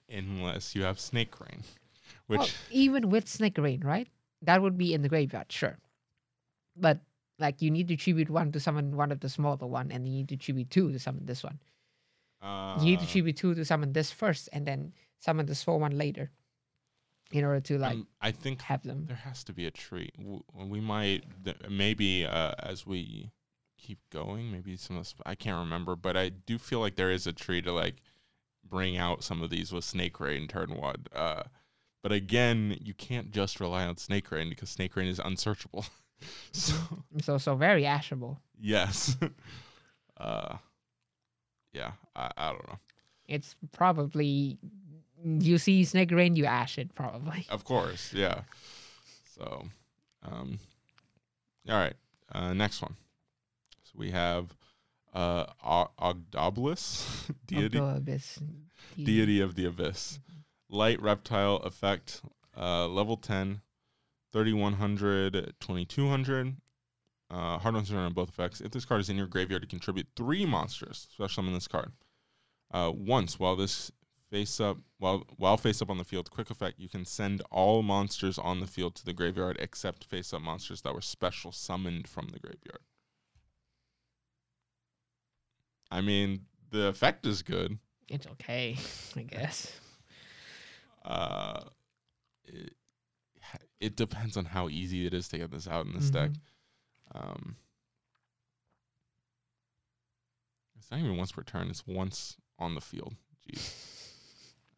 Unless 0.08 0.76
you 0.76 0.84
have 0.84 0.98
Snake 0.98 1.36
Rain, 1.42 1.64
which 2.28 2.40
Well, 2.40 2.50
even 2.72 3.10
with 3.10 3.28
Snake 3.28 3.58
Rain, 3.58 3.82
right? 3.82 4.08
That 4.42 4.62
would 4.62 4.78
be 4.78 4.94
in 4.94 5.02
the 5.02 5.10
graveyard, 5.10 5.52
sure. 5.52 5.78
But 6.78 7.00
like 7.44 7.62
you 7.62 7.70
need 7.70 7.88
to 7.90 7.96
tribute 7.96 8.30
one 8.30 8.52
to 8.54 8.60
summon 8.60 8.96
one 8.96 9.12
of 9.12 9.20
the 9.20 9.30
smaller 9.30 9.68
one, 9.68 9.92
and 9.92 10.08
you 10.08 10.14
need 10.20 10.30
to 10.30 10.38
tribute 10.38 10.72
two 10.72 10.92
to 10.92 10.98
summon 10.98 11.26
this 11.26 11.44
one. 11.44 11.60
uh, 12.42 12.78
you 12.80 12.86
need 12.86 13.02
to 13.02 13.08
tribute 13.08 13.38
two 13.38 13.54
to 13.54 13.64
summon 13.66 13.94
this 13.94 14.10
first, 14.10 14.50
and 14.54 14.66
then 14.66 14.94
summon 15.20 15.46
the 15.46 15.54
small 15.54 15.80
one 15.80 15.96
later, 15.98 16.32
in 17.32 17.44
order 17.44 17.60
to 17.60 17.78
like 17.78 17.94
um, 17.94 18.08
I 18.22 18.32
think 18.32 18.62
have 18.64 18.84
them. 18.84 19.06
there 19.06 19.24
has 19.30 19.44
to 19.44 19.54
be 19.54 19.68
a 19.68 19.72
tree. 19.72 20.10
We 20.56 20.80
might 20.80 21.24
th- 21.44 21.58
maybe 21.70 22.26
uh, 22.26 22.54
as 22.60 22.88
we 22.88 23.32
keep 23.78 24.00
going, 24.10 24.52
maybe 24.52 24.78
some 24.78 24.96
of 24.98 25.04
this, 25.04 25.16
I 25.26 25.36
can't 25.36 25.60
remember, 25.60 25.96
but 25.96 26.16
I 26.16 26.30
do 26.30 26.58
feel 26.58 26.80
like 26.80 26.96
there 26.96 27.12
is 27.12 27.28
a 27.28 27.34
tree 27.34 27.62
to 27.62 27.72
like 27.72 27.98
bring 28.64 28.98
out 28.98 29.24
some 29.24 29.44
of 29.44 29.50
these 29.50 29.72
with 29.74 29.84
Snake 29.84 30.20
Rain 30.20 30.48
turn 30.48 30.76
one. 30.76 31.06
Uh, 31.14 31.44
but 32.02 32.12
again, 32.12 32.78
you 32.82 32.94
can't 32.94 33.32
just 33.32 33.60
rely 33.60 33.86
on 33.86 33.98
Snake 33.98 34.32
Rain 34.32 34.50
because 34.50 34.70
Snake 34.70 34.96
Rain 34.96 35.08
is 35.08 35.20
unsearchable. 35.20 35.86
so 36.52 36.74
so 37.22 37.34
also 37.34 37.56
very 37.56 37.84
ashable. 37.84 38.38
yes, 38.60 39.16
uh, 40.18 40.58
yeah, 41.74 41.92
I, 42.16 42.32
I 42.38 42.50
don't 42.52 42.68
know. 42.68 42.80
It's 43.28 43.56
probably 43.72 44.58
you 45.24 45.58
see 45.58 45.84
Snake 45.86 46.12
Rain, 46.12 46.36
you 46.36 46.46
ash 46.46 46.78
it 46.78 46.94
probably. 46.96 47.46
Of 47.50 47.64
course, 47.64 48.14
yeah. 48.14 48.42
So, 49.38 49.66
um, 50.24 50.60
all 51.70 51.76
right. 51.78 51.96
Uh, 52.32 52.54
next 52.54 52.82
one. 52.82 52.96
So 53.84 53.92
we 53.96 54.12
have 54.12 54.56
uh, 55.14 55.46
O- 55.66 55.92
Ogdobolus, 56.00 57.32
deity, 57.48 57.78
Of 57.78 57.86
the 57.86 57.96
abyss. 57.96 58.40
The- 58.98 59.04
deity 59.06 59.40
of 59.40 59.56
the 59.56 59.66
abyss, 59.66 60.20
light 60.70 61.02
reptile 61.02 61.58
effect, 61.58 62.22
uh, 62.58 62.88
level 62.88 63.18
10, 63.18 63.62
3100, 64.34 65.54
2200. 65.60 66.56
Uh, 67.30 67.58
hard 67.58 67.76
on 67.76 67.96
on 67.96 68.14
both 68.14 68.30
effects. 68.30 68.62
If 68.62 68.72
this 68.72 68.86
card 68.86 69.02
is 69.02 69.10
in 69.10 69.18
your 69.18 69.28
graveyard, 69.28 69.64
you 69.64 69.68
contribute 69.68 70.08
three 70.16 70.46
monsters. 70.46 71.08
Special 71.12 71.30
summon 71.30 71.54
this 71.54 71.68
card. 71.68 71.92
Uh, 72.72 72.92
once 72.94 73.40
while 73.40 73.56
this 73.56 73.92
face 74.30 74.60
up 74.60 74.78
while 74.98 75.24
while 75.38 75.58
face 75.58 75.82
up 75.82 75.90
on 75.90 75.98
the 75.98 76.04
field, 76.04 76.30
quick 76.32 76.50
effect, 76.50 76.80
you 76.80 76.90
can 76.90 77.06
send 77.06 77.42
all 77.52 77.82
monsters 77.82 78.38
on 78.38 78.60
the 78.60 78.68
field 78.68 78.96
to 78.96 79.06
the 79.06 79.14
graveyard 79.14 79.58
except 79.60 80.06
face 80.06 80.34
up 80.34 80.42
monsters 80.42 80.82
that 80.82 80.94
were 80.94 81.02
special 81.02 81.52
summoned 81.52 82.08
from 82.08 82.28
the 82.28 82.40
graveyard. 82.40 82.82
I 85.90 86.02
mean, 86.02 86.42
the 86.72 86.88
effect 86.88 87.26
is 87.26 87.42
good. 87.44 87.78
It's 88.10 88.28
okay, 88.28 88.76
I 89.16 89.22
guess. 89.22 89.72
Uh, 91.06 91.62
it, 92.46 92.74
it 93.80 93.96
depends 93.96 94.38
on 94.38 94.46
how 94.46 94.70
easy 94.70 95.06
it 95.06 95.14
is 95.14 95.28
to 95.30 95.38
get 95.38 95.52
this 95.52 95.68
out 95.68 95.86
in 95.86 95.94
this 95.94 96.10
deck. 96.10 96.32
Mhm. 96.32 96.36
Um, 97.16 97.56
it's 100.78 100.90
not 100.92 101.00
even 101.00 101.18
once 101.18 101.32
per 101.32 101.44
turn; 101.44 101.70
it's 101.70 101.86
once 101.88 102.38
on 102.60 102.76
the 102.76 102.82
field. 102.82 103.16
Jeez. 103.48 103.74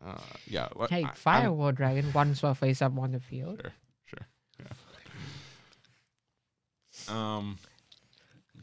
Uh, 0.04 0.20
yeah. 0.48 0.68
Hey, 0.90 1.04
I- 1.04 1.08
I'm- 1.08 1.16
Firewall 1.16 1.72
Dragon, 1.72 2.12
once 2.14 2.40
swell 2.40 2.54
face 2.56 2.82
up 2.82 2.98
on 2.98 3.12
the 3.12 3.20
field. 3.20 3.60
Sure, 3.62 3.72
sure. 4.06 4.68
Yeah. 7.08 7.38
Um. 7.38 7.58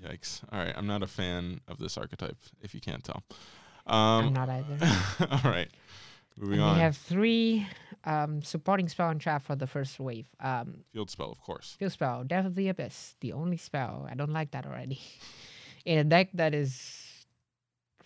Yikes! 0.02 0.42
All 0.50 0.58
right, 0.58 0.74
I'm 0.76 0.86
not 0.86 1.02
a 1.02 1.06
fan 1.06 1.60
of 1.68 1.78
this 1.78 1.96
archetype. 1.96 2.36
If 2.60 2.74
you 2.74 2.80
can't 2.80 3.04
tell. 3.04 3.22
I'm 3.86 4.26
Um. 4.28 4.32
not 4.32 4.48
either. 4.48 4.78
all 5.30 5.50
right. 5.50 5.70
Moving 6.36 6.60
And 6.60 6.62
on. 6.68 6.74
we 6.76 6.80
have 6.82 6.96
three 6.96 7.66
um, 8.04 8.42
supporting 8.42 8.88
spell 8.88 9.10
and 9.10 9.20
trap 9.20 9.42
for 9.44 9.54
the 9.54 9.66
first 9.66 9.98
wave. 10.00 10.26
Um, 10.40 10.84
Field 10.92 11.10
spell, 11.10 11.30
of 11.30 11.40
course. 11.40 11.76
field 11.78 11.92
spell, 11.92 12.24
Death 12.24 12.46
of 12.46 12.54
the 12.54 12.68
Abyss, 12.68 13.14
the 13.20 13.32
only 13.32 13.56
spell. 13.56 14.06
I 14.10 14.14
don't 14.14 14.32
like 14.32 14.50
that 14.52 14.66
already. 14.66 15.00
In 15.84 15.98
a 15.98 16.04
deck 16.04 16.28
that 16.34 16.54
is 16.54 17.26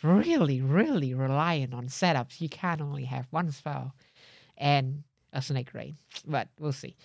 really, 0.02 0.60
really 0.60 1.14
reliant 1.14 1.74
on 1.74 1.86
setups, 1.88 2.40
you 2.40 2.48
can 2.48 2.80
only 2.80 3.04
have 3.04 3.26
one 3.30 3.50
spell 3.50 3.94
and 4.56 5.02
a 5.32 5.42
Snake 5.42 5.72
Rain. 5.74 5.96
But 6.26 6.48
we'll 6.58 6.72
see. 6.72 6.96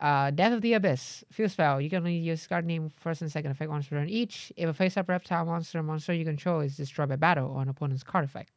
Uh, 0.00 0.30
Death 0.30 0.52
of 0.52 0.60
the 0.62 0.74
Abyss, 0.74 1.24
field 1.32 1.50
spell. 1.50 1.80
You 1.80 1.90
can 1.90 1.98
only 1.98 2.16
use 2.16 2.46
card 2.46 2.64
name 2.66 2.90
first 3.00 3.20
and 3.20 3.30
second 3.32 3.50
effect 3.50 3.70
once 3.70 3.86
per 3.88 3.96
turn 3.96 4.08
each. 4.08 4.52
If 4.56 4.68
a 4.68 4.74
face-up 4.74 5.08
reptile 5.08 5.44
monster 5.44 5.78
or 5.80 5.82
monster 5.82 6.12
you 6.12 6.24
control 6.24 6.60
is 6.60 6.76
destroyed 6.76 7.08
by 7.08 7.16
battle 7.16 7.50
or 7.50 7.62
an 7.62 7.68
opponent's 7.68 8.04
card 8.04 8.24
effect, 8.24 8.50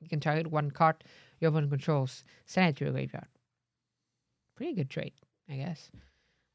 you 0.00 0.08
can 0.08 0.20
target 0.20 0.46
one 0.48 0.70
card 0.70 1.02
your 1.42 1.50
opponent 1.50 1.70
controls, 1.70 2.24
send 2.46 2.70
it 2.70 2.76
to 2.76 2.84
your 2.84 2.92
graveyard. 2.92 3.26
Pretty 4.56 4.74
good 4.74 4.90
trade, 4.90 5.12
I 5.48 5.56
guess. 5.56 5.90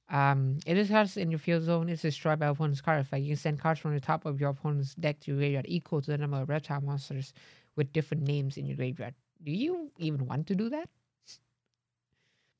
Um, 0.10 0.60
if 0.66 0.88
this 0.88 1.18
in 1.18 1.30
your 1.30 1.40
field 1.40 1.64
zone 1.64 1.90
is 1.90 2.02
destroyed 2.02 2.40
by 2.40 2.48
opponent's 2.48 2.80
card 2.80 3.02
effect, 3.02 3.24
you 3.24 3.32
can 3.32 3.38
send 3.38 3.60
cards 3.60 3.80
from 3.80 3.94
the 3.94 4.00
top 4.00 4.26
of 4.26 4.40
your 4.40 4.52
opponent's 4.52 4.96
deck 4.96 5.20
to 5.22 5.32
your 5.32 5.40
graveyard 5.40 5.66
equal 5.68 6.02
to 6.02 6.12
the 6.12 6.18
number 6.18 6.42
of 6.42 6.48
reptile 6.48 6.82
monsters 6.82 7.34
with 7.76 7.92
different 7.92 8.24
names 8.24 8.58
in 8.58 8.66
your 8.66 8.78
graveyard. 8.78 9.14
Do 9.44 9.52
you 9.52 9.92
even 9.98 10.26
want 10.26 10.48
to 10.48 10.56
do 10.56 10.70
that? 10.70 10.90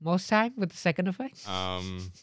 Most 0.02 0.30
time 0.30 0.54
with 0.58 0.72
the 0.72 0.78
second 0.78 1.08
effect? 1.08 1.48
Um. 1.50 2.12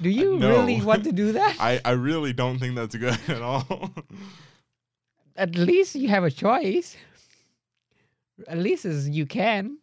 Do 0.00 0.08
you 0.08 0.36
no. 0.38 0.50
really 0.50 0.80
want 0.80 1.04
to 1.04 1.12
do 1.12 1.32
that? 1.32 1.56
I, 1.60 1.80
I 1.84 1.92
really 1.92 2.32
don't 2.32 2.58
think 2.58 2.74
that's 2.76 2.94
good 2.94 3.18
at 3.28 3.42
all. 3.42 3.90
At 5.38 5.54
least 5.54 5.94
you 5.94 6.08
have 6.08 6.24
a 6.24 6.30
choice. 6.30 6.96
At 8.46 8.58
least 8.58 8.84
as 8.84 9.08
you 9.08 9.24
can. 9.24 9.78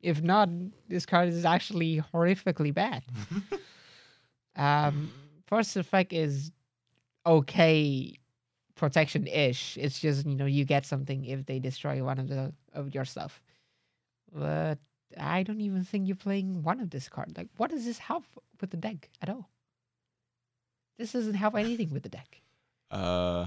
If 0.00 0.22
not, 0.22 0.48
this 0.88 1.06
card 1.06 1.28
is 1.30 1.44
actually 1.44 2.02
horrifically 2.14 2.72
bad. 2.72 3.02
um, 4.56 5.10
first 5.46 5.76
effect 5.76 6.12
is 6.12 6.52
okay 7.26 8.14
protection 8.76 9.26
ish. 9.26 9.76
It's 9.76 9.98
just 9.98 10.24
you 10.24 10.36
know 10.36 10.46
you 10.46 10.64
get 10.64 10.86
something 10.86 11.24
if 11.24 11.46
they 11.46 11.58
destroy 11.58 12.02
one 12.02 12.18
of 12.18 12.28
the 12.28 12.52
of 12.72 12.94
your 12.94 13.04
stuff. 13.04 13.42
But 14.32 14.78
I 15.18 15.42
don't 15.42 15.60
even 15.60 15.84
think 15.84 16.06
you're 16.06 16.16
playing 16.16 16.62
one 16.62 16.80
of 16.80 16.90
this 16.90 17.08
card. 17.08 17.36
Like, 17.36 17.48
what 17.56 17.70
does 17.70 17.84
this 17.84 17.98
help 17.98 18.24
with 18.60 18.70
the 18.70 18.76
deck 18.76 19.08
at 19.20 19.28
all? 19.28 19.48
This 20.98 21.12
doesn't 21.12 21.34
help 21.34 21.56
anything 21.56 21.90
with 21.90 22.02
the 22.02 22.08
deck. 22.08 22.42
uh. 22.90 23.46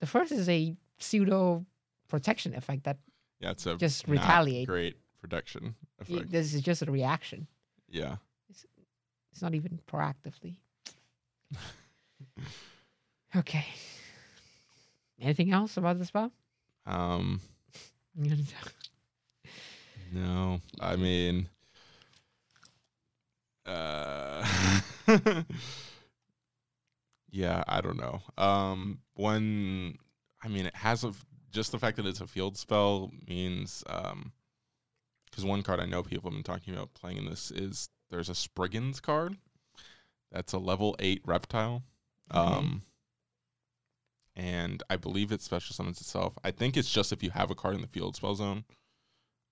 The 0.00 0.06
first 0.06 0.32
is 0.32 0.48
a 0.48 0.74
pseudo 0.98 1.64
protection 2.08 2.54
effect 2.54 2.84
that 2.84 2.98
Yeah, 3.40 3.50
it's 3.52 3.66
a 3.66 3.76
Just 3.76 4.08
retaliate. 4.08 4.66
Great 4.66 4.96
protection 5.20 5.74
effect. 6.00 6.30
this 6.30 6.54
is 6.54 6.62
just 6.62 6.82
a 6.82 6.90
reaction. 6.90 7.46
yeah. 7.88 8.16
It's 9.32 9.42
not 9.42 9.54
even 9.54 9.80
proactively. 9.90 10.56
Okay. 13.36 13.64
Anything 15.20 15.52
else 15.52 15.76
about 15.76 15.98
the 16.00 16.04
spell? 16.04 16.32
Um. 16.84 17.40
You 18.16 18.30
gonna 18.30 18.42
tell- 18.42 19.52
No, 20.12 20.60
I 20.80 20.96
mean, 20.96 21.48
uh, 23.66 24.44
yeah, 27.30 27.62
I 27.66 27.80
don't 27.80 27.98
know. 27.98 28.20
Um, 28.36 29.00
one, 29.14 29.96
I 30.42 30.48
mean, 30.48 30.66
it 30.66 30.76
has 30.76 31.04
a 31.04 31.12
just 31.50 31.72
the 31.72 31.78
fact 31.78 31.96
that 31.96 32.06
it's 32.06 32.20
a 32.20 32.26
field 32.26 32.56
spell 32.56 33.10
means, 33.26 33.82
um, 33.88 34.32
because 35.30 35.44
one 35.44 35.62
card 35.62 35.80
I 35.80 35.86
know 35.86 36.02
people 36.02 36.30
have 36.30 36.36
been 36.36 36.44
talking 36.44 36.74
about 36.74 36.94
playing 36.94 37.18
in 37.18 37.26
this 37.26 37.50
is 37.50 37.88
there's 38.10 38.28
a 38.28 38.34
Spriggans 38.34 39.00
card 39.00 39.36
that's 40.32 40.52
a 40.52 40.58
level 40.58 40.96
eight 40.98 41.22
reptile. 41.24 41.82
Okay. 42.32 42.40
Um, 42.40 42.82
and 44.36 44.82
I 44.88 44.96
believe 44.96 45.32
it 45.32 45.42
special 45.42 45.74
summons 45.74 46.00
itself. 46.00 46.34
I 46.44 46.50
think 46.50 46.76
it's 46.76 46.90
just 46.90 47.12
if 47.12 47.22
you 47.22 47.30
have 47.30 47.50
a 47.50 47.54
card 47.54 47.74
in 47.74 47.80
the 47.80 47.88
field 47.88 48.16
spell 48.16 48.34
zone 48.34 48.64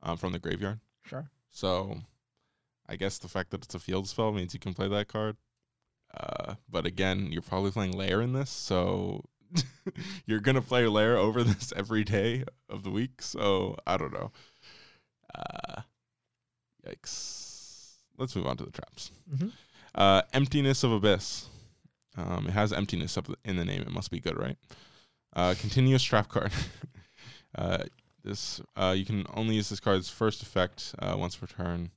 um, 0.03 0.17
from 0.17 0.33
the 0.33 0.39
graveyard. 0.39 0.81
Sure. 1.05 1.29
So 1.51 2.01
I 2.89 2.97
guess 2.97 3.19
the 3.19 3.29
fact 3.29 3.51
that 3.51 3.65
it's 3.65 3.75
a 3.75 3.81
field 3.81 4.09
spell 4.09 4.33
means 4.33 4.55
you 4.55 4.61
can 4.61 4.75
play 4.75 4.89
that 4.89 5.09
card. 5.09 5.37
Uh, 6.17 6.55
but 6.69 6.87
again, 6.87 7.29
you're 7.31 7.43
probably 7.43 7.71
playing 7.71 7.93
Lair 7.93 8.21
in 8.21 8.33
this, 8.33 8.51
so 8.51 9.25
you're 10.27 10.41
gonna 10.41 10.63
play 10.63 10.87
Lair 10.87 11.17
over 11.17 11.43
this 11.45 11.73
every 11.77 12.05
day 12.05 12.45
of 12.69 12.83
the 12.83 12.91
week. 12.91 13.23
So 13.23 13.77
I 13.87 13.97
don't 13.97 14.13
know. 14.13 14.31
Uh, 15.35 15.83
yikes. 16.87 17.95
Let's 18.17 18.35
move 18.35 18.47
on 18.47 18.57
to 18.57 18.65
the 18.65 18.73
traps. 18.73 19.11
Mhm. 19.33 19.53
Uh, 19.95 20.23
emptiness 20.33 20.83
of 20.83 20.93
abyss. 20.93 21.47
Um, 22.17 22.47
it 22.49 22.53
has 22.53 22.73
emptiness 22.73 23.17
up 23.17 23.29
in 23.45 23.57
the 23.57 23.65
name. 23.65 23.83
It 23.83 23.91
must 23.91 24.11
be 24.11 24.19
good, 24.21 24.37
right? 24.37 24.57
Uh, 25.35 25.55
continuous 25.61 26.03
trap 26.03 26.29
card. 26.29 26.53
uh, 27.55 27.85
this 28.25 28.61
uh, 28.77 28.95
you 28.97 29.05
can 29.05 29.25
only 29.35 29.55
use 29.55 29.69
this 29.69 29.81
card's 29.81 30.09
first 30.09 30.43
effect 30.43 30.95
uh, 30.99 31.15
once 31.17 31.37
per 31.37 31.47
turn. 31.47 31.91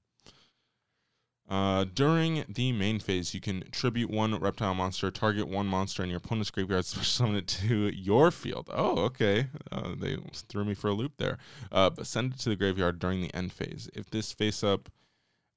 Uh, 1.52 1.84
during 1.94 2.46
the 2.48 2.72
main 2.72 2.98
phase, 2.98 3.34
you 3.34 3.42
can 3.42 3.62
tribute 3.72 4.10
one 4.10 4.34
reptile 4.40 4.74
monster, 4.74 5.12
target 5.12 5.50
one 5.50 5.68
monster 5.68 6.02
in 6.02 6.08
your 6.10 6.20
opponent's 6.20 6.50
graveyard, 6.50 6.86
special 6.86 7.04
summon 7.26 7.36
it 7.36 7.48
to 7.48 7.90
your 7.90 8.32
field. 8.32 8.70
Oh, 8.72 9.00
okay. 9.04 9.48
Uh, 9.70 9.90
they 10.00 10.16
threw 10.48 10.64
me 10.64 10.74
for 10.74 10.88
a 10.88 10.94
loop 10.94 11.18
there. 11.18 11.38
Uh, 11.70 11.90
but 11.90 12.08
send 12.08 12.34
it 12.34 12.40
to 12.40 12.48
the 12.50 12.56
graveyard 12.56 13.00
during 13.00 13.20
the 13.22 13.36
end 13.36 13.52
phase. 13.52 13.90
If 13.94 14.10
this 14.12 14.32
face 14.32 14.64
up, 14.64 14.88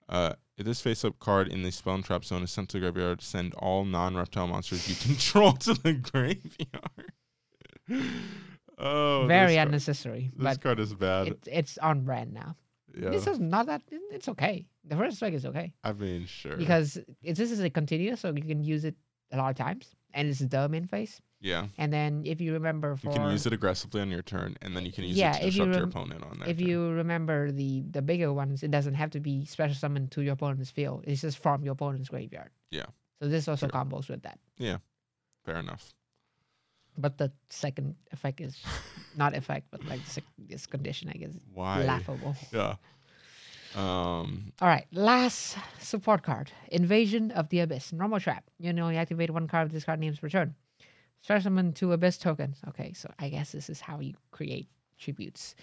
uh, 0.08 0.32
if 0.58 0.66
this 0.66 0.80
face 0.80 1.04
up 1.04 1.20
card 1.20 1.46
in 1.46 1.62
the 1.62 1.70
spell 1.70 1.94
and 1.94 2.04
trap 2.04 2.24
zone 2.24 2.42
is 2.42 2.50
sent 2.50 2.70
to 2.70 2.80
the 2.80 2.90
graveyard, 2.90 3.22
send 3.22 3.54
all 3.54 3.84
non 3.84 4.16
reptile 4.16 4.48
monsters 4.48 4.88
you 4.88 4.96
control 5.14 5.52
to 5.52 5.74
the 5.74 5.92
graveyard. 5.92 7.12
oh, 8.78 9.26
Very 9.28 9.46
this 9.52 9.56
card- 9.56 9.68
unnecessary, 9.68 10.30
This 10.36 10.56
card 10.58 10.80
is 10.80 10.92
bad. 10.92 11.28
it, 11.28 11.38
it's 11.50 11.78
on 11.78 12.00
brand 12.00 12.32
now. 12.32 12.56
Yeah, 12.96 13.10
This 13.10 13.26
is 13.26 13.38
not 13.40 13.66
that. 13.66 13.82
It's 14.12 14.28
okay. 14.28 14.66
The 14.84 14.96
first 14.96 15.16
strike 15.16 15.32
is 15.34 15.46
okay 15.46 15.72
I 15.82 15.92
mean, 15.92 16.26
sure. 16.26 16.56
because 16.56 16.98
this 17.22 17.38
is 17.50 17.60
a 17.60 17.70
continuous, 17.70 18.20
so 18.20 18.28
you 18.34 18.42
can 18.42 18.62
use 18.62 18.84
it 18.84 18.96
a 19.32 19.36
lot 19.36 19.50
of 19.50 19.56
times, 19.56 19.94
and 20.12 20.28
it's 20.28 20.40
the 20.40 20.68
main 20.68 20.86
phase. 20.86 21.20
yeah, 21.40 21.66
And 21.78 21.92
then 21.92 22.22
if 22.24 22.40
you 22.40 22.52
remember, 22.52 22.94
for 22.96 23.08
you 23.08 23.14
can 23.16 23.30
use 23.32 23.46
it 23.46 23.52
aggressively 23.52 24.00
on 24.00 24.10
your 24.10 24.22
turn, 24.22 24.56
and 24.62 24.76
then 24.76 24.84
you 24.86 24.92
can 24.92 25.04
use 25.04 25.16
Yeah, 25.16 25.34
it 25.36 25.40
to 25.40 25.46
if 25.48 25.56
you 25.56 25.64
disrupt 25.66 25.76
your 25.78 25.84
opponent 25.88 26.22
on 26.24 26.38
that. 26.40 26.48
if 26.48 26.58
turn. 26.58 26.68
you 26.68 26.88
remember 26.90 27.50
the 27.50 27.82
the 27.90 28.02
bigger 28.02 28.32
ones, 28.32 28.62
it 28.62 28.70
doesn't 28.70 28.94
have 28.94 29.10
to 29.10 29.20
be 29.20 29.44
special 29.46 29.74
summoned 29.74 30.10
to 30.12 30.22
your 30.22 30.34
opponent's 30.34 30.70
field. 30.70 31.04
It's 31.06 31.22
just 31.22 31.38
from 31.38 31.64
your 31.64 31.72
opponent's 31.72 32.08
graveyard. 32.08 32.50
Yeah. 32.70 32.86
So 33.20 33.28
this 33.28 33.48
also 33.48 33.66
Sure. 33.66 33.72
combos 33.78 34.08
with 34.08 34.22
that. 34.22 34.38
Yeah. 34.58 34.78
Fair 35.44 35.56
enough. 35.56 35.92
But 36.96 37.18
the 37.18 37.32
second 37.50 37.96
effect 38.12 38.40
is 38.40 38.56
not 39.16 39.34
effect, 39.34 39.68
but 39.70 39.84
like 39.84 40.06
sec- 40.06 40.24
this 40.38 40.66
condition, 40.66 41.08
I 41.08 41.18
guess, 41.18 41.34
Why? 41.52 41.84
laughable. 41.84 42.36
Yeah. 42.52 42.76
Um. 43.74 44.52
All 44.60 44.68
right, 44.68 44.86
last 44.92 45.56
support 45.80 46.22
card: 46.22 46.52
Invasion 46.70 47.32
of 47.32 47.48
the 47.48 47.58
Abyss. 47.60 47.92
Normal 47.92 48.20
trap. 48.20 48.44
You 48.60 48.72
know, 48.72 48.88
you 48.88 48.98
activate 48.98 49.30
one 49.30 49.48
card 49.48 49.64
with 49.66 49.72
this 49.72 49.84
card 49.84 49.98
name's 49.98 50.22
return. 50.22 50.54
Start 51.22 51.42
summon 51.42 51.72
two 51.72 51.92
Abyss 51.92 52.18
tokens. 52.18 52.58
Okay, 52.68 52.92
so 52.92 53.10
I 53.18 53.30
guess 53.30 53.50
this 53.50 53.68
is 53.68 53.80
how 53.80 53.98
you 53.98 54.14
create 54.30 54.68
tributes. 54.98 55.56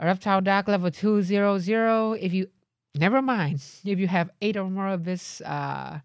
A 0.00 0.06
reptile 0.06 0.40
dark 0.40 0.66
level 0.66 0.90
two 0.90 1.22
zero 1.22 1.58
zero. 1.58 2.14
If 2.14 2.32
you 2.32 2.48
never 2.96 3.22
mind, 3.22 3.62
if 3.84 3.98
you 3.98 4.08
have 4.08 4.30
eight 4.40 4.56
or 4.56 4.68
more 4.68 4.88
Abyss 4.88 5.40
uh, 5.42 6.00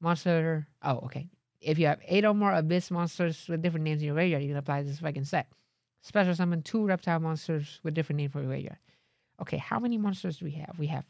monster. 0.00 0.66
Oh, 0.82 1.00
okay. 1.04 1.28
If 1.64 1.78
you 1.78 1.86
have 1.86 2.00
eight 2.06 2.24
or 2.24 2.34
more 2.34 2.52
Abyss 2.52 2.90
monsters 2.90 3.46
with 3.48 3.62
different 3.62 3.84
names 3.84 4.02
in 4.02 4.06
your 4.06 4.14
graveyard, 4.14 4.42
you 4.42 4.48
can 4.48 4.56
apply 4.56 4.82
this 4.82 4.98
effect 4.98 5.16
instead. 5.16 5.46
Special 6.02 6.34
summon 6.34 6.62
two 6.62 6.84
reptile 6.84 7.20
monsters 7.20 7.80
with 7.82 7.94
different 7.94 8.18
names 8.18 8.32
for 8.32 8.40
your 8.40 8.48
graveyard. 8.48 8.78
Okay, 9.40 9.56
how 9.56 9.78
many 9.78 9.96
monsters 9.98 10.38
do 10.38 10.44
we 10.44 10.52
have? 10.52 10.78
We 10.78 10.86
have 10.88 11.04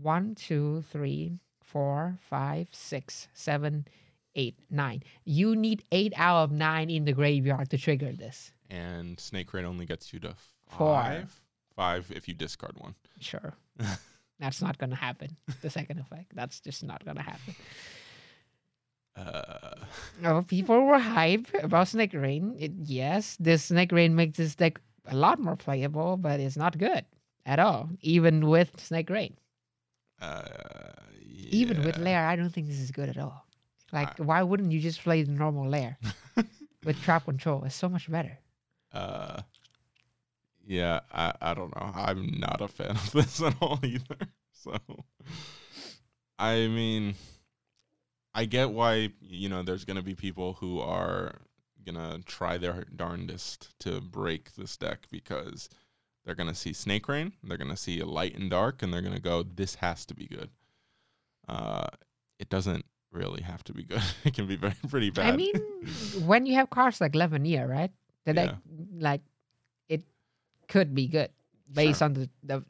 one, 0.00 0.34
two, 0.34 0.82
three, 0.90 1.38
four, 1.62 2.18
five, 2.28 2.68
six, 2.72 3.28
seven, 3.34 3.86
eight, 4.34 4.56
nine. 4.70 5.02
You 5.24 5.54
need 5.54 5.84
eight 5.92 6.12
out 6.16 6.44
of 6.44 6.52
nine 6.52 6.90
in 6.90 7.04
the 7.04 7.12
graveyard 7.12 7.70
to 7.70 7.78
trigger 7.78 8.12
this. 8.12 8.52
And 8.70 9.20
Snake 9.20 9.52
Rain 9.52 9.64
only 9.64 9.84
gets 9.86 10.12
you 10.12 10.20
to 10.20 10.34
Four. 10.68 10.94
five. 10.94 11.40
Five 11.76 12.12
if 12.14 12.28
you 12.28 12.34
discard 12.34 12.76
one. 12.78 12.94
Sure. 13.20 13.54
That's 14.40 14.62
not 14.62 14.78
gonna 14.78 14.96
happen. 14.96 15.36
The 15.60 15.68
second 15.70 15.98
effect. 15.98 16.34
That's 16.34 16.60
just 16.60 16.82
not 16.82 17.04
gonna 17.04 17.22
happen. 17.22 17.54
Uh. 19.16 19.74
Oh, 20.24 20.42
people 20.42 20.80
were 20.82 20.98
hype 20.98 21.48
about 21.62 21.88
Snake 21.88 22.14
Rain. 22.14 22.54
It, 22.58 22.72
yes, 22.84 23.36
this 23.40 23.64
Snake 23.64 23.92
Rain 23.92 24.14
makes 24.14 24.38
this 24.38 24.54
deck 24.54 24.80
a 25.06 25.16
lot 25.16 25.38
more 25.38 25.56
playable, 25.56 26.16
but 26.16 26.40
it's 26.40 26.56
not 26.56 26.78
good 26.78 27.04
at 27.46 27.58
all. 27.58 27.88
Even 28.00 28.48
with 28.48 28.78
Snake 28.80 29.10
Rain. 29.10 29.36
Uh. 30.20 30.42
Even 31.52 31.82
with 31.84 31.98
yeah. 31.98 32.04
Lair, 32.04 32.26
I 32.28 32.36
don't 32.36 32.50
think 32.50 32.68
this 32.68 32.78
is 32.78 32.92
good 32.92 33.08
at 33.08 33.18
all. 33.18 33.44
Like, 33.92 34.16
why 34.18 34.42
wouldn't 34.42 34.70
you 34.70 34.78
just 34.78 35.02
play 35.02 35.22
the 35.24 35.32
normal 35.32 35.68
Lair 35.68 35.98
with 36.84 37.02
trap 37.02 37.24
control? 37.24 37.64
It's 37.64 37.74
so 37.74 37.88
much 37.88 38.10
better. 38.10 38.38
Uh. 38.92 39.42
Yeah, 40.70 41.00
I, 41.12 41.32
I 41.40 41.54
don't 41.54 41.74
know. 41.74 41.90
I'm 41.94 42.38
not 42.38 42.60
a 42.60 42.68
fan 42.68 42.90
of 42.90 43.10
this 43.12 43.42
at 43.42 43.56
all 43.60 43.80
either. 43.82 44.28
So, 44.52 44.76
I 46.38 46.68
mean, 46.68 47.14
I 48.40 48.46
get 48.46 48.70
why 48.70 49.10
you 49.20 49.50
know 49.50 49.62
there's 49.62 49.84
gonna 49.84 50.00
be 50.02 50.14
people 50.14 50.54
who 50.54 50.80
are 50.80 51.34
gonna 51.84 52.20
try 52.24 52.56
their 52.56 52.86
darndest 52.96 53.78
to 53.80 54.00
break 54.00 54.54
this 54.54 54.78
deck 54.78 55.00
because 55.10 55.68
they're 56.24 56.34
gonna 56.34 56.54
see 56.54 56.72
Snake 56.72 57.06
Rain, 57.06 57.32
they're 57.44 57.58
gonna 57.58 57.76
see 57.76 58.00
a 58.00 58.06
light 58.06 58.34
and 58.38 58.48
dark, 58.48 58.82
and 58.82 58.92
they're 58.94 59.02
gonna 59.02 59.20
go, 59.20 59.42
"This 59.42 59.74
has 59.76 60.06
to 60.06 60.14
be 60.14 60.26
good." 60.26 60.48
Uh, 61.48 61.88
it 62.38 62.48
doesn't 62.48 62.86
really 63.12 63.42
have 63.42 63.62
to 63.64 63.74
be 63.74 63.82
good. 63.82 64.02
it 64.24 64.32
can 64.32 64.46
be 64.46 64.56
very 64.56 64.76
pretty 64.88 65.10
bad. 65.10 65.34
I 65.34 65.36
mean, 65.36 65.54
when 66.24 66.46
you 66.46 66.54
have 66.54 66.70
cards 66.70 66.98
like 66.98 67.12
Leveneer, 67.12 67.68
right? 67.68 67.90
The 68.24 68.32
deck, 68.34 68.54
like, 68.98 69.20
it 69.88 70.02
could 70.68 70.94
be 70.94 71.08
good 71.08 71.30
based 71.70 71.98
Sure. 71.98 72.06
on 72.06 72.14
the 72.14 72.30
the 72.42 72.64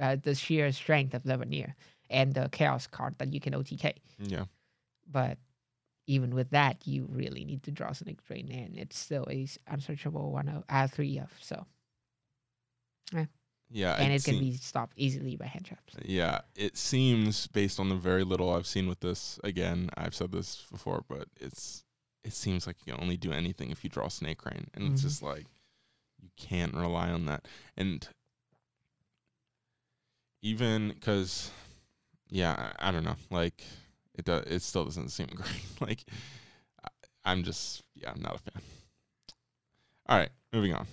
uh, 0.00 0.16
the 0.20 0.34
sheer 0.34 0.72
strength 0.72 1.14
of 1.14 1.22
Leveneer 1.22 1.74
and 2.10 2.34
the 2.34 2.48
Chaos 2.50 2.88
card 2.88 3.14
that 3.18 3.32
you 3.32 3.38
can 3.40 3.52
OTK. 3.54 3.94
yeah. 4.18 4.46
But 5.12 5.38
even 6.06 6.34
with 6.34 6.50
that, 6.50 6.86
you 6.86 7.06
really 7.10 7.44
need 7.44 7.62
to 7.64 7.70
draw 7.70 7.92
Snake 7.92 8.18
Rain, 8.28 8.50
and 8.50 8.76
it's 8.76 8.98
still 8.98 9.26
a 9.30 9.46
unsearchable 9.68 10.32
one 10.32 10.48
of 10.48 10.64
uh, 10.68 10.88
three 10.88 11.18
of 11.18 11.30
so, 11.40 11.66
Yeah, 13.70 13.94
and 13.94 14.12
it 14.12 14.24
can 14.24 14.34
seem- 14.34 14.40
be 14.40 14.56
stopped 14.56 14.94
easily 14.96 15.36
by 15.36 15.46
hand 15.46 15.64
traps. 15.66 15.94
Yeah, 16.04 16.40
it 16.56 16.76
seems 16.76 17.46
based 17.46 17.78
on 17.80 17.88
the 17.88 17.94
very 17.94 18.24
little 18.24 18.50
I've 18.52 18.66
seen 18.66 18.86
with 18.88 19.00
this. 19.00 19.38
Again, 19.44 19.88
I've 19.96 20.14
said 20.14 20.32
this 20.32 20.66
before, 20.70 21.04
but 21.08 21.28
it's 21.40 21.84
it 22.24 22.32
seems 22.32 22.66
like 22.66 22.76
you 22.84 22.92
can 22.92 23.02
only 23.02 23.16
do 23.16 23.32
anything 23.32 23.70
if 23.70 23.82
you 23.82 23.90
draw 23.90 24.08
Snake 24.08 24.44
Rain, 24.44 24.68
and 24.74 24.92
it's 24.92 25.00
Mhm. 25.00 25.04
just 25.04 25.22
like 25.22 25.46
you 26.20 26.30
can't 26.36 26.74
rely 26.74 27.10
on 27.10 27.26
that. 27.26 27.48
And 27.76 28.06
even 30.42 30.88
because, 30.88 31.50
yeah, 32.28 32.72
I, 32.78 32.88
I 32.88 32.90
don't 32.92 33.04
know, 33.04 33.16
like 33.30 33.64
it 34.14 34.24
does, 34.24 34.44
it 34.46 34.62
still 34.62 34.84
doesn't 34.84 35.10
seem 35.10 35.26
great. 35.34 35.80
like 35.80 36.04
I, 36.84 36.88
I'm 37.24 37.42
just, 37.42 37.82
yeah, 37.94 38.12
I'm 38.14 38.20
not 38.20 38.36
a 38.36 38.38
fan. 38.38 38.62
All 40.08 40.18
right, 40.18 40.30
moving 40.52 40.74
on. 40.74 40.86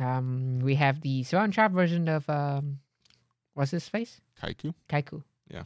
Um, 0.00 0.60
we 0.62 0.74
have 0.74 1.00
the 1.00 1.22
Swan 1.22 1.50
Trap 1.50 1.72
version 1.72 2.08
of 2.08 2.28
um, 2.28 2.78
what's 3.54 3.70
his 3.70 3.88
face? 3.88 4.20
Kaiku. 4.42 4.74
Kaiku. 4.88 5.22
Yeah. 5.48 5.64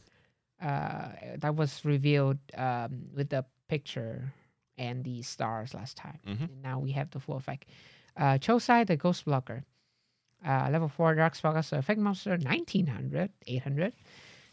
Uh, 0.60 1.36
that 1.38 1.54
was 1.54 1.84
revealed 1.84 2.38
um, 2.56 3.04
with 3.14 3.30
the 3.30 3.44
picture 3.68 4.32
and 4.76 5.04
the 5.04 5.22
stars 5.22 5.74
last 5.74 5.96
time. 5.96 6.18
Mm-hmm. 6.26 6.44
And 6.44 6.62
now 6.62 6.78
we 6.78 6.92
have 6.92 7.10
the 7.10 7.20
full 7.20 7.36
effect. 7.36 7.66
Uh, 8.16 8.38
Chosai, 8.38 8.86
the 8.86 8.96
Ghost 8.96 9.24
Blocker. 9.24 9.64
Uh, 10.46 10.68
level 10.70 10.88
4 10.88 11.16
Dark 11.16 11.36
Spellcaster 11.36 11.78
Effect 11.78 11.98
Monster, 11.98 12.30
1900, 12.30 13.30
800. 13.48 13.92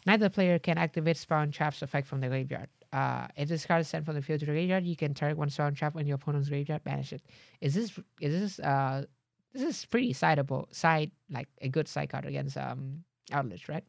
Neither 0.06 0.28
player 0.30 0.58
can 0.58 0.78
activate 0.78 1.16
Spawn 1.16 1.50
Trap's 1.50 1.82
effect 1.82 2.06
from 2.06 2.20
the 2.20 2.28
graveyard. 2.28 2.68
Uh, 2.92 3.26
if 3.36 3.48
this 3.48 3.66
card 3.66 3.80
is 3.80 3.88
sent 3.88 4.04
from 4.06 4.14
the 4.14 4.22
field 4.22 4.40
to 4.40 4.46
the 4.46 4.52
graveyard, 4.52 4.84
you 4.84 4.96
can 4.96 5.12
target 5.14 5.36
one 5.36 5.50
Spawn 5.50 5.74
Trap 5.74 5.96
on 5.96 6.06
your 6.06 6.14
opponent's 6.14 6.48
graveyard, 6.48 6.84
banish 6.84 7.12
it. 7.12 7.22
Is 7.60 7.74
this 7.74 7.98
is 8.20 8.40
this 8.40 8.58
uh 8.60 9.04
this 9.52 9.62
is 9.62 9.84
pretty 9.86 10.12
sideable 10.14 10.72
side 10.74 11.10
like 11.28 11.48
a 11.60 11.68
good 11.68 11.88
side 11.88 12.08
card 12.08 12.24
against 12.24 12.56
um 12.56 13.02
outlets, 13.32 13.68
right? 13.68 13.84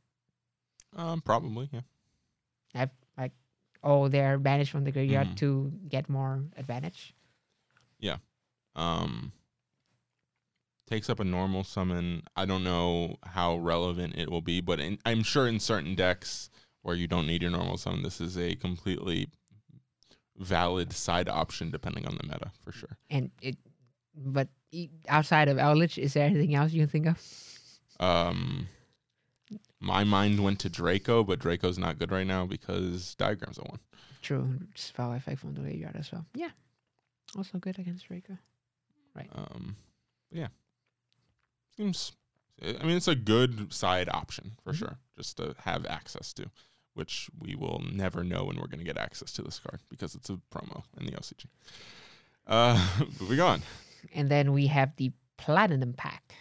Um, 0.95 1.22
probably, 1.22 1.70
yeah. 1.72 1.82
I've 2.74 2.89
like 3.18 3.34
oh, 3.84 4.07
they're 4.07 4.39
banished 4.39 4.72
from 4.72 4.84
the 4.84 4.91
graveyard 4.91 5.28
Mhm. 5.28 5.36
to 5.38 5.72
get 5.88 6.09
more 6.09 6.43
advantage. 6.57 7.13
Yeah. 7.99 8.18
Um 8.76 9.32
takes 10.88 11.10
up 11.10 11.20
a 11.20 11.24
normal 11.24 11.64
summon. 11.64 12.24
I 12.36 12.46
don't 12.46 12.64
know 12.64 13.18
how 13.24 13.58
relevant 13.58 14.16
it 14.16 14.32
will 14.32 14.42
be, 14.42 14.62
but 14.62 14.80
in, 14.80 14.98
I'm 15.06 15.22
sure 15.22 15.48
in 15.48 15.60
certain 15.60 15.96
decks 15.96 16.50
where 16.82 16.96
you 16.96 17.08
don't 17.08 17.28
need 17.28 17.42
your 17.42 17.52
normal 17.52 17.78
summon, 17.78 18.04
this 18.04 18.22
is 18.22 18.38
a 18.38 18.56
completely 18.56 19.28
valid 20.38 20.94
side 20.94 21.28
option 21.28 21.70
depending 21.72 22.08
on 22.08 22.16
the 22.16 22.24
meta 22.24 22.52
for 22.64 22.72
sure. 22.72 22.98
And 23.10 23.32
it, 23.42 23.58
but 24.16 24.48
outside 25.08 25.50
of 25.50 25.58
Eldlich, 25.58 25.98
is 25.98 26.14
there 26.14 26.26
anything 26.26 26.56
else 26.56 26.72
you 26.72 26.82
can 26.82 26.90
think 26.90 27.08
of? 27.08 27.22
Um 28.00 28.68
my 29.80 30.04
mind 30.04 30.44
went 30.44 30.60
to 30.60 30.70
Draco, 30.70 31.24
but 31.24 31.40
Draco's 31.40 31.78
not 31.78 32.00
good 32.00 32.12
right 32.12 32.26
now 32.26 32.46
because 32.46 33.16
diagrams 33.16 33.60
are 33.60 33.66
one. 33.70 33.80
True, 34.22 34.60
spell 34.76 35.14
effect 35.14 35.40
from 35.40 35.54
the 35.54 35.62
graveyard 35.62 35.96
as 35.96 36.12
well. 36.12 36.26
Yeah, 36.34 36.50
also 37.36 37.58
good 37.58 37.78
against 37.80 38.08
Draco. 38.08 38.38
Right. 39.16 39.30
Um 39.36 39.76
yeah. 40.32 40.48
Seems 41.78 42.12
I 42.62 42.84
mean 42.84 42.98
it's 42.98 43.08
a 43.08 43.16
good 43.16 43.72
side 43.72 44.10
option 44.10 44.54
for 44.64 44.74
Mhm. 44.74 44.78
sure 44.78 44.98
just 45.16 45.38
to 45.38 45.56
have 45.60 45.86
access 45.86 46.34
to, 46.34 46.50
which 46.96 47.30
we 47.40 47.56
will 47.56 47.80
never 47.92 48.24
know 48.24 48.46
when 48.46 48.58
we're 48.58 48.68
going 48.68 48.80
to 48.80 48.92
get 48.94 48.98
access 48.98 49.32
to 49.34 49.42
this 49.44 49.60
card 49.60 49.80
because 49.90 50.16
it's 50.16 50.30
a 50.30 50.40
promo 50.52 50.84
in 51.00 51.06
the 51.06 51.12
OCG. 51.14 51.46
Uh 52.48 52.78
moving 53.22 53.40
on. 53.40 53.62
And 54.14 54.30
then 54.30 54.54
we 54.54 54.68
have 54.68 54.96
the 54.98 55.12
Platinum 55.38 55.94
Pack 55.94 56.34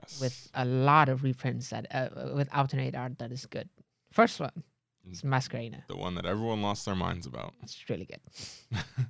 Yes. 0.00 0.20
with 0.20 0.50
a 0.54 0.64
lot 0.64 1.08
of 1.08 1.22
reprints 1.22 1.68
that 1.70 1.86
uh, 1.94 2.08
uh, 2.16 2.32
with 2.34 2.48
alternate 2.52 2.94
art 2.96 3.18
that 3.18 3.30
is 3.30 3.46
good. 3.46 3.68
First 4.10 4.40
one 4.40 4.64
is 5.10 5.22
Masquerena. 5.22 5.86
the 5.86 5.96
one 5.96 6.14
that 6.16 6.24
everyone 6.26 6.62
lost 6.62 6.86
their 6.86 6.96
minds 6.96 7.26
about. 7.26 7.52
It's 7.62 7.88
really 7.90 8.06
good. 8.06 8.20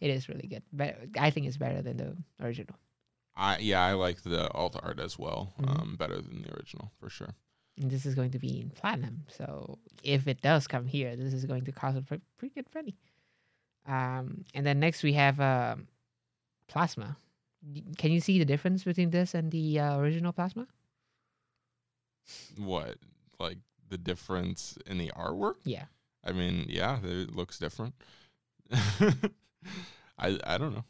it 0.00 0.10
is 0.10 0.28
really 0.28 0.46
good. 0.48 0.62
But 0.72 0.96
I 1.18 1.30
think 1.30 1.46
it's 1.46 1.56
better 1.56 1.80
than 1.82 1.96
the 1.96 2.16
original. 2.40 2.76
I 3.36 3.58
yeah, 3.58 3.84
I 3.84 3.92
like 3.92 4.22
the 4.22 4.50
alt 4.52 4.76
art 4.82 4.98
as 5.00 5.18
well. 5.18 5.52
Mhm. 5.60 5.80
Um 5.80 5.96
better 5.96 6.20
than 6.20 6.42
the 6.42 6.54
original 6.56 6.90
for 6.98 7.08
sure. 7.10 7.34
And 7.78 7.90
this 7.90 8.06
is 8.06 8.14
going 8.14 8.30
to 8.30 8.38
be 8.38 8.60
in 8.60 8.70
platinum. 8.70 9.24
So 9.28 9.78
if 10.02 10.26
it 10.26 10.40
does 10.40 10.66
come 10.66 10.86
here, 10.86 11.14
this 11.14 11.34
is 11.34 11.44
going 11.44 11.64
to 11.66 11.72
cost 11.72 11.98
a 11.98 12.02
pre- 12.02 12.20
pretty 12.38 12.54
good 12.54 12.66
money. 12.74 12.96
Um, 13.86 14.44
and 14.54 14.64
then 14.66 14.80
next 14.80 15.02
we 15.02 15.12
have 15.12 15.38
um, 15.40 15.86
plasma. 16.68 17.18
Can 17.98 18.12
you 18.12 18.20
see 18.20 18.38
the 18.38 18.46
difference 18.46 18.82
between 18.84 19.10
this 19.10 19.34
and 19.34 19.50
the 19.52 19.78
uh, 19.78 19.98
original 19.98 20.32
plasma? 20.32 20.66
What? 22.56 22.96
Like 23.38 23.58
the 23.90 23.98
difference 23.98 24.78
in 24.86 24.96
the 24.98 25.12
artwork? 25.16 25.56
Yeah. 25.64 25.84
I 26.24 26.32
mean, 26.32 26.64
yeah, 26.68 26.98
it 27.04 27.34
looks 27.36 27.58
different. 27.58 27.94
I 30.18 30.38
I 30.44 30.58
don't 30.58 30.74
know. 30.74 30.84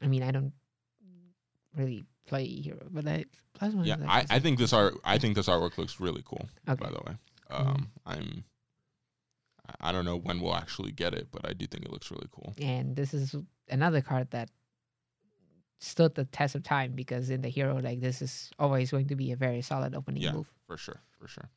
I 0.00 0.06
mean, 0.06 0.22
I 0.22 0.30
don't 0.30 0.52
really 1.76 2.04
play 2.26 2.46
hero, 2.46 2.86
but 2.90 3.06
I, 3.06 3.24
plasma. 3.54 3.84
Yeah, 3.84 3.96
I, 4.06 4.24
I 4.30 4.38
think 4.38 4.58
this 4.58 4.72
art 4.72 4.94
I 5.04 5.18
think 5.18 5.34
this 5.34 5.48
artwork 5.48 5.78
looks 5.78 6.00
really 6.00 6.22
cool. 6.24 6.48
Okay. 6.68 6.82
By 6.84 6.90
the 6.90 7.00
way, 7.06 7.16
um, 7.50 7.90
I'm 8.06 8.44
I- 9.68 9.88
I 9.88 9.92
don't 9.92 10.04
know 10.04 10.16
when 10.16 10.40
we'll 10.40 10.56
actually 10.56 10.90
get 10.92 11.14
it, 11.14 11.28
but 11.30 11.48
I 11.48 11.52
do 11.52 11.66
think 11.66 11.84
it 11.84 11.92
looks 11.92 12.10
really 12.10 12.26
cool. 12.32 12.54
and 12.60 12.96
this 12.96 13.14
is 13.14 13.34
another 13.68 14.00
card 14.00 14.30
that 14.32 14.50
stood 15.78 16.14
the 16.14 16.24
test 16.26 16.54
of 16.56 16.62
time 16.62 16.92
because 16.92 17.30
in 17.30 17.40
the 17.40 17.48
hero 17.48 17.78
like 17.80 18.00
this 18.00 18.20
is 18.20 18.50
always 18.58 18.90
going 18.90 19.06
to 19.08 19.14
be 19.16 19.32
a 19.32 19.36
very 19.36 19.62
solid 19.62 19.94
opening 19.94 20.22
Yeah. 20.22 20.32
move. 20.32 20.50
For 20.66 20.76
sure, 20.76 21.00
for 21.18 21.26
sure. 21.28 21.48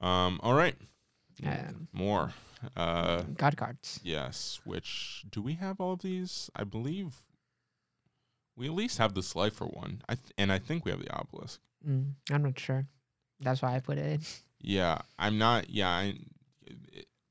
Um, 0.00 0.38
all 0.42 0.54
right, 0.54 0.76
Um, 1.44 1.88
more. 1.92 2.32
Uh, 2.76 3.22
God 3.36 3.56
cards. 3.56 3.98
yes. 4.04 4.60
Which 4.64 5.24
do 5.30 5.42
we 5.42 5.54
have 5.54 5.80
all 5.80 5.94
of 5.94 6.02
these? 6.02 6.48
I 6.54 6.62
believe 6.64 7.22
we 8.56 8.66
at 8.66 8.72
least 8.72 8.98
have 8.98 9.14
the 9.14 9.22
Slifer 9.22 9.64
one. 9.66 10.02
I 10.08 10.14
th- 10.14 10.32
and 10.38 10.52
I 10.52 10.58
think 10.58 10.84
we 10.84 10.90
have 10.90 11.00
the 11.02 11.12
obelisk. 11.12 11.60
Mm, 11.88 12.12
I'm 12.30 12.42
not 12.42 12.58
sure. 12.58 12.86
That's 13.40 13.60
why 13.62 13.74
I 13.74 13.80
put 13.80 13.98
it 13.98 14.06
in. 14.06 14.20
Yeah, 14.64 14.98
I'm 15.18 15.38
not. 15.38 15.70
Yeah, 15.70 15.88
I, 15.88 16.14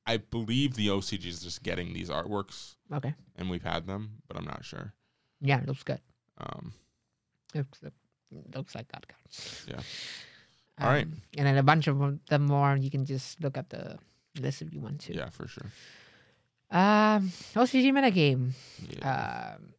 I 0.05 0.17
believe 0.17 0.74
the 0.76 0.88
OCG 0.89 1.26
is 1.28 1.41
just 1.41 1.63
getting 1.63 1.93
these 1.93 2.09
artworks, 2.09 2.76
Okay. 2.91 3.13
and 3.38 3.49
we've 3.49 3.63
had 3.63 3.88
them, 3.88 4.17
but 4.28 4.36
I'm 4.36 4.43
not 4.43 4.65
sure. 4.65 4.91
Yeah, 5.39 5.61
it 5.61 5.65
looks 5.67 5.84
good. 5.84 6.01
Um, 6.38 6.74
Looks, 7.55 7.80
looks 8.53 8.76
like 8.76 8.91
God 8.91 9.05
cards. 9.07 9.65
Yeah. 9.69 9.80
All 10.82 10.89
right. 10.89 11.05
Um, 11.05 11.22
And 11.38 11.47
then 11.47 11.57
a 11.57 11.63
bunch 11.63 11.88
of 11.88 12.19
them 12.28 12.41
more. 12.47 12.76
You 12.76 12.91
can 12.91 13.05
just 13.05 13.41
look 13.41 13.57
at 13.57 13.69
the 13.69 13.97
list 14.38 14.61
if 14.61 14.74
you 14.74 14.82
want 14.82 14.99
to. 15.01 15.13
yeah, 15.15 15.30
for 15.30 15.47
sure. 15.47 15.72
Um, 16.69 17.32
OCG 17.55 17.91
metagame. 17.93 18.51
Yeah. 18.89 19.55
um, 19.57 19.74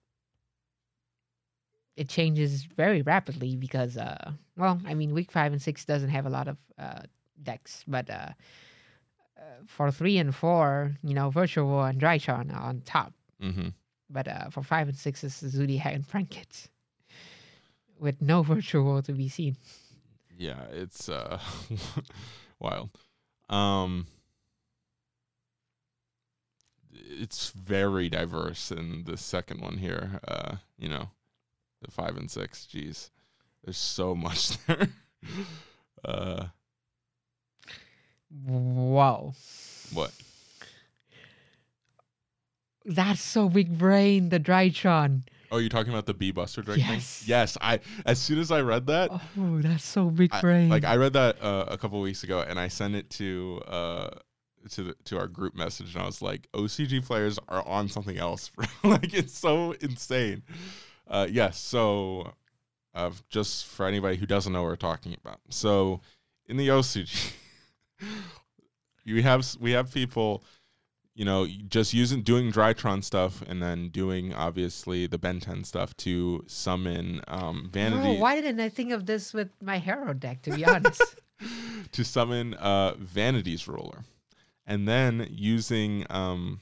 it 1.97 2.09
changes 2.09 2.65
very 2.65 3.03
rapidly 3.03 3.57
because, 3.57 3.97
uh, 3.97 4.33
well, 4.57 4.81
I 4.87 4.95
mean, 4.95 5.15
week 5.15 5.31
five 5.31 5.53
and 5.53 5.61
six 5.61 5.85
doesn't 5.85 6.09
have 6.09 6.27
a 6.27 6.31
lot 6.31 6.49
of 6.49 6.57
uh, 6.79 7.03
decks, 7.43 7.85
but 7.87 8.09
uh, 8.09 8.31
uh, 9.37 9.43
for 9.67 9.91
three 9.91 10.19
and 10.19 10.35
four, 10.35 10.97
you 11.03 11.15
know, 11.15 11.31
Virtual 11.31 11.69
World 11.69 11.91
and 11.91 12.01
Drytron 12.01 12.55
are 12.55 12.63
on 12.63 12.81
top. 12.83 13.13
mm-hmm. 13.43 13.69
But 14.09 14.29
uh, 14.29 14.51
for 14.51 14.63
five 14.63 14.89
and 14.89 14.97
six 14.97 15.25
is 15.25 15.35
Zodiac 15.35 15.95
and 15.95 16.07
Prank-Kids 16.07 16.69
with 17.99 18.21
no 18.21 18.43
Virtual 18.43 18.85
World 18.85 19.07
to 19.07 19.13
be 19.13 19.29
seen. 19.29 19.57
Yeah, 20.37 20.65
it's 20.71 21.09
uh, 21.09 21.39
wild. 22.59 22.91
Um, 23.49 24.07
it's 26.93 27.51
very 27.51 28.09
diverse 28.09 28.71
in 28.71 29.05
the 29.05 29.17
second 29.17 29.61
one 29.61 29.79
here. 29.79 30.21
Uh, 30.27 30.57
you 30.79 30.89
know, 30.89 31.11
five 31.91 32.17
and 32.17 32.31
six. 32.31 32.67
Jeez, 32.73 33.11
there's 33.65 33.77
so 33.79 34.15
much 34.15 34.57
there. 34.67 34.89
uh, 36.05 36.45
Wow. 38.45 39.35
what? 39.93 40.11
That's 42.85 43.21
so 43.23 43.49
big 43.49 43.77
brain, 43.79 44.31
the 44.31 44.41
Drytron. 44.41 45.23
Oh, 45.53 45.59
you're 45.59 45.69
talking 45.69 45.93
about 45.93 46.07
the 46.07 46.15
bee 46.15 46.31
buster 46.33 46.63
drink 46.63 46.81
Yes. 46.81 47.19
thing? 47.21 47.29
Yes. 47.29 47.59
I 47.61 47.81
as 48.07 48.19
soon 48.19 48.39
as 48.39 48.51
I 48.51 48.63
read 48.63 48.87
that, 48.87 49.11
Oh, 49.13 49.61
that's 49.61 49.85
so 49.85 50.07
big 50.11 50.33
I- 50.33 50.41
brain. 50.41 50.69
like 50.71 50.85
I 50.85 50.97
read 50.97 51.13
that 51.13 51.41
uh, 51.43 51.67
a 51.69 51.77
couple 51.79 52.01
weeks 52.01 52.25
ago, 52.25 52.41
and 52.41 52.59
I 52.59 52.69
sent 52.69 52.95
it 52.95 53.11
to 53.11 53.61
uh 53.67 54.11
to 54.71 54.83
the, 54.85 54.95
to 55.05 55.19
our 55.19 55.27
group 55.29 55.55
message, 55.55 55.95
and 55.95 56.03
I 56.03 56.07
was 56.07 56.23
like, 56.23 56.49
OCG 56.55 57.05
players 57.05 57.39
are 57.49 57.67
on 57.69 57.89
something 57.89 58.17
else. 58.17 58.49
bro." 58.57 58.67
like 58.85 59.13
it's 59.13 59.37
so 59.39 59.73
insane. 59.73 60.43
Uh, 61.13 61.29
yes. 61.31 61.59
So, 61.59 62.33
uh, 62.95 63.11
just 63.29 63.67
for 63.67 63.87
anybody 63.87 64.17
who 64.17 64.27
doesn't 64.27 64.53
know 64.53 64.63
what 64.63 64.69
we're 64.69 64.77
talking 64.77 65.15
about, 65.23 65.39
so 65.51 66.01
in 66.47 66.57
the 66.57 66.69
OCG, 66.69 67.33
you 69.05 69.23
have 69.23 69.47
we 69.61 69.73
have 69.73 69.93
people. 69.93 70.43
You 71.15 71.27
know, 71.27 71.47
just 71.69 71.93
using 71.93 72.23
doing 72.23 72.51
Drytron 72.51 73.05
stuff 73.05 73.43
and 73.47 73.63
then 73.63 73.91
doing 73.91 74.33
obviously 74.33 75.07
the 75.07 75.19
Ben 75.19 75.41
10 75.41 75.63
stuff 75.65 75.95
to 75.99 76.43
summon 76.47 77.21
um, 77.29 77.69
Vanity. 77.71 78.15
Bro, 78.15 78.15
why 78.15 78.41
didn't 78.41 78.61
I 78.61 78.71
think 78.71 78.93
of 78.93 79.05
this 79.05 79.35
with 79.35 79.51
my 79.61 79.77
hero 79.77 80.15
deck, 80.15 80.41
to 80.45 80.55
be 80.55 80.65
honest? 80.65 81.03
to 81.93 82.05
summon 82.05 82.55
uh, 82.55 82.95
Vanity's 82.99 83.69
ruler, 83.69 84.05
and 84.67 84.89
then 84.89 85.29
using 85.31 86.07
um, 86.11 86.61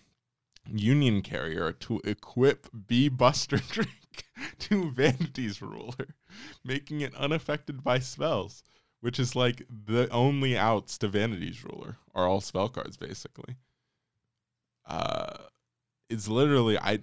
Union 0.69 1.23
Carrier 1.23 1.73
to 1.73 2.01
equip 2.05 2.69
Bee 2.89 3.09
Buster 3.09 3.59
Drink 3.59 4.00
to 4.61 4.91
Vanity's 4.91 5.61
ruler, 5.63 6.15
making 6.65 7.01
it 7.01 7.15
unaffected 7.15 7.83
by 7.85 7.99
spells, 7.99 8.63
which 9.01 9.19
is 9.19 9.35
like 9.37 9.63
the 9.69 10.09
only 10.11 10.57
outs 10.57 10.99
to 10.99 11.09
Vanity's 11.09 11.65
ruler 11.65 11.97
are 12.15 12.27
all 12.27 12.41
spell 12.41 12.69
cards 12.69 12.97
basically. 12.97 13.57
Uh, 14.87 15.37
it's 16.09 16.29
literally 16.29 16.79
I. 16.79 17.01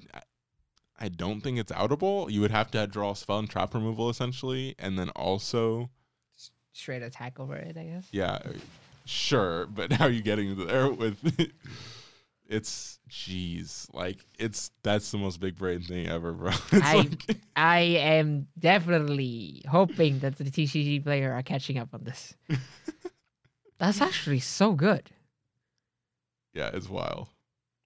I- 0.99 1.09
don't 1.09 1.41
think 1.41 1.59
it's 1.59 1.71
outable. 1.71 2.29
You 2.31 2.41
would 2.41 2.49
have 2.49 2.71
to 2.71 2.87
draw 2.87 3.11
a 3.11 3.15
spell 3.15 3.37
and 3.37 3.47
trap 3.47 3.75
removal 3.75 4.09
essentially, 4.09 4.73
and 4.79 4.97
then 4.97 5.09
also 5.11 5.91
Straight 6.73 7.03
attack 7.03 7.39
over 7.39 7.55
it, 7.55 7.77
I 7.77 7.83
guess. 7.83 8.07
yeah, 8.11 8.39
sure, 9.05 9.67
but 9.67 9.91
how 9.93 10.05
are 10.05 10.09
you 10.11 10.23
getting 10.23 10.55
there 10.65 10.89
with 10.91 11.19
it's 12.49 12.99
jeez, 13.09 13.87
like 13.93 14.25
it's 14.39 14.71
that's 14.83 15.11
the 15.11 15.17
most 15.17 15.39
big 15.39 15.55
brain 15.57 15.81
thing 15.81 16.07
ever, 16.07 16.31
bro. 16.33 16.51
It's 16.71 16.85
I- 16.85 16.95
like, 16.95 17.37
I 17.55 17.79
am 17.79 18.47
definitely 18.57 19.63
hoping 19.69 20.19
that 20.19 20.37
the 20.37 20.45
TCG 20.45 21.03
player 21.03 21.33
are 21.33 21.43
catching 21.43 21.77
up 21.77 21.89
on 21.93 22.03
this. 22.03 22.35
That's 23.79 24.01
actually 24.01 24.39
so 24.39 24.73
good 24.73 25.11
yeah, 26.53 26.71
it's 26.73 26.89
wild. 26.89 27.29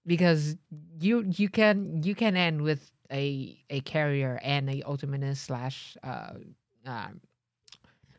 because 0.06 0.56
you 0.98 1.24
you 1.36 1.48
can 1.50 2.02
you 2.02 2.14
can 2.14 2.36
end 2.36 2.62
with 2.62 2.90
a 3.10 3.58
a 3.68 3.80
carrier 3.80 4.40
and 4.42 4.70
a 4.70 4.80
ultimatus 4.82 5.36
slash 5.36 5.94
uh, 6.02 6.32
um, 6.86 7.20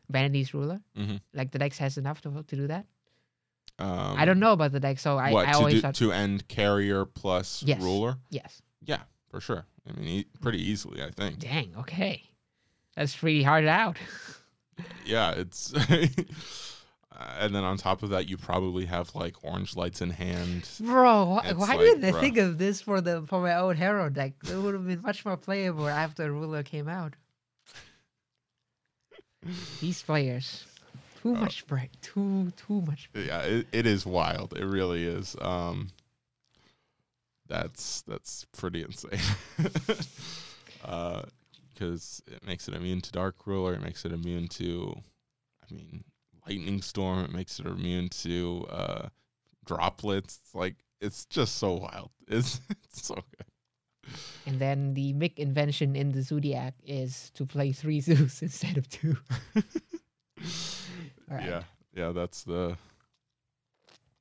vanity's 0.10 0.54
ruler. 0.54 0.80
Mhm. 0.96 1.20
Like 1.34 1.50
the 1.52 1.58
dex 1.58 1.80
has 1.80 1.98
enough 1.98 2.22
to 2.22 2.44
to 2.44 2.56
do 2.56 2.68
that. 2.68 2.86
Um, 3.80 4.16
I 4.18 4.26
don't 4.26 4.40
know 4.40 4.54
about 4.54 4.72
the 4.72 4.80
deck, 4.80 5.00
so 5.00 5.18
I, 5.18 5.32
what 5.32 5.48
I 5.48 5.52
to 5.54 5.58
always 5.58 5.74
do, 5.76 5.82
thought 5.82 5.96
to 5.96 6.12
end 6.12 6.48
carrier 6.48 7.06
plus 7.06 7.64
Yes. 7.64 7.82
ruler. 7.82 8.18
yes. 8.30 8.62
Yeah, 8.86 9.00
for 9.30 9.40
sure. 9.42 9.66
I 9.90 10.00
mean, 10.00 10.08
e- 10.08 10.26
pretty 10.42 10.62
easily, 10.62 11.02
I 11.04 11.10
think. 11.12 11.40
Dang. 11.40 11.74
Okay, 11.80 12.22
that's 12.96 13.16
pretty 13.16 13.44
hard 13.44 13.66
out. 13.66 13.98
Yeah, 15.06 15.32
it's. 15.32 15.72
and 17.40 17.54
then 17.54 17.64
on 17.64 17.78
top 17.78 18.02
of 18.02 18.10
that, 18.10 18.28
you 18.28 18.38
probably 18.38 18.86
have 18.86 19.14
like 19.14 19.36
orange 19.44 19.76
lights 19.76 20.02
in 20.02 20.10
hand. 20.10 20.68
Bro, 20.80 21.26
why, 21.26 21.42
It's 21.46 21.54
why 21.60 21.68
like, 21.68 21.80
didn't 21.80 22.06
I 22.06 22.12
bruh. 22.12 22.20
think 22.20 22.38
of 22.38 22.58
this 22.58 22.82
for 22.82 23.00
the 23.00 23.22
for 23.28 23.40
my 23.42 23.54
own 23.56 23.76
hero 23.76 24.10
deck? 24.10 24.34
It 24.50 24.56
would 24.56 24.74
have 24.74 24.88
been 24.88 25.02
much 25.04 25.26
more 25.26 25.38
playable 25.38 25.88
after 25.88 26.32
Ruler 26.32 26.64
came 26.64 26.88
out. 26.90 27.16
These 29.80 30.02
players, 30.02 30.66
too 31.24 31.32
Oh. 31.32 31.36
much 31.36 31.66
break, 31.68 31.90
too 32.02 32.52
too 32.58 32.82
much. 32.82 33.10
yeah 33.16 33.42
it, 33.42 33.68
it 33.72 33.86
is 33.88 34.06
wild 34.06 34.54
it 34.58 34.66
really 34.66 35.04
is 35.06 35.36
um 35.42 35.90
that's 37.48 38.02
that's 38.04 38.46
pretty 38.58 38.84
insane 38.84 39.20
uh 40.86 41.22
because 41.74 42.22
it 42.28 42.46
makes 42.46 42.68
it 42.68 42.74
immune 42.74 43.02
to 43.02 43.12
dark 43.12 43.36
ruler 43.46 43.74
it 43.74 43.82
makes 43.82 44.06
it 44.06 44.12
immune 44.12 44.48
to 44.48 44.94
i 45.70 45.74
mean 45.74 46.04
lightning 46.48 46.82
storm 46.82 47.24
it 47.26 47.32
makes 47.32 47.60
it 47.60 47.66
immune 47.66 48.10
to 48.10 48.66
uh 48.70 49.08
droplets 49.66 50.40
like 50.54 50.76
it's 51.02 51.26
just 51.26 51.56
so 51.58 51.74
wild 51.74 52.12
it's, 52.28 52.60
it's 52.84 53.06
so 53.08 53.16
good 53.16 53.48
And 54.46 54.60
then 54.60 54.94
the 54.94 55.14
big 55.14 55.40
invention 55.40 55.96
in 55.96 56.12
the 56.12 56.22
Zodiac 56.22 56.74
is 56.86 57.32
to 57.36 57.46
play 57.46 57.72
three 57.72 58.02
Zeus 58.08 58.42
instead 58.42 58.76
of 58.78 58.90
two. 58.90 59.16
Right. 61.30 61.46
yeah 61.46 61.64
yeah 61.94 62.12
that's 62.12 62.44
the 62.44 62.76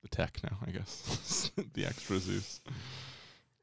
the 0.02 0.08
tech 0.08 0.38
now 0.42 0.56
i 0.66 0.70
guess 0.70 1.50
the 1.74 1.86
extra 1.86 2.18
zeus 2.18 2.60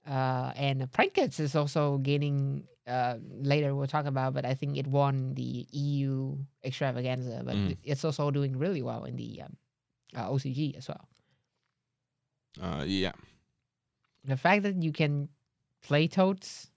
Uh, 0.07 0.49
and 0.55 0.89
Prank-Kids 0.91 1.39
is 1.39 1.53
also 1.55 1.99
gaining. 1.99 2.65
Uh, 2.87 3.17
later 3.45 3.75
we'll 3.75 3.85
talk 3.85 4.07
about, 4.07 4.33
but 4.33 4.41
I 4.43 4.55
think 4.55 4.73
it 4.75 4.87
won 4.87 5.35
the 5.35 5.67
EU 5.69 6.33
extravaganza, 6.65 7.43
but 7.45 7.53
Mm. 7.55 7.77
it's 7.83 8.01
also 8.03 8.31
doing 8.31 8.57
really 8.57 8.81
well 8.81 9.05
in 9.05 9.15
the 9.17 9.43
um, 9.45 9.53
uh, 10.17 10.25
OCG 10.33 10.73
as 10.77 10.87
well. 10.87 11.05
uh 12.57 12.83
yeah 12.87 13.13
the 14.25 14.35
fact 14.37 14.63
that 14.63 14.81
you 14.81 14.91
can 14.91 15.29
play 15.85 16.07
toads 16.09 16.71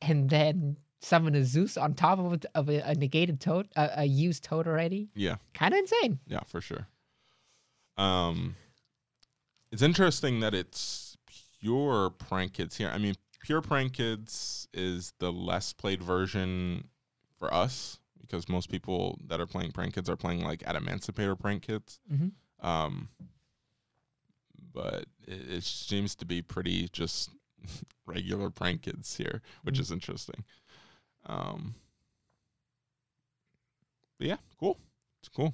and 0.00 0.30
then 0.30 0.76
summon 1.00 1.34
a 1.34 1.44
Zeus 1.44 1.76
on 1.76 1.94
top 1.94 2.18
of, 2.18 2.32
a- 2.44 2.58
of 2.58 2.68
a, 2.68 2.80
a 2.90 2.94
negated 2.94 3.40
toad, 3.40 3.68
a, 3.76 3.90
a 3.98 4.04
used 4.04 4.44
toad 4.44 4.66
already, 4.66 5.08
yeah 5.14 5.36
kind 5.54 5.72
of 5.74 5.78
insane. 5.80 6.18
Yeah, 6.26 6.40
for 6.46 6.60
sure. 6.60 6.86
Um, 7.96 8.56
it's 9.72 9.82
interesting 9.82 10.40
that 10.40 10.54
it's 10.54 11.16
pure 11.60 12.10
prank 12.10 12.54
kids 12.54 12.76
here. 12.76 12.90
I 12.92 12.98
mean, 12.98 13.14
pure 13.40 13.60
prank 13.62 13.94
kids 13.94 14.68
is 14.72 15.12
the 15.18 15.32
less 15.32 15.72
played 15.72 16.02
version 16.02 16.88
for 17.38 17.52
us 17.52 17.98
because 18.20 18.48
most 18.48 18.70
people 18.70 19.18
that 19.26 19.40
are 19.40 19.46
playing 19.46 19.72
prank 19.72 19.94
kids 19.94 20.08
are 20.08 20.16
playing 20.16 20.42
like 20.42 20.60
Adamancipator 20.60 21.38
prank 21.38 21.62
kids. 21.62 21.98
Mhm. 22.12 22.32
Um, 22.60 23.08
but 24.72 25.06
it, 25.26 25.50
it 25.50 25.64
seems 25.64 26.14
to 26.16 26.24
be 26.24 26.42
pretty 26.42 26.88
just 26.92 27.30
regular 28.06 28.50
prank 28.50 28.82
kids 28.82 29.16
here, 29.16 29.42
which 29.62 29.76
Mm. 29.76 29.80
is 29.80 29.90
interesting. 29.92 30.44
Um, 31.26 31.74
but 34.18 34.26
yeah, 34.28 34.36
cool. 34.58 34.78
It's 35.20 35.28
cool. 35.28 35.52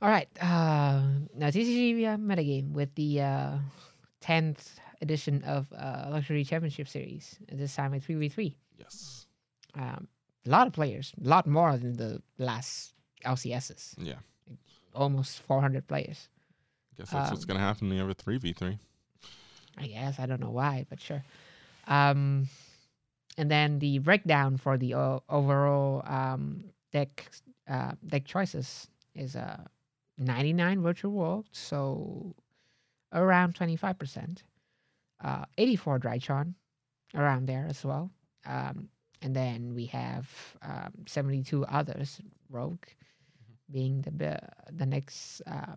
All 0.00 0.08
right. 0.08 0.28
Uh, 0.40 1.02
now 1.34 1.48
TCG 1.48 2.04
uh, 2.04 2.16
metagame 2.16 2.72
with 2.72 2.94
the 2.94 3.20
uh, 3.20 3.58
10th 4.22 4.76
edition 5.02 5.42
of 5.44 5.66
uh, 5.72 6.06
Luxury 6.10 6.44
Championship 6.44 6.88
Series. 6.88 7.36
This 7.50 7.74
time 7.74 7.94
at 7.94 8.02
3v3. 8.02 8.54
Yes. 8.78 9.26
Um, 9.74 10.06
a 10.46 10.50
lot 10.50 10.66
of 10.66 10.72
players, 10.72 11.12
a 11.22 11.28
lot 11.28 11.46
more 11.46 11.76
than 11.76 11.96
the 11.96 12.22
last 12.38 12.94
LCSs. 13.24 13.94
Yeah. 13.98 14.14
Almost 14.94 15.40
400 15.40 15.86
players. 15.86 16.28
Guess 16.96 17.10
that's 17.10 17.30
what's 17.30 17.42
Um, 17.44 17.48
gonna 17.48 17.60
happen 17.60 17.90
in 17.90 17.96
the 17.98 18.02
other 18.02 18.14
three 18.14 18.38
v 18.38 18.52
three. 18.52 18.78
I 19.76 19.86
guess 19.86 20.18
I 20.18 20.26
don't 20.26 20.40
know 20.40 20.50
why, 20.50 20.84
but 20.88 21.00
sure. 21.00 21.22
Um, 21.86 22.48
and 23.38 23.50
then 23.50 23.78
the 23.78 23.98
breakdown 24.00 24.58
for 24.58 24.76
the 24.76 24.94
o- 24.94 25.22
overall 25.30 26.02
um, 26.06 26.64
deck 26.92 27.30
uh, 27.70 27.92
deck 28.06 28.24
choices 28.26 28.88
is 29.14 29.36
uh, 29.36 29.64
99 30.18 30.82
virtual 30.82 31.12
world, 31.12 31.46
so 31.52 32.34
around 33.12 33.54
25 33.54 33.98
percent. 33.98 34.44
Uh, 35.24 35.44
84 35.58 35.98
Drytron, 35.98 36.54
around 37.14 37.46
there 37.46 37.66
as 37.68 37.84
well. 37.84 38.10
Um, 38.46 38.88
and 39.22 39.34
then 39.34 39.74
we 39.74 39.86
have 39.86 40.28
um, 40.62 40.92
72 41.06 41.64
others 41.66 42.20
rogue, 42.50 42.84
being 43.70 44.02
the 44.02 44.38
the 44.72 44.86
next 44.86 45.42
uh, 45.46 45.74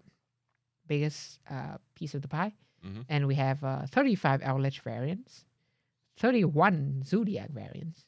biggest 0.87 1.39
uh, 1.49 1.77
piece 1.95 2.13
of 2.15 2.21
the 2.21 2.27
pie 2.27 2.53
Mhm. 2.85 3.05
and 3.09 3.27
we 3.27 3.35
have 3.35 3.63
uh, 3.63 3.85
35 3.87 4.41
Eldlich 4.41 4.81
variants, 4.81 5.45
31 6.17 7.03
Zodiac 7.05 7.49
variants. 7.51 8.05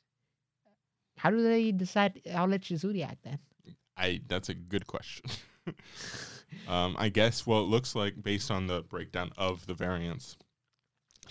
How 1.17 1.29
do 1.29 1.41
they 1.41 1.71
decide 1.71 2.21
how 2.29 2.45
Eldlich 2.47 2.75
Zodiac 2.77 3.17
then? 3.23 3.39
I 3.95 4.21
that's 4.27 4.49
a 4.49 4.53
good 4.53 4.87
question. 4.87 5.25
um, 6.67 6.95
I 6.97 7.09
guess 7.09 7.45
well, 7.45 7.59
it 7.61 7.67
looks 7.67 7.95
like 7.95 8.21
based 8.21 8.51
on 8.51 8.67
the 8.67 8.81
breakdown 8.81 9.31
of 9.37 9.65
the 9.67 9.73
variants. 9.73 10.37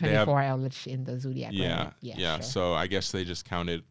They 0.00 0.10
have- 0.14 0.26
24 0.26 0.42
Eldlich 0.42 0.86
in 0.86 1.04
the 1.04 1.18
Zodiac 1.20 1.52
Yeah, 1.52 1.68
variant. 1.68 1.94
yeah. 2.00 2.14
Yeah, 2.16 2.34
sure. 2.36 2.42
So 2.42 2.74
I 2.74 2.86
guess 2.86 3.12
they 3.12 3.24
just 3.24 3.44
counted 3.44 3.82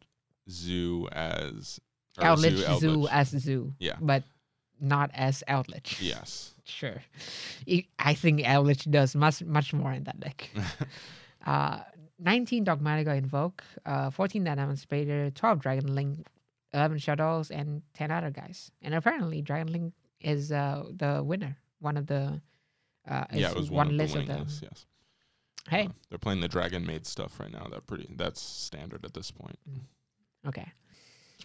Zoo 0.50 1.08
as 1.12 1.80
or 2.18 2.24
Eldlich 2.26 2.80
Zoo, 2.80 3.08
as 3.10 3.30
Zoo. 3.30 3.74
Yeah. 3.80 3.98
But 4.02 4.24
not 4.80 5.12
as 5.14 5.44
outlet. 5.48 6.02
Yes. 6.02 6.56
Sure. 6.66 7.04
I- 8.00 8.14
think 8.16 8.42
Eldlich 8.42 8.90
does 8.90 9.16
much, 9.16 9.44
much 9.44 9.74
more 9.74 9.92
in 9.92 10.06
that 10.06 10.20
deck. 10.20 10.50
Uh, 11.46 11.80
19 12.22 12.66
Dogmatika 12.66 13.18
Invoke, 13.18 13.64
uh, 13.86 14.10
14 14.10 14.44
Dynamic 14.44 14.78
Spader, 14.78 15.34
12 15.34 15.60
Dragon 15.60 15.96
Link, 15.96 16.28
11 16.74 17.00
Shadows, 17.00 17.52
and 17.52 17.82
10 17.96 18.12
other 18.12 18.30
guys. 18.30 18.72
And 18.82 18.94
apparently, 18.94 19.42
Dragon 19.42 19.72
Link 19.74 19.94
is 20.20 20.52
uh, 20.52 20.84
the 20.96 21.22
winner. 21.24 21.58
One 21.80 21.98
of 21.98 22.08
the. 22.08 22.42
Uh, 23.08 23.26
yeah, 23.34 23.50
it 23.50 23.58
was 23.58 23.72
one, 23.72 23.88
of 23.88 23.94
the 23.94 23.98
list 23.98 24.14
winning 24.14 24.30
of 24.30 24.38
the. 24.38 24.44
lists. 24.44 24.62
Yes. 24.62 24.86
Hey, 25.68 25.86
Uh, 25.86 25.90
they're 26.10 26.20
playing 26.20 26.42
the 26.42 26.48
Dragon 26.48 26.86
Maid 26.86 27.06
stuff 27.06 27.40
right 27.40 27.52
now. 27.52 27.68
That 27.72 27.88
pretty. 27.88 28.08
That's 28.16 28.40
standard 28.42 29.04
at 29.04 29.14
this 29.14 29.32
point. 29.32 29.58
okay. 30.48 30.72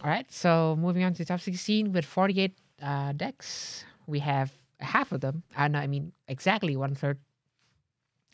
All 0.03 0.09
right. 0.09 0.31
So 0.31 0.75
moving 0.79 1.03
on 1.03 1.13
to 1.15 1.25
top 1.25 1.39
16 1.39 1.91
with 1.91 2.05
48 2.05 2.53
uh, 2.81 3.11
decks, 3.13 3.83
we 4.05 4.19
have 4.19 4.51
half 4.79 5.11
of 5.11 5.21
them. 5.21 5.43
Uh, 5.55 5.67
no, 5.67 5.79
I 5.79 5.87
mean 5.87 6.11
exactly 6.27 6.75
one 6.75 6.93
third. 6.95 7.19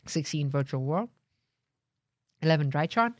16 0.06 0.50
Virtual 0.50 0.82
World, 0.84 1.08
11 2.44 2.70
Drytron, 2.70 3.14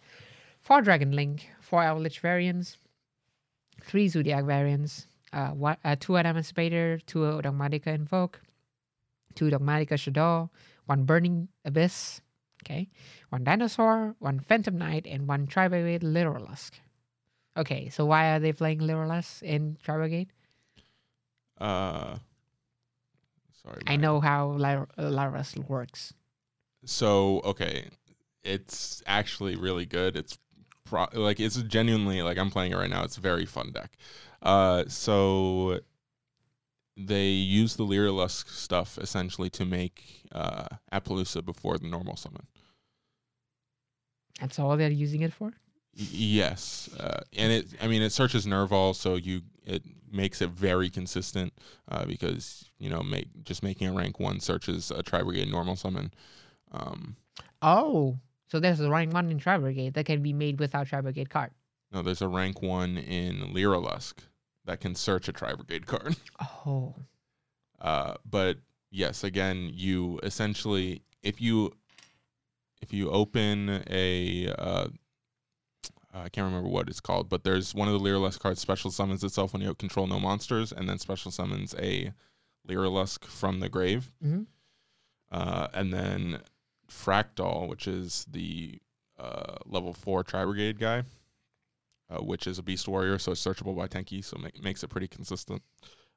4 0.60 0.82
Dragon 0.82 1.12
Link, 1.12 1.48
4 1.60 1.82
Eldlich 1.82 2.20
variants, 2.20 2.76
3 3.82 4.08
Zodiac 4.08 4.44
variants, 4.44 5.06
uh, 5.32 5.50
one, 5.50 5.76
uh, 5.84 5.96
2 5.98 6.12
Adamancipator, 6.12 7.04
2 7.06 7.18
Dogmatika 7.42 7.88
Invoke, 7.88 8.40
2 9.34 9.50
Dogmatika 9.50 9.98
Shadow, 9.98 10.50
1 10.86 11.04
Burning 11.04 11.48
Abyss, 11.64 12.20
okay, 12.62 12.88
1 13.30 13.44
Dinosaur, 13.44 14.14
1 14.18 14.40
Phantom 14.40 14.76
Knight, 14.76 15.06
and 15.06 15.26
1 15.26 15.46
Tri-Brigade 15.46 16.02
Lyrilusc. 16.02 16.72
Okay, 17.56 17.88
so 17.88 18.04
why 18.04 18.34
are 18.34 18.40
they 18.40 18.52
playing 18.52 18.80
Lyrilusc 18.80 19.42
in 19.42 19.76
Tri-Brigade? 19.82 20.32
Uh. 21.58 22.16
Sorry. 23.62 23.82
I 23.86 23.96
know 23.96 24.20
how 24.20 24.48
Lyr- 24.50 24.88
works. 25.68 26.12
So 26.84 27.40
okay, 27.44 27.88
it's 28.44 29.02
actually 29.06 29.56
really 29.56 29.86
good. 29.86 30.16
It's 30.16 30.38
pro- 30.84 31.08
like 31.12 31.40
it's 31.40 31.56
genuinely 31.62 32.22
like 32.22 32.38
I'm 32.38 32.50
playing 32.50 32.72
it 32.72 32.76
right 32.76 32.90
now. 32.90 33.04
It's 33.04 33.16
a 33.16 33.20
very 33.22 33.46
fun 33.46 33.72
deck. 33.72 33.96
Uh, 34.42 34.84
so 34.88 35.80
they 36.96 37.28
use 37.28 37.76
the 37.76 37.84
Lyrilusc 37.84 38.48
stuff 38.50 38.98
essentially 38.98 39.50
to 39.50 39.64
make 39.64 40.22
uh 40.32 40.66
Apollousa 40.92 41.44
before 41.44 41.78
the 41.78 41.88
normal 41.88 42.16
summon. 42.16 42.46
That's 44.40 44.58
all 44.58 44.76
they're 44.76 44.90
using 44.90 45.22
it 45.22 45.32
for? 45.32 45.48
Y- 45.96 46.06
yes, 46.10 46.90
uh, 46.98 47.20
and 47.36 47.52
it. 47.52 47.66
I 47.80 47.86
mean, 47.86 48.02
it 48.02 48.10
searches 48.10 48.46
Nerva, 48.46 48.92
so 48.94 49.14
you 49.14 49.42
it 49.64 49.82
makes 50.10 50.42
it 50.42 50.50
very 50.50 50.90
consistent 50.90 51.52
uh, 51.88 52.04
because 52.04 52.70
you 52.78 52.90
know 52.90 53.02
make 53.02 53.28
just 53.44 53.62
making 53.62 53.88
a 53.88 53.92
rank 53.92 54.20
one 54.20 54.40
searches 54.40 54.90
a 54.90 55.02
Tri 55.02 55.22
Brigade 55.22 55.50
normal 55.50 55.76
summon. 55.76 56.12
Um, 56.72 57.16
Oh, 57.62 58.18
so 58.54 58.60
there's 58.60 58.78
a 58.78 58.88
rank 58.88 59.12
one 59.12 59.32
in 59.32 59.38
Tri 59.38 59.58
Brigade 59.58 59.94
that 59.94 60.06
can 60.06 60.22
be 60.22 60.32
made 60.32 60.60
without 60.60 60.86
Tri 60.86 61.00
Brigade 61.00 61.28
card. 61.28 61.50
No, 61.90 62.02
there's 62.02 62.22
a 62.22 62.28
rank 62.28 62.62
one 62.62 62.96
in 62.96 63.52
Lyrilusc 63.52 64.14
that 64.64 64.78
can 64.80 64.94
search 64.94 65.26
a 65.28 65.32
Tri 65.32 65.54
Brigade 65.54 65.86
card. 65.86 66.14
Oh, 66.64 66.94
Uh, 67.80 68.14
but 68.24 68.58
yes, 68.92 69.24
again, 69.24 69.70
you 69.74 70.20
essentially 70.22 71.02
if 71.24 71.40
you 71.40 71.72
if 72.80 72.92
you 72.92 73.10
open 73.10 73.82
a 73.90 74.54
uh, 74.56 74.86
I 76.14 76.28
can't 76.28 76.44
remember 76.44 76.68
what 76.68 76.88
it's 76.88 77.00
called, 77.00 77.28
but 77.28 77.42
there's 77.42 77.74
one 77.74 77.88
of 77.88 77.94
the 77.94 77.98
Lyrilusc 78.08 78.38
cards 78.38 78.60
special 78.60 78.92
summons 78.92 79.24
itself 79.24 79.52
when 79.52 79.62
you 79.62 79.74
control 79.74 80.06
no 80.06 80.20
monsters, 80.20 80.70
and 80.70 80.88
then 80.88 80.98
special 80.98 81.32
summons 81.32 81.74
a 81.76 82.12
Lyrilusk 82.68 83.24
from 83.24 83.58
the 83.58 83.68
grave. 83.68 84.12
Mhm. 84.24 84.46
Uh, 85.32 85.66
and 85.74 85.92
then 85.92 86.40
Fraktall, 86.90 87.68
which 87.68 87.86
is 87.86 88.26
the 88.30 88.80
uh, 89.18 89.56
level 89.66 89.92
four 89.92 90.22
Tri 90.22 90.44
Brigade 90.44 90.78
guy, 90.78 91.04
uh, 92.10 92.22
which 92.22 92.46
is 92.46 92.58
a 92.58 92.62
Beast 92.62 92.88
Warrior, 92.88 93.18
so 93.18 93.32
it's 93.32 93.44
searchable 93.44 93.76
by 93.76 93.86
Tenki, 93.86 94.22
so 94.24 94.36
make, 94.38 94.62
makes 94.62 94.82
it 94.82 94.88
pretty 94.88 95.08
consistent. 95.08 95.62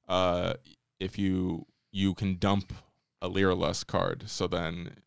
Uh, 0.08 0.54
if 1.00 1.18
you 1.18 1.66
you 1.92 2.14
can 2.14 2.38
dump 2.38 2.74
a 3.22 3.30
Lyrilusc 3.30 3.88
card, 3.88 4.24
so 4.28 4.48
then 4.48 4.98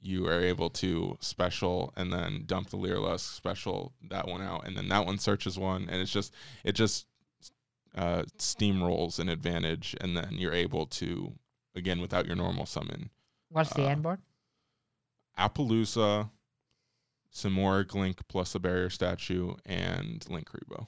you 0.00 0.26
are 0.26 0.40
able 0.40 0.70
to 0.70 1.16
special 1.20 1.92
and 1.96 2.12
then 2.12 2.44
dump 2.46 2.70
the 2.70 2.76
Lyrilusc 2.76 3.34
special 3.34 3.92
that 4.10 4.28
one 4.28 4.40
out, 4.42 4.66
and 4.66 4.76
then 4.76 4.88
that 4.88 5.04
one 5.04 5.18
searches 5.18 5.58
one, 5.58 5.88
and 5.90 6.00
it's 6.00 6.12
just 6.12 6.32
it 6.64 6.72
just 6.72 7.06
uh, 7.96 8.22
steamrolls 8.38 9.18
an 9.18 9.28
advantage, 9.28 9.96
and 10.00 10.16
then 10.16 10.28
you're 10.32 10.52
able 10.54 10.86
to 10.86 11.32
again 11.74 12.00
without 12.00 12.26
your 12.26 12.36
normal 12.36 12.66
summon 12.66 13.10
what's 13.50 13.72
the 13.74 13.84
Uh, 13.84 13.88
end 13.88 14.02
board? 14.02 14.20
Apollousa, 15.38 16.30
Simoric 17.32 17.94
Link 17.94 18.20
plus 18.28 18.54
a 18.54 18.58
barrier 18.58 18.90
statue, 18.90 19.54
and 19.64 20.20
Linkuriboh. 20.28 20.86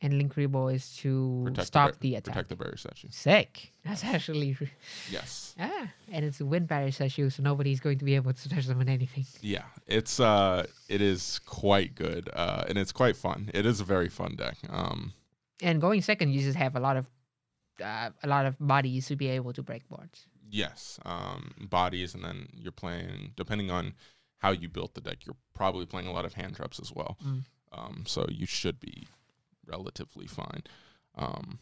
And 0.00 0.12
Linkuriboh 0.20 0.74
is 0.74 0.94
to 0.98 1.42
Protect 1.46 1.66
stop 1.66 1.92
the, 1.92 1.98
the, 2.10 2.14
attack. 2.16 2.34
protect 2.34 2.48
the 2.50 2.56
barrier 2.56 2.76
statue. 2.76 3.08
Sick. 3.10 3.72
That's 3.84 4.04
actually 4.04 4.54
Yes. 5.10 5.54
ah, 5.58 5.88
and 6.12 6.24
it's 6.24 6.40
a 6.40 6.44
wind 6.46 6.68
barrier 6.68 6.88
issue, 7.00 7.30
so 7.30 7.42
nobody's 7.42 7.80
going 7.80 7.98
to 7.98 8.04
be 8.04 8.14
able 8.14 8.32
to 8.34 8.48
touch 8.48 8.66
them 8.66 8.80
on 8.80 8.88
anything. 8.88 9.24
Yeah, 9.40 9.64
it's 9.86 10.20
uh, 10.20 10.66
it 10.88 11.00
is 11.00 11.40
quite 11.46 11.94
good, 11.94 12.28
uh, 12.34 12.64
and 12.68 12.76
it's 12.76 12.92
quite 12.92 13.16
fun. 13.16 13.50
It 13.54 13.64
is 13.64 13.80
a 13.80 13.84
very 13.84 14.08
fun 14.10 14.36
deck. 14.36 14.58
Um, 14.68 15.14
And 15.62 15.80
going 15.80 16.02
second, 16.02 16.32
you 16.32 16.40
just 16.42 16.58
have 16.58 16.76
a 16.76 16.80
lot 16.80 16.96
of 16.98 17.08
uh, 17.82 18.10
a 18.22 18.28
lot 18.28 18.44
of 18.46 18.56
bodies 18.60 19.06
to 19.08 19.16
be 19.16 19.28
able 19.28 19.52
to 19.54 19.62
break 19.62 19.88
boards. 19.88 20.26
Yes, 20.48 20.98
um, 21.04 21.52
bodies, 21.68 22.14
and 22.14 22.24
then 22.24 22.48
you're 22.54 22.72
playing 22.72 23.32
depending 23.36 23.70
on 23.70 23.94
how 24.38 24.50
you 24.50 24.68
built 24.68 24.94
the 24.94 25.00
deck. 25.00 25.24
You're 25.26 25.36
probably 25.54 25.86
playing 25.86 26.06
a 26.08 26.12
lot 26.12 26.24
of 26.24 26.34
hand 26.34 26.56
traps 26.56 26.78
as 26.78 26.92
well. 26.92 27.16
Mm. 27.24 27.44
Um, 27.72 28.04
so 28.06 28.26
you 28.30 28.46
should 28.46 28.78
be 28.80 29.06
relatively 29.66 30.26
fine. 30.26 30.62
Um, 31.16 31.58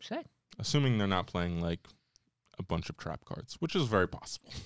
Sick. 0.00 0.24
assuming 0.58 0.98
they're 0.98 1.06
not 1.08 1.26
playing 1.26 1.60
like 1.60 1.80
a 2.58 2.62
bunch 2.62 2.88
of 2.90 2.96
trap 2.96 3.24
cards, 3.24 3.56
which 3.60 3.74
is 3.76 3.84
very 3.88 4.08
possible. 4.08 4.52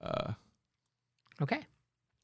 Uh, 0.00 0.32
Okay. 1.40 1.60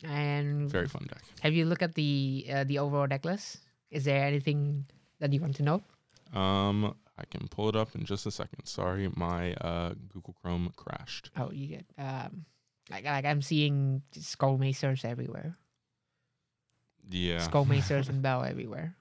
And 0.04 0.70
very 0.70 0.88
fun 0.88 1.06
deck. 1.08 1.22
have 1.40 1.52
you 1.54 1.64
looked 1.64 1.82
at 1.82 1.94
the 1.94 2.46
uh, 2.52 2.64
the 2.64 2.78
overall 2.78 3.06
deck 3.06 3.24
list? 3.24 3.58
Is 3.90 4.04
there 4.04 4.24
anything 4.24 4.84
that 5.20 5.32
you 5.32 5.40
want 5.40 5.56
to 5.56 5.62
know? 5.62 5.82
Um, 6.38 6.94
I 7.18 7.24
can 7.26 7.48
pull 7.48 7.68
it 7.68 7.76
up 7.76 7.94
in 7.94 8.04
just 8.04 8.26
a 8.26 8.30
second. 8.30 8.66
Sorry, 8.66 9.10
my 9.14 9.54
uh, 9.54 9.94
Google 10.12 10.34
Chrome 10.40 10.72
crashed. 10.76 11.30
Oh, 11.36 11.50
you 11.52 11.68
get 11.68 11.84
um, 11.98 12.46
like 12.90 13.04
like 13.04 13.24
I'm 13.24 13.42
seeing 13.42 14.02
Skullmacers 14.16 15.04
everywhere. 15.04 15.56
Yeah. 17.08 17.46
Skullmacers 17.46 18.08
and 18.08 18.22
Bell 18.22 18.44
everywhere. 18.44 18.96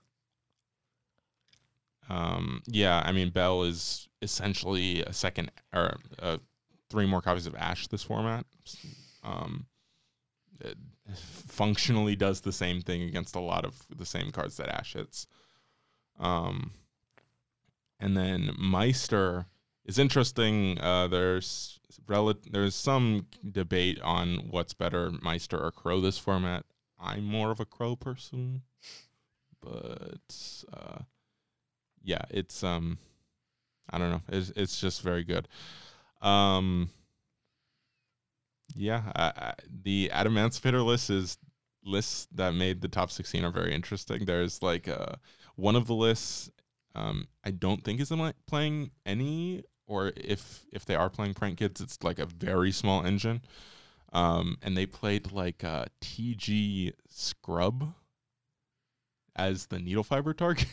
Um, 2.09 2.61
yeah, 2.65 3.01
I 3.05 3.13
mean, 3.13 3.29
Bell 3.29 3.63
is 3.63 4.09
essentially 4.21 5.01
a 5.03 5.13
second 5.13 5.51
or 5.73 5.97
uh, 6.19 6.37
three 6.89 7.05
more 7.05 7.21
copies 7.21 7.47
of 7.47 7.55
Ash 7.55 7.87
this 7.87 8.03
format. 8.03 8.45
Um, 9.23 9.65
it 10.59 10.77
functionally 11.15 12.15
does 12.15 12.41
the 12.41 12.51
same 12.51 12.81
thing 12.81 13.03
against 13.03 13.35
a 13.35 13.39
lot 13.39 13.65
of 13.65 13.75
the 13.95 14.05
same 14.05 14.31
cards 14.31 14.57
that 14.57 14.67
Ash 14.67 14.93
hits. 14.93 15.27
Um, 16.19 16.71
and 18.01 18.17
then 18.17 18.53
Meister 18.57 19.45
is 19.85 19.99
interesting. 19.99 20.79
Uh, 20.81 21.07
there's 21.07 21.79
rel- 22.07 22.33
there's 22.49 22.75
some 22.75 23.27
debate 23.49 24.01
on 24.01 24.47
what's 24.49 24.73
better, 24.73 25.11
Meister 25.21 25.63
or 25.63 25.71
Crow 25.71 26.01
this 26.01 26.17
format. 26.17 26.65
I'm 26.99 27.23
more 27.23 27.51
of 27.51 27.59
a 27.59 27.65
Crow 27.65 27.95
person, 27.95 28.63
but 29.61 30.63
uh, 30.73 30.99
yeah, 32.03 32.23
it's 32.31 32.63
um, 32.63 32.97
I 33.89 33.99
don't 33.99 34.09
know. 34.09 34.21
It's 34.29 34.51
it's 34.55 34.81
just 34.81 35.03
very 35.03 35.23
good. 35.23 35.47
Um, 36.21 36.89
yeah, 38.75 39.11
I, 39.15 39.23
I, 39.23 39.53
the 39.83 40.09
Adamancipator 40.13 40.83
list 40.83 41.09
is 41.09 41.37
lists 41.83 42.27
that 42.33 42.53
made 42.53 42.81
the 42.81 42.87
top 42.87 43.11
16 43.11 43.43
are 43.43 43.51
very 43.51 43.73
interesting. 43.73 44.25
There's 44.25 44.61
like 44.61 44.87
uh, 44.87 45.15
one 45.55 45.75
of 45.75 45.87
the 45.87 45.95
lists 45.95 46.49
um, 46.95 47.27
I 47.43 47.51
don't 47.51 47.83
think 47.83 47.99
is 47.99 48.11
playing 48.47 48.91
any, 49.05 49.63
or 49.87 50.11
if 50.15 50.65
if 50.71 50.85
they 50.85 50.95
are 50.95 51.09
playing 51.09 51.33
prank 51.33 51.59
kids, 51.59 51.81
it's 51.81 52.03
like 52.03 52.19
a 52.19 52.25
very 52.25 52.71
small 52.71 53.05
engine. 53.05 53.41
Um, 54.13 54.57
and 54.61 54.75
they 54.75 54.85
played 54.85 55.31
like 55.31 55.63
uh, 55.63 55.85
TG 56.01 56.91
Scrub 57.09 57.93
as 59.35 59.67
the 59.67 59.79
needle 59.79 60.03
fiber 60.03 60.33
target. 60.33 60.67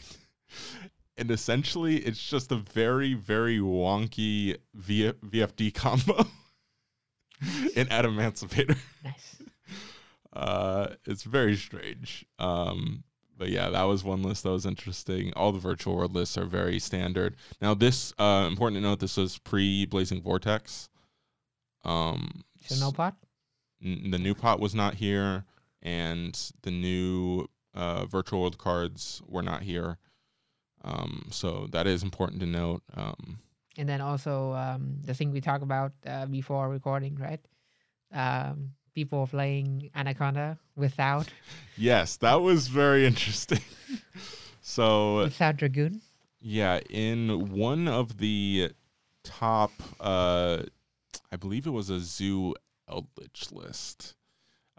and 1.16 1.30
essentially, 1.30 1.98
it's 1.98 2.22
just 2.22 2.50
a 2.52 2.56
very, 2.56 3.14
very 3.14 3.58
wonky 3.58 4.56
v- 4.74 5.12
VFD 5.12 5.74
combo 5.74 6.26
in 7.74 7.86
Adamancipator. 7.86 8.76
Nice. 9.04 9.36
Uh, 10.30 10.94
it's 11.06 11.24
very 11.24 11.56
strange. 11.56 12.24
Um, 12.38 13.02
but 13.38 13.48
yeah, 13.50 13.70
that 13.70 13.84
was 13.84 14.02
one 14.04 14.22
list 14.22 14.42
that 14.42 14.50
was 14.50 14.66
interesting. 14.66 15.32
All 15.34 15.52
the 15.52 15.58
virtual 15.58 15.96
world 15.96 16.14
lists 16.14 16.36
are 16.36 16.44
very 16.44 16.78
standard. 16.78 17.36
Now, 17.62 17.74
this 17.74 18.12
uh, 18.18 18.46
important 18.50 18.76
to 18.78 18.82
note, 18.82 18.98
this 19.00 19.16
was 19.16 19.38
pre 19.38 19.86
Blazing 19.86 20.20
Vortex. 20.22 20.88
Um, 21.84 22.42
So 22.66 22.74
no 22.84 22.92
pot. 22.92 23.14
n- 23.82 24.10
the 24.10 24.18
new 24.18 24.34
pot 24.34 24.60
was 24.60 24.74
not 24.74 24.94
here, 24.94 25.44
and 25.82 26.36
the 26.62 26.70
new 26.70 27.46
uh, 27.74 28.06
virtual 28.06 28.40
world 28.40 28.58
cards 28.58 29.22
were 29.26 29.42
not 29.42 29.62
here. 29.62 29.98
Um, 30.84 31.28
so 31.30 31.66
that 31.70 31.86
is 31.86 32.02
important 32.02 32.40
to 32.40 32.46
note. 32.46 32.82
Um, 32.94 33.38
And 33.76 33.88
then 33.88 34.00
also 34.00 34.52
um, 34.54 34.98
the 35.04 35.14
thing 35.14 35.30
we 35.32 35.40
talked 35.40 35.62
about 35.62 35.92
uh, 36.04 36.26
before 36.26 36.68
recording, 36.68 37.14
right? 37.16 37.40
Um, 38.12 38.74
people 38.98 39.28
playing 39.28 39.88
Anaconda 39.94 40.58
without 40.74 41.28
yes, 41.76 42.16
that 42.16 42.40
was 42.40 42.66
very 42.66 43.06
interesting. 43.06 43.60
so 44.60 45.18
without 45.18 45.56
Dragoon. 45.56 46.00
Yeah, 46.40 46.80
in 46.90 47.52
one 47.52 47.86
of 47.86 48.18
the 48.18 48.72
top, 49.22 49.70
uh, 50.00 50.62
I 51.30 51.36
believe 51.36 51.64
it 51.68 51.70
was 51.70 51.90
a 51.90 52.00
Zoo 52.00 52.54
Eldlich 52.90 53.52
list. 53.52 54.16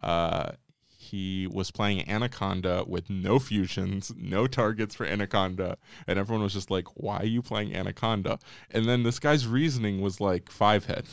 Uh, 0.03 0.51
he 0.97 1.47
was 1.47 1.71
playing 1.71 2.07
Anaconda 2.09 2.83
with 2.85 3.09
no 3.09 3.39
fusions, 3.39 4.11
no 4.17 4.47
targets 4.47 4.95
for 4.95 5.05
Anaconda, 5.05 5.77
and 6.07 6.19
everyone 6.19 6.43
was 6.43 6.53
just 6.53 6.69
like, 6.69 6.87
"Why 6.95 7.19
are 7.19 7.25
you 7.35 7.41
playing 7.41 7.73
Anaconda?" 7.73 8.37
And 8.69 8.83
then 8.85 9.03
this 9.03 9.17
guy's 9.17 9.47
reasoning 9.47 10.01
was 10.01 10.19
like 10.19 10.51
five 10.51 10.87
head. 10.87 11.05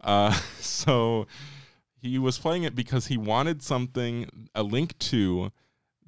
Uh, 0.00 0.30
so 0.60 1.26
he 2.00 2.18
was 2.18 2.38
playing 2.38 2.62
it 2.62 2.74
because 2.74 3.06
he 3.06 3.16
wanted 3.16 3.62
something, 3.62 4.48
a 4.54 4.62
link 4.62 4.98
to 4.98 5.50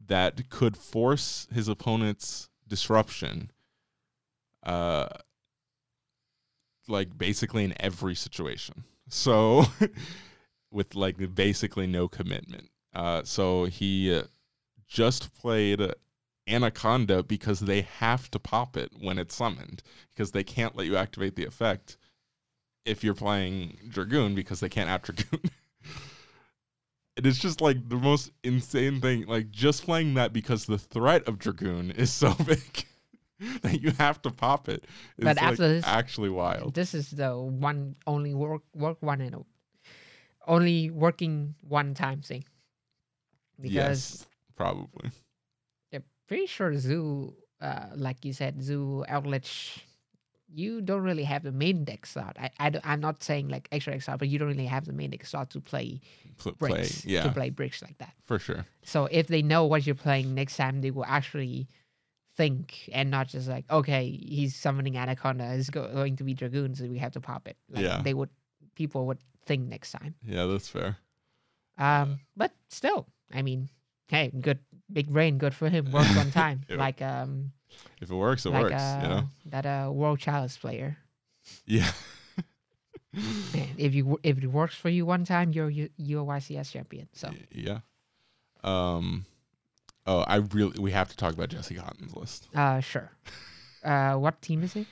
that 0.07 0.49
could 0.51 0.77
force 0.77 1.47
his 1.53 1.69
opponent's 1.69 2.49
disruption 2.67 3.51
uh 4.65 5.07
like 6.87 7.17
basically 7.17 7.65
in 7.65 7.75
every 7.81 8.15
situation. 8.15 8.85
So 9.11 9.65
with 10.71 10.95
like 10.95 11.35
basically 11.35 11.87
no 11.87 12.09
commitment. 12.09 12.69
Uh 12.95 13.23
so 13.25 13.65
he 13.65 14.15
uh, 14.15 14.25
just 14.87 15.35
played 15.35 15.81
anaconda 16.47 17.23
because 17.23 17.61
they 17.61 17.81
have 17.81 18.31
to 18.33 18.39
pop 18.39 18.77
it 18.77 18.93
when 19.01 19.19
it's 19.19 19.35
summoned 19.35 19.83
because 20.13 20.33
they 20.33 20.45
can't 20.45 20.77
let 20.77 20.87
you 20.87 20.97
activate 20.97 21.37
the 21.37 21.47
effect 21.47 21.97
if 22.85 23.03
you're 23.03 23.15
playing 23.15 23.79
dragoon 23.89 24.35
because 24.35 24.61
they 24.61 24.69
can't 24.69 24.91
out 24.91 25.03
dragoon 25.03 25.51
it 27.17 27.27
is 27.27 27.39
just 27.39 27.61
like 27.61 27.89
the 27.89 27.97
most 27.97 28.31
insane 28.45 29.01
thing 29.01 29.27
like 29.27 29.51
just 29.51 29.85
playing 29.85 30.15
that 30.15 30.33
because 30.33 30.67
the 30.67 30.79
threat 30.79 31.27
of 31.27 31.39
dragoon 31.39 31.91
is 31.97 32.13
so 32.13 32.33
big 32.47 32.85
that 33.63 33.81
you 33.83 33.91
have 33.99 34.21
to 34.23 34.31
pop 34.31 34.69
it 34.69 34.85
is 35.19 35.25
But 35.25 35.37
like 35.37 35.45
after 35.45 35.69
this- 35.69 35.85
actually 35.87 36.31
wild 36.31 36.75
This 36.75 36.95
is 36.95 37.11
the 37.11 37.37
one 37.37 37.97
only 38.07 38.35
work 38.35 38.63
work 38.75 38.99
one 39.01 39.21
and 39.21 39.45
only 40.47 40.91
working 40.91 41.55
one 41.63 41.95
time 41.95 42.23
thing. 42.23 42.45
Because 43.61 43.75
yes 43.75 44.27
probably 44.57 45.11
I'm 45.93 46.05
pretty 46.27 46.47
sure 46.47 46.75
Zoo, 46.77 47.35
uh, 47.61 47.89
like 47.97 48.25
you 48.25 48.33
said, 48.33 48.63
Zoo 48.63 49.05
Eldlich, 49.09 49.81
you 50.51 50.81
don't 50.81 51.03
really 51.03 51.25
have 51.25 51.43
the 51.43 51.53
main 51.53 51.85
deck 51.85 52.07
slot. 52.07 52.37
I, 52.41 52.51
I 52.59 52.73
I'm 52.85 53.01
not 53.01 53.23
saying 53.23 53.49
like 53.49 53.69
extra 53.71 53.93
deck 53.93 54.03
slot, 54.03 54.19
but 54.19 54.29
you 54.29 54.39
don't 54.39 54.49
really 54.49 54.67
have 54.67 54.87
the 54.87 54.93
main 54.93 55.11
deck 55.11 55.27
slot 55.27 55.51
to 55.51 55.61
play 55.61 56.01
Pl- 56.39 56.53
play 56.53 56.89
yeah 57.05 57.23
To 57.25 57.31
play 57.31 57.51
bricks 57.51 57.83
like 57.83 57.99
that. 57.99 58.15
for 58.25 58.39
sure 58.39 58.65
So 58.83 59.07
if 59.11 59.27
they 59.29 59.43
know 59.43 59.65
what 59.67 59.85
you're 59.87 59.95
playing 59.95 60.35
next 60.35 60.57
time, 60.57 60.81
they 60.81 60.91
will 60.91 61.05
actually 61.05 61.69
think 62.37 62.89
and 62.93 63.11
not 63.11 63.29
just 63.29 63.49
like, 63.49 63.65
okay, 63.71 64.09
he's 64.09 64.55
summoning 64.55 64.97
Anaconda, 64.97 65.53
it's 65.55 65.71
go- 65.71 65.93
going 65.93 66.17
to 66.17 66.25
be 66.25 66.35
Dragoons, 66.35 66.79
so 66.79 66.87
we 66.87 66.99
have 66.99 67.13
to 67.13 67.21
pop 67.21 67.49
it. 67.49 67.57
Like 67.71 67.83
Yeah. 67.85 68.01
They 68.03 68.15
would, 68.15 68.31
people 68.75 69.07
would 69.07 69.19
think 69.45 69.69
next 69.69 69.91
time. 69.93 70.15
yeah 70.25 70.47
that's 70.47 70.69
fair 70.69 70.99
Um, 71.79 72.21
but 72.37 72.53
still, 72.71 73.07
I 73.33 73.43
mean, 73.43 73.69
hey, 74.09 74.31
good, 74.41 74.59
big 74.93 75.09
brain, 75.11 75.39
good 75.39 75.55
for 75.55 75.69
him. 75.69 75.91
Worked 75.93 76.17
on 76.17 76.31
time, 76.45 76.63
like 76.71 77.01
um, 77.03 77.53
if 78.01 78.11
it 78.11 78.15
works 78.15 78.47
it 78.47 78.51
like 78.51 78.63
works 78.65 78.75
uh, 78.75 78.99
you 79.03 79.09
know 79.09 79.29
that 79.47 79.67
uh 79.67 79.91
World 79.93 80.19
Chalice 80.19 80.57
player. 80.57 80.99
yeah 81.67 81.91
if 83.77 83.95
you 83.95 84.19
if 84.23 84.39
it 84.39 84.47
works 84.47 84.75
for 84.75 84.89
you 84.89 85.07
one 85.07 85.25
time, 85.25 85.53
you're 85.53 85.71
you- 85.71 85.91
you're 85.97 86.25
YCS 86.25 86.73
champion. 86.73 87.09
So 87.13 87.31
yeah 87.51 87.81
um 88.65 89.25
oh 90.07 90.21
i 90.27 90.37
really 90.37 90.79
we 90.81 90.91
have 90.91 91.09
to 91.09 91.17
talk 91.17 91.33
about 91.33 91.49
Jesse 91.49 91.77
Kotton's 91.77 92.15
list 92.17 92.49
uh, 92.55 92.81
sure. 92.81 93.13
Uh, 93.85 94.15
what 94.15 94.43
team 94.43 94.65
is 94.65 94.75
it? 94.75 94.87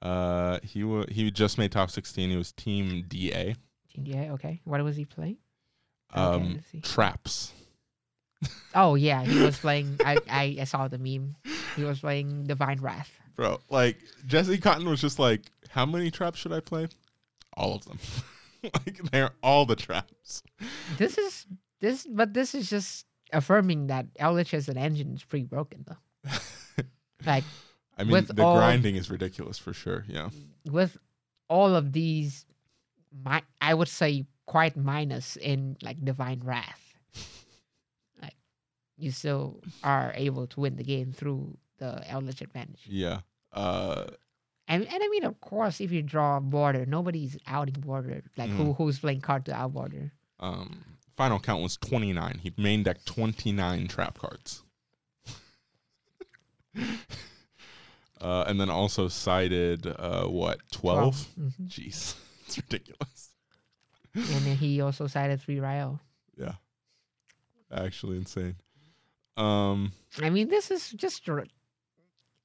uh 0.00 0.58
he 0.62 0.82
wa 0.82 1.04
he 1.10 1.30
just 1.30 1.58
made 1.58 1.70
top 1.70 1.90
16 1.90 2.30
he 2.30 2.36
was 2.36 2.52
team 2.52 3.04
da 3.06 3.54
Team 3.92 4.04
DA. 4.04 4.30
Okay, 4.30 4.60
what 4.64 4.82
was 4.82 4.96
he 4.96 5.04
playing? 5.04 5.36
Um 6.14 6.58
let's 6.72 6.88
traps 6.90 7.52
Oh 8.74 8.94
yeah, 8.94 9.22
he 9.24 9.36
was 9.42 9.58
playing. 9.58 9.98
I, 10.04 10.16
I 10.30 10.56
I 10.60 10.64
saw 10.64 10.88
the 10.88 10.96
meme. 10.98 11.36
He 11.76 11.84
was 11.84 12.00
playing 12.00 12.44
Divine 12.44 12.80
Wrath. 12.80 13.10
bro 13.36 13.58
like 13.70 13.98
Jesse 14.26 14.58
Kotton 14.58 14.88
was 14.88 15.00
just 15.00 15.18
like 15.18 15.42
how 15.70 15.86
many 15.86 16.10
traps 16.10 16.38
should 16.38 16.52
i 16.52 16.60
play 16.60 16.88
all 17.56 17.74
of 17.76 17.84
them 17.84 17.98
like 18.62 19.00
they're 19.10 19.30
all 19.42 19.64
the 19.66 19.76
traps 19.76 20.42
This 20.98 21.16
is 21.18 21.46
this, 21.80 22.06
but 22.10 22.34
this 22.34 22.54
is 22.54 22.68
just 22.68 23.06
affirming 23.32 23.86
that 23.86 24.12
Eldlich 24.14 24.52
as 24.52 24.68
an 24.68 24.76
engine 24.76 25.14
is 25.14 25.24
pretty 25.24 25.46
broken 25.46 25.84
though. 25.86 26.30
Like 27.26 27.44
i 27.98 28.04
mean 28.04 28.24
the 28.24 28.42
all- 28.42 28.56
grinding 28.56 28.96
is 28.96 29.10
ridiculous 29.10 29.58
for 29.58 29.72
sure 29.74 30.04
yeah 30.08 30.30
with 30.70 30.96
all 31.48 31.74
of 31.74 31.92
these, 31.92 32.46
my 33.24 33.42
I 33.60 33.74
would 33.74 33.88
say 33.88 34.24
quite 34.46 34.76
minus 34.76 35.36
in 35.36 35.76
like 35.82 36.02
Divine 36.04 36.40
Wrath. 36.44 36.94
You 39.00 39.10
still 39.10 39.62
are 39.82 40.12
able 40.14 40.46
to 40.48 40.60
win 40.60 40.76
the 40.76 40.84
game 40.84 41.12
through 41.12 41.56
the 41.78 42.02
Eldlich 42.08 42.40
advantage. 42.42 42.82
yeah 42.86 43.20
uh 43.52 44.04
And, 44.68 44.84
and 44.86 45.02
I 45.02 45.08
mean, 45.08 45.24
of 45.24 45.40
course, 45.40 45.80
if 45.80 45.90
you 45.90 46.02
draw 46.02 46.36
a 46.36 46.40
border, 46.40 46.86
nobody's 46.86 47.36
outing 47.46 47.80
border. 47.80 48.22
Like 48.36 48.50
who 48.50 48.64
Mhm. 48.64 48.76
who's 48.76 48.98
playing 49.00 49.20
card 49.22 49.44
to 49.46 49.54
out 49.54 49.72
border? 49.72 50.12
um 50.38 50.84
final 51.16 51.38
count 51.38 51.62
was 51.62 51.76
29 51.76 52.38
he 52.42 52.50
main 52.56 52.82
decked 52.82 53.04
29 53.04 53.88
trap 53.88 54.16
cards 54.18 54.62
uh, 58.20 58.44
and 58.46 58.60
then 58.60 58.70
also 58.70 59.08
cited 59.08 59.86
uh, 59.86 60.26
what 60.26 60.60
twelve? 60.70 61.26
Mhm. 61.38 61.68
Jeez, 61.68 62.14
it's 62.46 62.56
ridiculous. 62.56 63.30
And 64.14 64.24
then 64.46 64.56
he 64.56 64.80
also 64.80 65.06
cited 65.06 65.40
three 65.40 65.60
Ryo. 65.60 66.00
Yeah, 66.36 66.54
actually 67.72 68.16
insane. 68.16 68.56
Um, 69.36 69.92
I 70.20 70.30
mean, 70.30 70.48
this 70.48 70.70
is 70.70 70.90
just. 70.90 71.28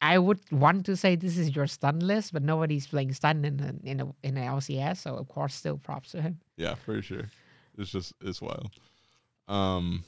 I 0.02 0.18
would 0.20 0.40
want 0.52 0.86
to 0.88 0.96
say 0.96 1.16
this 1.16 1.38
is 1.38 1.56
your 1.56 1.68
stun 1.68 2.00
list, 2.00 2.34
but 2.34 2.44
nobody's 2.44 2.86
playing 2.86 3.14
stun 3.14 3.44
in 3.46 3.60
a, 3.60 3.90
in 3.90 4.00
a 4.02 4.08
in 4.24 4.38
a 4.38 4.42
LCS, 4.42 4.98
so 4.98 5.16
of 5.16 5.28
course, 5.28 5.56
still 5.56 5.78
props 5.78 6.12
to 6.12 6.22
him. 6.22 6.40
yeah, 6.58 6.76
for 6.76 7.02
sure. 7.02 7.30
It's 7.78 7.92
just 7.92 8.14
it's 8.22 8.42
wild. 8.42 8.72
Um, 9.48 10.04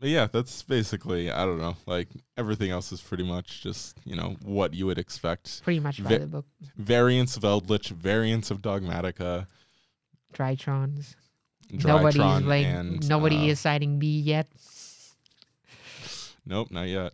but 0.00 0.08
yeah, 0.08 0.26
that's 0.30 0.62
basically 0.62 1.30
I 1.30 1.44
don't 1.44 1.58
know. 1.58 1.76
Like 1.86 2.08
everything 2.36 2.70
else 2.70 2.92
is 2.92 3.00
pretty 3.00 3.24
much 3.24 3.62
just 3.62 3.98
you 4.04 4.16
know 4.16 4.36
what 4.42 4.74
you 4.74 4.86
would 4.86 4.98
expect. 4.98 5.62
Pretty 5.62 5.80
much 5.80 6.02
by 6.02 6.10
Ve- 6.10 6.18
the 6.18 6.26
book. 6.26 6.46
Variants 6.76 7.36
of 7.36 7.42
Eldlich, 7.44 7.88
variants 7.90 8.50
of 8.50 8.62
Dogmatika, 8.62 9.46
Drytrons. 10.32 11.14
Drytron, 11.72 11.84
Nobody's 11.84 12.44
playing. 12.44 12.66
and 12.66 13.08
nobody 13.08 13.48
uh, 13.48 13.52
is 13.52 13.60
citing 13.60 13.98
B 13.98 14.20
yet. 14.20 14.46
Nope, 16.46 16.70
not 16.70 16.88
yet. 16.88 17.12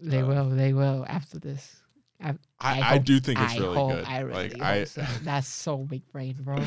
They 0.00 0.20
uh, 0.22 0.26
will. 0.26 0.50
They 0.50 0.72
will 0.72 1.04
after 1.06 1.38
this. 1.38 1.76
I, 2.22 2.30
I 2.58 2.80
I, 2.80 2.80
hope- 2.82 3.04
do 3.04 3.20
think 3.20 3.38
it's 3.40 3.58
really 3.58 3.74
hope, 3.74 3.92
good. 3.92 4.04
I 4.06 4.20
really 4.20 4.42
like 4.48 4.52
hope 4.52 4.62
I, 4.62 4.84
so. 4.84 5.04
That's 5.22 5.48
so 5.48 5.78
big 5.78 6.06
brain, 6.10 6.36
bro. 6.40 6.58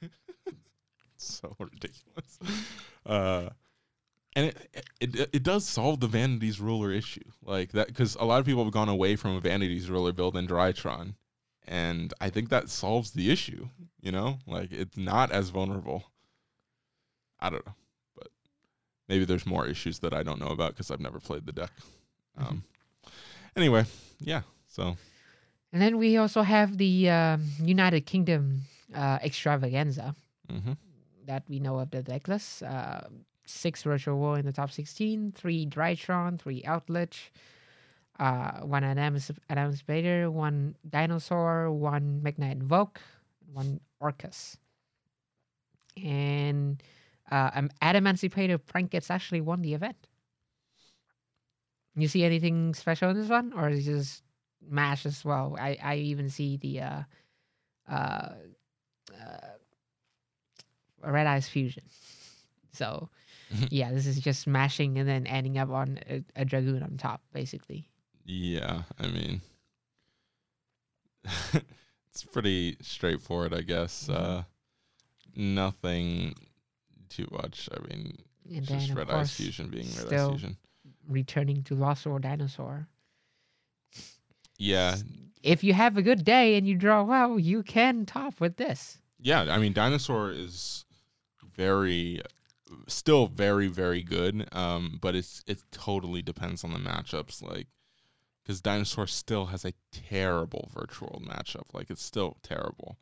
so 1.16 1.56
ridiculous. 1.58 2.38
Uh, 3.04 3.50
and 4.36 4.46
it, 4.46 4.86
it 5.00 5.30
it 5.32 5.42
does 5.42 5.66
solve 5.66 6.00
the 6.00 6.08
Vanity's 6.08 6.60
Ruler 6.60 6.90
issue, 6.90 7.20
like 7.42 7.72
that, 7.72 7.86
because 7.88 8.16
a 8.16 8.24
lot 8.24 8.40
of 8.40 8.46
people 8.46 8.64
have 8.64 8.72
gone 8.72 8.88
away 8.88 9.16
from 9.16 9.36
a 9.36 9.40
Vanity's 9.40 9.88
Ruler 9.88 10.12
build 10.12 10.36
in 10.36 10.46
Drytron, 10.46 11.14
and 11.66 12.12
I 12.20 12.30
think 12.30 12.48
that 12.48 12.68
solves 12.68 13.12
the 13.12 13.30
issue. 13.30 13.68
You 14.00 14.12
know, 14.12 14.38
like 14.46 14.72
it's 14.72 14.96
not 14.96 15.30
as 15.30 15.50
vulnerable. 15.50 16.04
I 17.40 17.50
don't 17.50 17.64
know, 17.66 17.74
maybe 19.08 19.24
there's 19.24 19.46
more 19.46 19.66
issues 19.66 19.98
that 20.00 20.12
I 20.14 20.22
don't 20.22 20.40
know 20.40 20.48
about 20.48 20.70
because 20.72 20.90
I've 20.90 21.00
never 21.00 21.20
played 21.20 21.46
the 21.46 21.52
deck. 21.52 21.70
Mhm. 22.38 22.46
Um, 22.48 22.64
anyway, 23.56 23.84
yeah. 24.20 24.42
So 24.68 24.96
And 25.72 25.82
then 25.82 25.98
we 25.98 26.16
also 26.16 26.42
have 26.42 26.78
the 26.78 27.10
um, 27.10 27.44
United 27.60 28.06
Kingdom 28.06 28.62
uh, 28.94 29.18
extravaganza 29.22 30.14
hmm 30.48 30.72
that 31.26 31.42
we 31.48 31.58
know 31.58 31.78
of 31.78 31.90
the 31.90 32.02
decklist. 32.02 32.62
Uh, 32.62 33.08
six 33.46 33.82
Virtual 33.82 34.18
World 34.18 34.38
in 34.38 34.46
the 34.46 34.52
top 34.52 34.70
16, 34.70 35.32
three 35.32 35.66
Drytron, 35.66 36.38
three 36.38 36.62
Eldlich, 36.62 37.30
uh, 38.20 38.60
one 38.60 38.84
Adams, 38.84 39.30
Adams 39.48 39.80
Vader, 39.80 40.30
one 40.30 40.76
Dinosaur, 40.88 41.70
one 41.70 42.20
Magnite 42.22 42.52
Invoke, 42.60 43.00
one 43.52 43.80
Orcust. 44.02 44.56
And 45.96 46.82
uh, 47.30 47.50
um, 47.54 47.70
Adamancipator 47.82 48.58
Prank-Kids 48.64 49.10
actually 49.10 49.40
won 49.40 49.62
the 49.62 49.74
event. 49.74 50.08
You 51.96 52.08
see 52.08 52.24
anything 52.24 52.74
special 52.74 53.10
in 53.10 53.16
this 53.16 53.28
one, 53.28 53.52
or 53.52 53.68
is 53.68 53.86
it 53.86 53.92
just 53.92 54.22
mash 54.60 55.06
as 55.06 55.24
well? 55.24 55.56
I 55.60 55.78
I 55.82 55.96
even 55.96 56.28
see 56.28 56.56
the 56.56 56.80
uh, 56.80 57.02
uh, 57.88 58.28
uh, 59.12 59.54
Red 61.02 61.26
Eyes 61.26 61.48
Fusion. 61.48 61.84
So 62.72 63.10
yeah, 63.70 63.92
this 63.92 64.06
is 64.06 64.18
just 64.18 64.40
smashing 64.40 64.98
and 64.98 65.08
then 65.08 65.26
ending 65.28 65.56
up 65.56 65.70
on 65.70 66.00
a, 66.10 66.24
a 66.34 66.44
dragoon 66.44 66.82
on 66.82 66.96
top, 66.96 67.22
basically. 67.32 67.88
Yeah, 68.24 68.82
I 68.98 69.06
mean, 69.06 69.40
it's 72.10 72.24
pretty 72.24 72.76
straightforward, 72.80 73.54
I 73.54 73.60
guess. 73.60 74.08
Mhm. 74.08 74.14
Uh, 74.16 74.42
nothing 75.36 76.34
too 77.14 77.28
much. 77.30 77.68
I 77.72 77.80
mean, 77.88 78.16
And 78.54 78.66
just 78.66 78.92
Red 78.92 79.10
Eyes 79.10 79.32
Fusion 79.34 79.68
being 79.68 79.86
Red 79.86 79.98
Eyes 79.98 80.06
still- 80.06 80.30
Fusion. 80.30 80.56
returning 81.08 81.62
to 81.64 81.74
Lost 81.74 82.06
or 82.06 82.18
Dinosaur. 82.18 82.88
Yeah, 84.58 84.96
If 85.42 85.64
you 85.64 85.74
have 85.74 85.96
a 85.96 86.02
good 86.02 86.24
day 86.24 86.56
and 86.56 86.66
you 86.66 86.76
draw 86.76 87.02
well, 87.02 87.38
you 87.38 87.62
can 87.62 88.06
top 88.06 88.40
with 88.40 88.56
this. 88.56 88.98
yeah. 89.18 89.42
I 89.54 89.58
mean, 89.58 89.72
Dinosaur 89.72 90.30
is 90.30 90.84
very, 91.56 92.20
still 92.86 93.26
very, 93.26 93.66
very 93.68 94.02
good. 94.02 94.48
Um, 94.52 94.98
but 95.02 95.14
it's 95.14 95.42
it 95.46 95.58
totally 95.70 96.22
depends 96.22 96.64
on 96.64 96.72
the 96.72 96.78
matchups. 96.78 97.42
Like, 97.42 97.66
because 98.42 98.60
Dinosaur 98.60 99.06
still 99.06 99.46
has 99.46 99.64
a 99.64 99.72
terrible 99.90 100.70
virtual 100.72 101.20
matchup. 101.26 101.72
Like, 101.74 101.90
it's 101.90 102.02
still 102.02 102.36
terrible. 102.42 102.96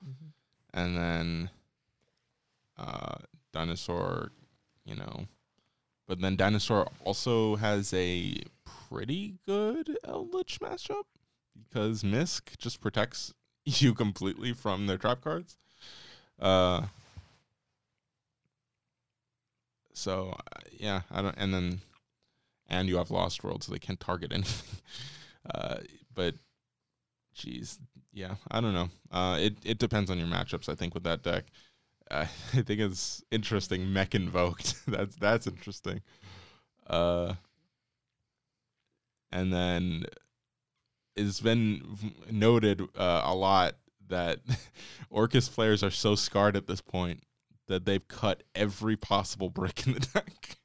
and 0.75 0.97
then 0.97 1.51
uh 2.79 3.17
dinosaur 3.53 4.31
you 4.85 4.95
know 4.95 5.27
but 6.07 6.21
then 6.21 6.37
dinosaur 6.37 6.89
also 7.05 7.57
has 7.57 7.93
a 7.95 8.37
pretty 8.65 9.35
good 9.47 9.97
eldlich 10.05 10.59
matchup 10.59 11.05
because 11.69 12.03
misk 12.03 12.57
just 12.59 12.81
protects 12.81 13.33
you 13.65 13.95
completely 13.95 14.53
from 14.53 14.87
their 14.87 14.99
trap 14.99 15.21
cards 15.23 15.57
uh 16.41 16.83
so 19.93 20.31
uh, 20.31 20.61
yeah 20.79 21.03
i 21.11 21.21
don't 21.23 21.35
and 21.39 21.53
then 21.53 21.81
and 22.69 22.89
you 22.89 22.97
have 22.97 23.11
lost 23.11 23.45
world 23.45 23.63
so 23.63 23.73
they 23.73 23.79
can't 23.79 24.01
target 24.01 24.33
anything 24.35 24.79
uh 25.55 25.77
but 26.15 26.35
Jeez, 27.35 27.79
yeah, 28.13 28.35
I 28.51 28.61
don't 28.61 28.75
know. 28.75 28.91
Uh, 29.11 29.39
it 29.41 29.57
it 29.65 29.79
depends 29.79 30.11
on 30.11 30.19
your 30.19 30.29
matchups. 30.29 30.69
I 30.69 30.75
think 30.75 30.95
with 30.95 31.05
that 31.05 31.23
deck, 31.23 31.45
I 32.55 32.63
think 32.63 32.81
it's 32.81 33.23
interesting. 33.31 33.93
Mech 33.93 34.15
invoked. 34.15 34.75
that's 34.87 35.17
that's 35.17 35.47
interesting. 35.47 36.03
Uh, 36.87 37.35
and 39.31 39.53
then 39.53 40.05
it's 41.17 41.41
been 41.41 42.15
noted 42.31 42.83
uh, 42.97 43.23
a 43.25 43.35
lot 43.35 43.77
that 44.09 44.41
Orcust 45.13 45.55
players 45.55 45.83
are 45.83 45.91
so 45.91 46.15
scarred 46.15 46.57
at 46.57 46.67
this 46.67 46.81
point 46.81 47.23
that 47.69 47.87
they've 47.87 48.07
cut 48.09 48.43
every 48.55 48.97
possible 48.97 49.49
brick 49.49 49.87
in 49.87 49.95
the 49.95 50.01
deck, 50.01 50.59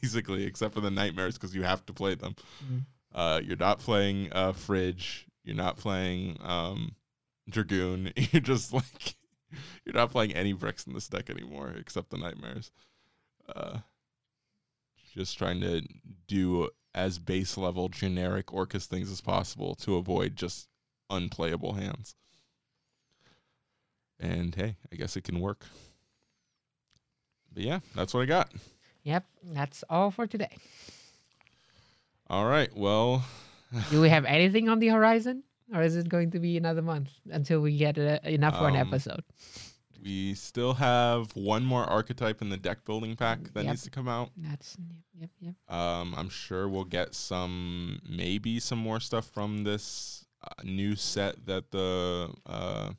basically, 0.00 0.44
except 0.44 0.74
for 0.74 0.80
the 0.80 0.90
nightmares 0.90 1.34
because 1.34 1.54
you 1.54 1.62
have 1.62 1.86
to 1.86 1.92
play 1.92 2.14
them. 2.14 2.34
Mm. 2.62 2.82
Uh, 3.14 3.40
you're 3.42 3.56
not 3.56 3.78
playing 3.78 4.28
uh, 4.32 4.52
Fridge. 4.52 5.26
You're 5.44 5.56
not 5.56 5.76
playing 5.76 6.36
um, 6.42 6.96
Dragoon. 7.48 8.12
You're 8.16 8.42
just 8.42 8.72
like 8.72 9.14
you're 9.84 9.94
not 9.94 10.10
playing 10.10 10.32
any 10.32 10.52
bricks 10.52 10.86
in 10.86 10.92
this 10.94 11.08
deck 11.08 11.30
anymore 11.30 11.74
except 11.78 12.10
the 12.10 12.18
nightmares. 12.18 12.70
Uh, 13.54 13.78
just 15.14 15.38
trying 15.38 15.60
to 15.60 15.82
do 16.26 16.68
as 16.94 17.18
base 17.18 17.56
level 17.56 17.88
generic 17.88 18.46
Orcust 18.46 18.86
things 18.86 19.10
as 19.10 19.20
possible 19.20 19.74
to 19.76 19.96
avoid 19.96 20.36
just 20.36 20.68
unplayable 21.10 21.74
hands. 21.74 22.14
And 24.18 24.54
hey, 24.54 24.76
I 24.92 24.96
guess 24.96 25.16
it 25.16 25.24
can 25.24 25.40
work. 25.40 25.66
But 27.52 27.62
yeah, 27.64 27.80
that's 27.94 28.14
what 28.14 28.22
I 28.22 28.26
got. 28.26 28.50
Yep, 29.02 29.24
that's 29.52 29.84
all 29.90 30.10
for 30.10 30.26
today. 30.26 30.56
All 32.28 32.46
right. 32.46 32.74
Well, 32.74 33.24
Do 33.90 34.00
we 34.00 34.08
have 34.08 34.24
anything 34.24 34.68
on 34.68 34.78
the 34.78 34.88
horizon, 34.88 35.42
or 35.72 35.82
is 35.82 35.96
it 35.96 36.08
going 36.08 36.30
to 36.32 36.38
be 36.40 36.56
another 36.56 36.82
month 36.82 37.10
until 37.30 37.60
we 37.60 37.76
get 37.76 37.98
uh, 37.98 38.18
enough 38.24 38.58
for 38.58 38.68
an 38.68 38.76
Um, 38.76 38.86
episode? 38.88 39.24
we 40.02 40.34
still 40.34 40.74
have 40.74 41.34
one 41.34 41.64
more 41.64 41.84
archetype 41.84 42.42
in 42.42 42.50
the 42.50 42.58
deck 42.58 42.84
building 42.84 43.16
pack 43.16 43.52
that 43.54 43.64
Yep. 43.64 43.70
needs 43.70 43.82
to 43.84 43.90
come 43.90 44.06
out. 44.08 44.30
That's 44.36 44.76
new, 44.78 44.96
yep, 45.14 45.30
yep. 45.40 45.54
Um, 45.74 46.14
I'm 46.14 46.28
sure 46.28 46.68
we'll 46.68 46.84
get 46.84 47.14
some, 47.14 48.00
maybe 48.06 48.60
some 48.60 48.78
more 48.78 49.00
stuff 49.00 49.24
from 49.26 49.64
this 49.64 50.26
uh, 50.42 50.62
new 50.62 50.94
set 50.94 51.46
that 51.46 51.70
the 51.70 52.34
uh, 52.44 52.92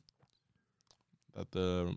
that 1.35 1.51
the 1.51 1.95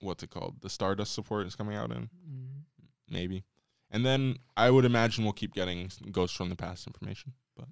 what's 0.00 0.22
it 0.22 0.30
called? 0.30 0.60
The 0.60 0.70
Stardust 0.70 1.12
support 1.12 1.46
is 1.46 1.56
coming 1.56 1.76
out 1.76 1.90
in, 1.90 2.08
Mm. 2.28 2.62
maybe. 3.08 3.44
And 3.90 4.06
then 4.06 4.36
I 4.56 4.70
would 4.70 4.84
imagine 4.84 5.24
we'll 5.24 5.32
keep 5.32 5.52
getting 5.52 5.90
Ghosts 6.12 6.36
from 6.36 6.48
the 6.48 6.54
Past 6.56 6.86
information. 6.86 7.32
But 7.56 7.66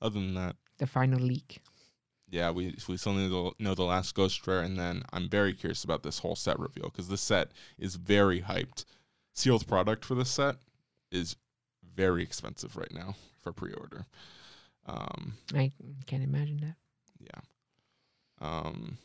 other 0.00 0.20
than 0.20 0.34
that, 0.34 0.56
The 0.78 0.86
final 0.86 1.20
leak. 1.20 1.60
yeah, 2.28 2.50
we 2.50 2.74
we 2.88 2.96
still 2.96 3.14
need 3.14 3.30
to 3.30 3.52
know 3.58 3.74
the 3.74 3.84
last 3.84 4.14
Ghost 4.14 4.46
Rare, 4.46 4.60
and 4.60 4.78
then 4.78 5.02
I'm 5.12 5.28
very 5.28 5.52
curious 5.54 5.84
about 5.84 6.02
this 6.02 6.18
whole 6.20 6.36
set 6.36 6.58
reveal 6.58 6.90
because 6.90 7.08
this 7.08 7.20
set 7.20 7.52
is 7.78 7.96
very 7.96 8.42
hyped. 8.42 8.84
Sealed 9.32 9.66
product 9.66 10.04
for 10.04 10.14
this 10.14 10.30
set 10.30 10.56
is 11.10 11.36
very 11.94 12.22
expensive 12.22 12.76
right 12.76 12.92
now 12.92 13.14
for 13.42 13.52
pre-order. 13.52 14.06
Um, 14.86 15.34
I 15.54 15.72
can't 16.06 16.22
imagine 16.22 16.58
that. 16.58 16.76
yeah. 17.20 17.40
Um, 18.40 18.98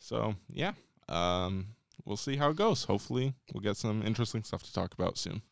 so 0.00 0.34
yeah, 0.48 0.72
um, 1.08 1.68
we'll 2.04 2.16
see 2.16 2.36
how 2.36 2.50
it 2.50 2.56
goes. 2.56 2.84
Hopefully, 2.84 3.34
we'll 3.52 3.62
get 3.62 3.76
some 3.76 4.02
interesting 4.02 4.42
stuff 4.42 4.62
to 4.62 4.72
talk 4.72 4.94
about 4.94 5.18
soon. 5.18 5.42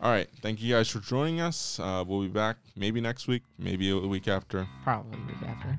All 0.00 0.10
right. 0.12 0.28
Thank 0.42 0.62
you 0.62 0.72
guys 0.74 0.88
for 0.88 1.00
joining 1.00 1.40
us. 1.40 1.80
Uh, 1.80 2.04
we'll 2.06 2.22
be 2.22 2.28
back 2.28 2.56
maybe 2.76 3.00
next 3.00 3.26
week, 3.26 3.42
maybe 3.58 3.90
a 3.90 3.98
week 3.98 4.28
after. 4.28 4.68
Probably 4.84 5.18
the 5.18 5.26
week 5.26 5.42
after. 5.42 5.78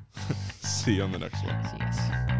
See 0.66 0.94
you 0.94 1.02
on 1.02 1.12
the 1.12 1.18
next 1.18 1.42
one. 1.44 1.64
See 1.64 2.34
you. 2.34 2.39